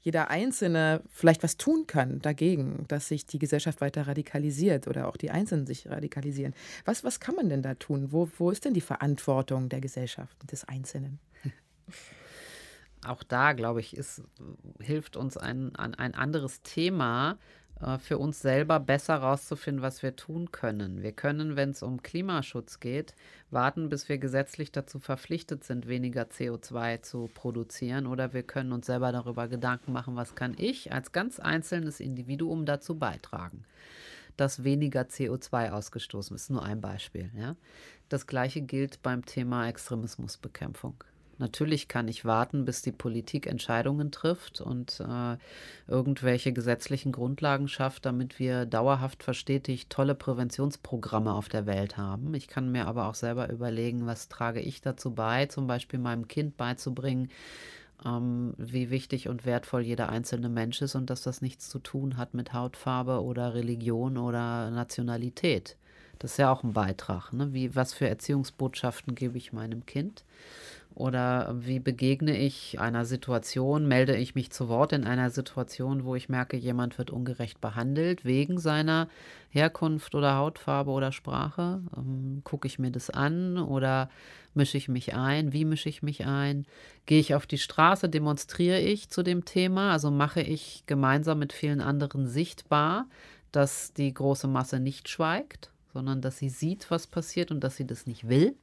jeder 0.01 0.31
Einzelne 0.31 1.03
vielleicht 1.11 1.43
was 1.43 1.57
tun 1.57 1.87
kann 1.87 2.21
dagegen, 2.21 2.85
dass 2.89 3.09
sich 3.09 3.27
die 3.27 3.39
Gesellschaft 3.39 3.81
weiter 3.81 4.07
radikalisiert 4.07 4.87
oder 4.87 5.09
auch 5.09 5.17
die 5.17 5.31
Einzelnen 5.31 5.67
sich 5.67 5.89
radikalisieren. 5.89 6.55
Was, 6.85 7.03
was 7.03 7.19
kann 7.19 7.35
man 7.35 7.49
denn 7.49 7.63
da 7.63 7.75
tun? 7.75 8.13
Wo, 8.13 8.29
wo 8.39 8.51
ist 8.51 8.65
denn 8.65 8.75
die 8.75 8.81
Verantwortung 8.81 9.69
der 9.69 9.81
Gesellschaft, 9.81 10.37
des 10.53 10.65
Einzelnen? 10.65 11.19
Auch 13.05 13.23
da, 13.23 13.53
glaube 13.53 13.81
ich, 13.81 13.97
ist, 13.97 14.23
hilft 14.81 15.17
uns 15.17 15.37
ein, 15.37 15.75
ein 15.77 16.15
anderes 16.15 16.63
Thema, 16.63 17.39
für 18.01 18.19
uns 18.19 18.41
selber 18.41 18.81
besser 18.81 19.21
herauszufinden, 19.21 19.83
was 19.83 20.03
wir 20.03 20.17
tun 20.17 20.51
können. 20.51 21.03
Wir 21.03 21.13
können, 21.13 21.55
wenn 21.55 21.71
es 21.71 21.83
um 21.83 22.03
Klimaschutz 22.03 22.81
geht, 22.81 23.15
warten, 23.51 23.89
bis 23.89 24.09
wir 24.09 24.19
gesetzlich 24.19 24.73
dazu 24.73 24.99
verpflichtet 24.99 25.63
sind, 25.63 25.87
weniger 25.87 26.23
CO2 26.23 27.03
zu 27.03 27.31
produzieren. 27.33 28.09
Oder 28.09 28.33
wir 28.33 28.43
können 28.43 28.73
uns 28.73 28.87
selber 28.87 29.13
darüber 29.13 29.47
Gedanken 29.47 29.93
machen, 29.93 30.17
was 30.17 30.35
kann 30.35 30.55
ich 30.59 30.93
als 30.93 31.13
ganz 31.13 31.39
einzelnes 31.39 32.01
Individuum 32.01 32.67
dazu 32.67 32.99
beitragen, 32.99 33.65
dass 34.37 34.65
weniger 34.65 35.03
CO2 35.03 35.71
ausgestoßen 35.71 36.35
ist. 36.35 36.51
Nur 36.51 36.65
ein 36.65 36.81
Beispiel. 36.81 37.31
Ja? 37.37 37.55
Das 38.09 38.27
gleiche 38.27 38.61
gilt 38.61 39.03
beim 39.03 39.25
Thema 39.25 39.69
Extremismusbekämpfung. 39.69 41.05
Natürlich 41.39 41.87
kann 41.87 42.09
ich 42.09 42.25
warten, 42.25 42.65
bis 42.65 42.83
die 42.83 42.93
Politik 42.93 43.47
Entscheidungen 43.47 44.11
trifft 44.11 44.61
und 44.61 45.01
äh, 45.01 45.37
irgendwelche 45.87 46.53
gesetzlichen 46.53 47.13
Grundlagen 47.13 47.69
schafft, 47.69 48.07
damit 48.07 48.39
wir 48.39 48.67
dauerhaft 48.67 49.23
verstetigt 49.23 49.89
tolle 49.89 50.17
Präventionsprogramme 50.17 51.33
auf 51.33 51.49
der 51.49 51.67
Welt 51.67 51.97
haben. 51.97 52.35
Ich 52.35 52.49
kann 52.49 52.73
mir 52.73 52.87
aber 52.87 53.07
auch 53.07 53.15
selber 53.15 53.51
überlegen, 53.51 54.07
was 54.07 54.29
trage 54.29 54.61
ich 54.61 54.81
dazu 54.81 55.13
bei, 55.15 55.47
zum 55.47 55.67
Beispiel 55.69 56.01
meinem 56.01 56.27
Kind 56.27 56.57
beizubringen, 56.57 57.31
ähm, 58.05 58.55
wie 58.57 58.91
wichtig 58.91 59.29
und 59.29 59.47
wertvoll 59.47 59.83
jeder 59.83 60.09
einzelne 60.09 60.49
Mensch 60.49 60.83
ist 60.83 60.97
und 60.97 61.09
dass 61.09 61.23
das 61.23 61.41
nichts 61.41 61.69
zu 61.69 61.79
tun 61.79 62.17
hat 62.17 62.35
mit 62.35 62.53
Hautfarbe 62.53 63.23
oder 63.23 63.55
Religion 63.55 64.17
oder 64.17 64.71
Nationalität. 64.71 65.77
Das 66.19 66.33
ist 66.33 66.39
ja 66.39 66.51
auch 66.51 66.65
ein 66.65 66.73
Beitrag. 66.73 67.33
Ne? 67.33 67.53
Wie, 67.53 67.77
was 67.77 67.95
für 67.95 68.09
Erziehungsbotschaften 68.09 69.15
gebe 69.15 69.39
ich 69.39 69.53
meinem 69.53 69.87
Kind? 69.87 70.25
Oder 70.99 71.55
wie 71.61 71.79
begegne 71.79 72.37
ich 72.37 72.81
einer 72.81 73.05
Situation, 73.05 73.87
melde 73.87 74.17
ich 74.17 74.35
mich 74.35 74.51
zu 74.51 74.69
Wort 74.69 74.93
in 74.93 75.05
einer 75.05 75.31
Situation, 75.31 76.03
wo 76.03 76.17
ich 76.17 76.29
merke, 76.29 76.57
jemand 76.57 76.99
wird 76.99 77.13
ungerecht 77.13 77.61
behandelt 77.61 78.25
wegen 78.25 78.59
seiner 78.59 79.09
Herkunft 79.51 80.17
oder 80.17 80.35
Hautfarbe 80.35 80.91
oder 80.91 81.13
Sprache? 81.13 81.83
Ähm, 81.97 82.41
Gucke 82.43 82.67
ich 82.67 82.81
mir 82.81 82.91
das 82.91 83.11
an 83.11 83.59
oder 83.59 84.11
mische 84.55 84.77
ich 84.77 84.89
mich 84.89 85.15
ein? 85.15 85.53
Wie 85.53 85.65
mische 85.65 85.89
ich 85.89 86.03
mich 86.03 86.27
ein? 86.27 86.67
Gehe 87.07 87.21
ich 87.21 87.37
auf 87.37 87.47
die 87.47 87.59
Straße, 87.59 88.09
demonstriere 88.09 88.81
ich 88.81 89.09
zu 89.09 89.23
dem 89.23 89.45
Thema? 89.45 89.93
Also 89.93 90.11
mache 90.11 90.41
ich 90.41 90.83
gemeinsam 90.87 91.39
mit 91.39 91.53
vielen 91.53 91.81
anderen 91.81 92.27
sichtbar, 92.27 93.07
dass 93.53 93.93
die 93.93 94.13
große 94.13 94.49
Masse 94.49 94.81
nicht 94.81 95.09
schweigt, 95.09 95.71
sondern 95.93 96.23
dass 96.23 96.39
sie 96.39 96.49
sieht, 96.49 96.91
was 96.91 97.07
passiert 97.07 97.53
und 97.53 97.63
dass 97.63 97.77
sie 97.77 97.87
das 97.87 98.09
nicht 98.09 98.29
will? 98.29 98.57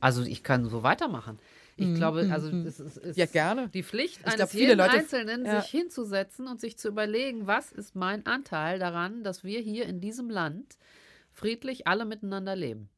Also 0.00 0.22
ich 0.22 0.42
kann 0.42 0.64
so 0.64 0.82
weitermachen. 0.82 1.38
Ich 1.82 1.88
mhm, 1.88 1.94
glaube, 1.96 2.28
also 2.30 2.50
mhm. 2.50 2.66
es 2.66 2.80
ist, 2.80 2.96
ist 2.96 3.16
ja, 3.16 3.26
gerne. 3.26 3.68
die 3.68 3.82
Pflicht 3.82 4.20
ich 4.20 4.26
eines 4.26 4.36
glaub, 4.36 4.54
jeden 4.54 4.78
Leute, 4.78 4.90
Einzelnen, 4.92 5.44
ja. 5.44 5.60
sich 5.60 5.70
hinzusetzen 5.70 6.46
und 6.46 6.60
sich 6.60 6.78
zu 6.78 6.88
überlegen, 6.88 7.46
was 7.46 7.72
ist 7.72 7.94
mein 7.94 8.24
Anteil 8.26 8.78
daran, 8.78 9.24
dass 9.24 9.44
wir 9.44 9.60
hier 9.60 9.86
in 9.86 10.00
diesem 10.00 10.30
Land 10.30 10.76
friedlich 11.32 11.86
alle 11.86 12.04
miteinander 12.04 12.56
leben. 12.56 12.88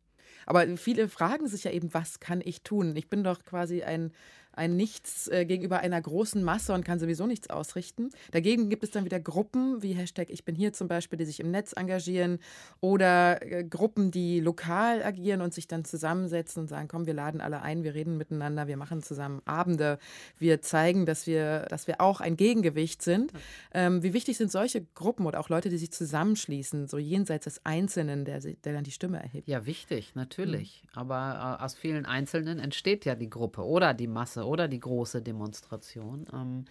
Aber 0.47 0.77
viele 0.77 1.09
fragen 1.09 1.47
sich 1.47 1.65
ja 1.65 1.71
eben, 1.71 1.95
was 1.95 2.21
kann 2.21 2.43
ich 2.45 2.63
tun? 2.63 2.95
Ich 2.97 3.09
bin 3.09 3.25
doch 3.25 3.45
quasi 3.45 3.83
ein 3.83 4.13
ein 4.57 4.77
Nichts 4.77 5.29
äh, 5.29 5.45
gegenüber 5.45 5.81
einer 5.81 6.01
großen 6.01 6.43
Masse 6.43 6.73
und 6.75 6.85
kann 6.85 6.99
sowieso 6.99 7.27
nichts 7.27 7.51
ausrichten. 7.51 8.11
Dagegen 8.33 8.69
gibt 8.71 8.85
es 8.85 8.91
dann 8.91 9.05
wieder 9.05 9.21
Gruppen 9.21 9.83
wie 9.83 9.93
Hashtag 9.93 10.31
Ich 10.31 10.45
bin 10.45 10.55
hier 10.55 10.73
zum 10.73 10.89
Beispiel, 10.89 11.19
die 11.19 11.25
sich 11.25 11.41
im 11.41 11.51
Netz 11.51 11.73
engagieren 11.73 12.39
oder 12.81 13.43
äh, 13.43 13.65
Gruppen, 13.65 14.11
die 14.11 14.41
lokal 14.41 15.03
agieren 15.03 15.41
und 15.41 15.55
sich 15.55 15.69
dann 15.69 15.85
zusammensetzen 15.85 16.63
und 16.63 16.69
sagen, 16.69 16.89
komm, 16.89 17.07
wir 17.07 17.15
laden 17.15 17.41
alle 17.41 17.63
ein, 17.63 17.83
wir 17.85 17.95
reden 17.95 18.17
miteinander, 18.17 18.67
wir 18.67 18.77
machen 18.77 19.03
zusammen 19.03 19.43
Abende, 19.45 19.99
wir 20.39 20.61
zeigen, 20.63 21.07
dass 21.07 21.27
wir, 21.27 21.67
dass 21.69 21.87
wir 21.87 22.01
auch 22.01 22.21
ein 22.21 22.37
Gegengewicht 22.37 23.03
sind. 23.03 23.33
Ähm, 23.73 24.03
wie 24.03 24.13
wichtig 24.13 24.37
sind 24.37 24.51
solche 24.51 24.85
Gruppen 24.95 25.27
oder 25.27 25.41
auch 25.41 25.49
Leute, 25.49 25.69
die 25.69 25.79
sich 25.79 25.91
zusammenschließen, 25.91 26.87
so 26.87 26.99
jenseits 26.99 27.45
des 27.45 27.65
Einzelnen, 27.65 28.25
der, 28.25 28.41
der 28.41 28.73
dann 28.73 28.85
die 28.85 28.91
Stimme 28.91 29.23
erhebt? 29.23 29.49
Ja, 29.49 29.67
wichtig, 29.67 30.15
natürlich. 30.15 30.83
Mhm. 30.85 30.99
Aber 30.99 31.59
äh, 31.61 31.65
aus 31.65 31.75
vielen 31.75 32.07
Einzelnen 32.07 32.59
entsteht 32.59 33.05
ja 33.05 33.15
die 33.15 33.31
Gruppe 33.31 33.65
oder 33.65 33.95
die 33.95 34.07
Masse 34.07 34.44
oder 34.47 34.69
die 34.69 34.81
große 34.81 35.23
Demonstration. 35.23 36.27
Ähm, 36.33 36.65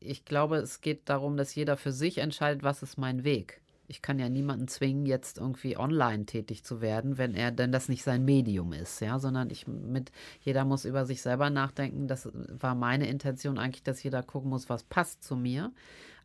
ich 0.00 0.24
glaube, 0.24 0.56
es 0.56 0.80
geht 0.80 1.08
darum, 1.08 1.36
dass 1.36 1.54
jeder 1.54 1.76
für 1.76 1.92
sich 1.92 2.18
entscheidet, 2.18 2.62
was 2.62 2.82
ist 2.82 2.98
mein 2.98 3.24
Weg. 3.24 3.60
Ich 3.88 4.00
kann 4.00 4.18
ja 4.18 4.28
niemanden 4.28 4.68
zwingen, 4.68 5.06
jetzt 5.06 5.38
irgendwie 5.38 5.76
online 5.76 6.24
tätig 6.24 6.64
zu 6.64 6.80
werden, 6.80 7.18
wenn 7.18 7.34
er 7.34 7.50
denn 7.50 7.72
das 7.72 7.88
nicht 7.88 8.02
sein 8.04 8.24
Medium 8.24 8.72
ist, 8.72 9.00
ja, 9.00 9.18
sondern 9.18 9.50
ich 9.50 9.66
mit 9.66 10.12
jeder 10.40 10.64
muss 10.64 10.84
über 10.84 11.04
sich 11.04 11.20
selber 11.20 11.50
nachdenken. 11.50 12.08
Das 12.08 12.28
war 12.32 12.74
meine 12.74 13.08
Intention 13.08 13.58
eigentlich, 13.58 13.82
dass 13.82 14.02
jeder 14.02 14.22
gucken 14.22 14.50
muss, 14.50 14.68
was 14.68 14.84
passt 14.84 15.22
zu 15.22 15.36
mir, 15.36 15.72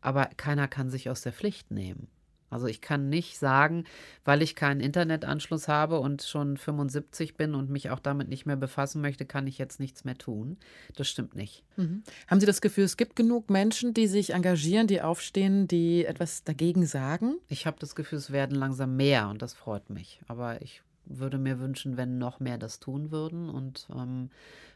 aber 0.00 0.26
keiner 0.36 0.68
kann 0.68 0.90
sich 0.90 1.10
aus 1.10 1.20
der 1.22 1.32
Pflicht 1.32 1.70
nehmen. 1.70 2.08
Also 2.50 2.66
ich 2.66 2.80
kann 2.80 3.08
nicht 3.08 3.38
sagen, 3.38 3.84
weil 4.24 4.42
ich 4.42 4.54
keinen 4.54 4.80
Internetanschluss 4.80 5.68
habe 5.68 6.00
und 6.00 6.22
schon 6.22 6.56
75 6.56 7.36
bin 7.36 7.54
und 7.54 7.70
mich 7.70 7.90
auch 7.90 8.00
damit 8.00 8.28
nicht 8.28 8.46
mehr 8.46 8.56
befassen 8.56 9.00
möchte, 9.00 9.26
kann 9.26 9.46
ich 9.46 9.58
jetzt 9.58 9.80
nichts 9.80 10.04
mehr 10.04 10.16
tun. 10.16 10.56
Das 10.96 11.08
stimmt 11.08 11.34
nicht. 11.34 11.62
Mhm. 11.76 12.02
Haben 12.26 12.40
Sie 12.40 12.46
das 12.46 12.60
Gefühl, 12.60 12.84
es 12.84 12.96
gibt 12.96 13.16
genug 13.16 13.50
Menschen, 13.50 13.94
die 13.94 14.06
sich 14.06 14.32
engagieren, 14.32 14.86
die 14.86 15.02
aufstehen, 15.02 15.68
die 15.68 16.04
etwas 16.04 16.44
dagegen 16.44 16.86
sagen? 16.86 17.36
Ich 17.48 17.66
habe 17.66 17.78
das 17.80 17.94
Gefühl, 17.94 18.18
es 18.18 18.32
werden 18.32 18.56
langsam 18.56 18.96
mehr 18.96 19.28
und 19.28 19.42
das 19.42 19.54
freut 19.54 19.90
mich. 19.90 20.20
Aber 20.26 20.62
ich 20.62 20.82
würde 21.04 21.38
mir 21.38 21.58
wünschen, 21.58 21.96
wenn 21.96 22.18
noch 22.18 22.40
mehr 22.40 22.58
das 22.58 22.80
tun 22.80 23.10
würden 23.10 23.48
und 23.48 23.88
ähm, 23.94 24.30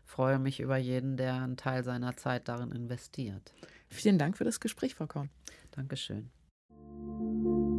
freue 0.05 0.39
mich 0.39 0.61
über 0.61 0.77
jeden, 0.77 1.17
der 1.17 1.35
einen 1.35 1.57
Teil 1.57 1.85
seiner 1.85 2.17
Zeit 2.17 2.49
darin 2.49 2.73
investiert. 2.73 3.53
Vielen 3.89 4.19
Dank 4.19 4.37
für 4.39 4.45
das 4.45 4.61
Gespräch, 4.61 4.95
Frau 4.95 5.07
Korn. 5.07 5.31
Dankeschön. 5.73 6.31
Thank 7.05 7.45
you. 7.45 7.72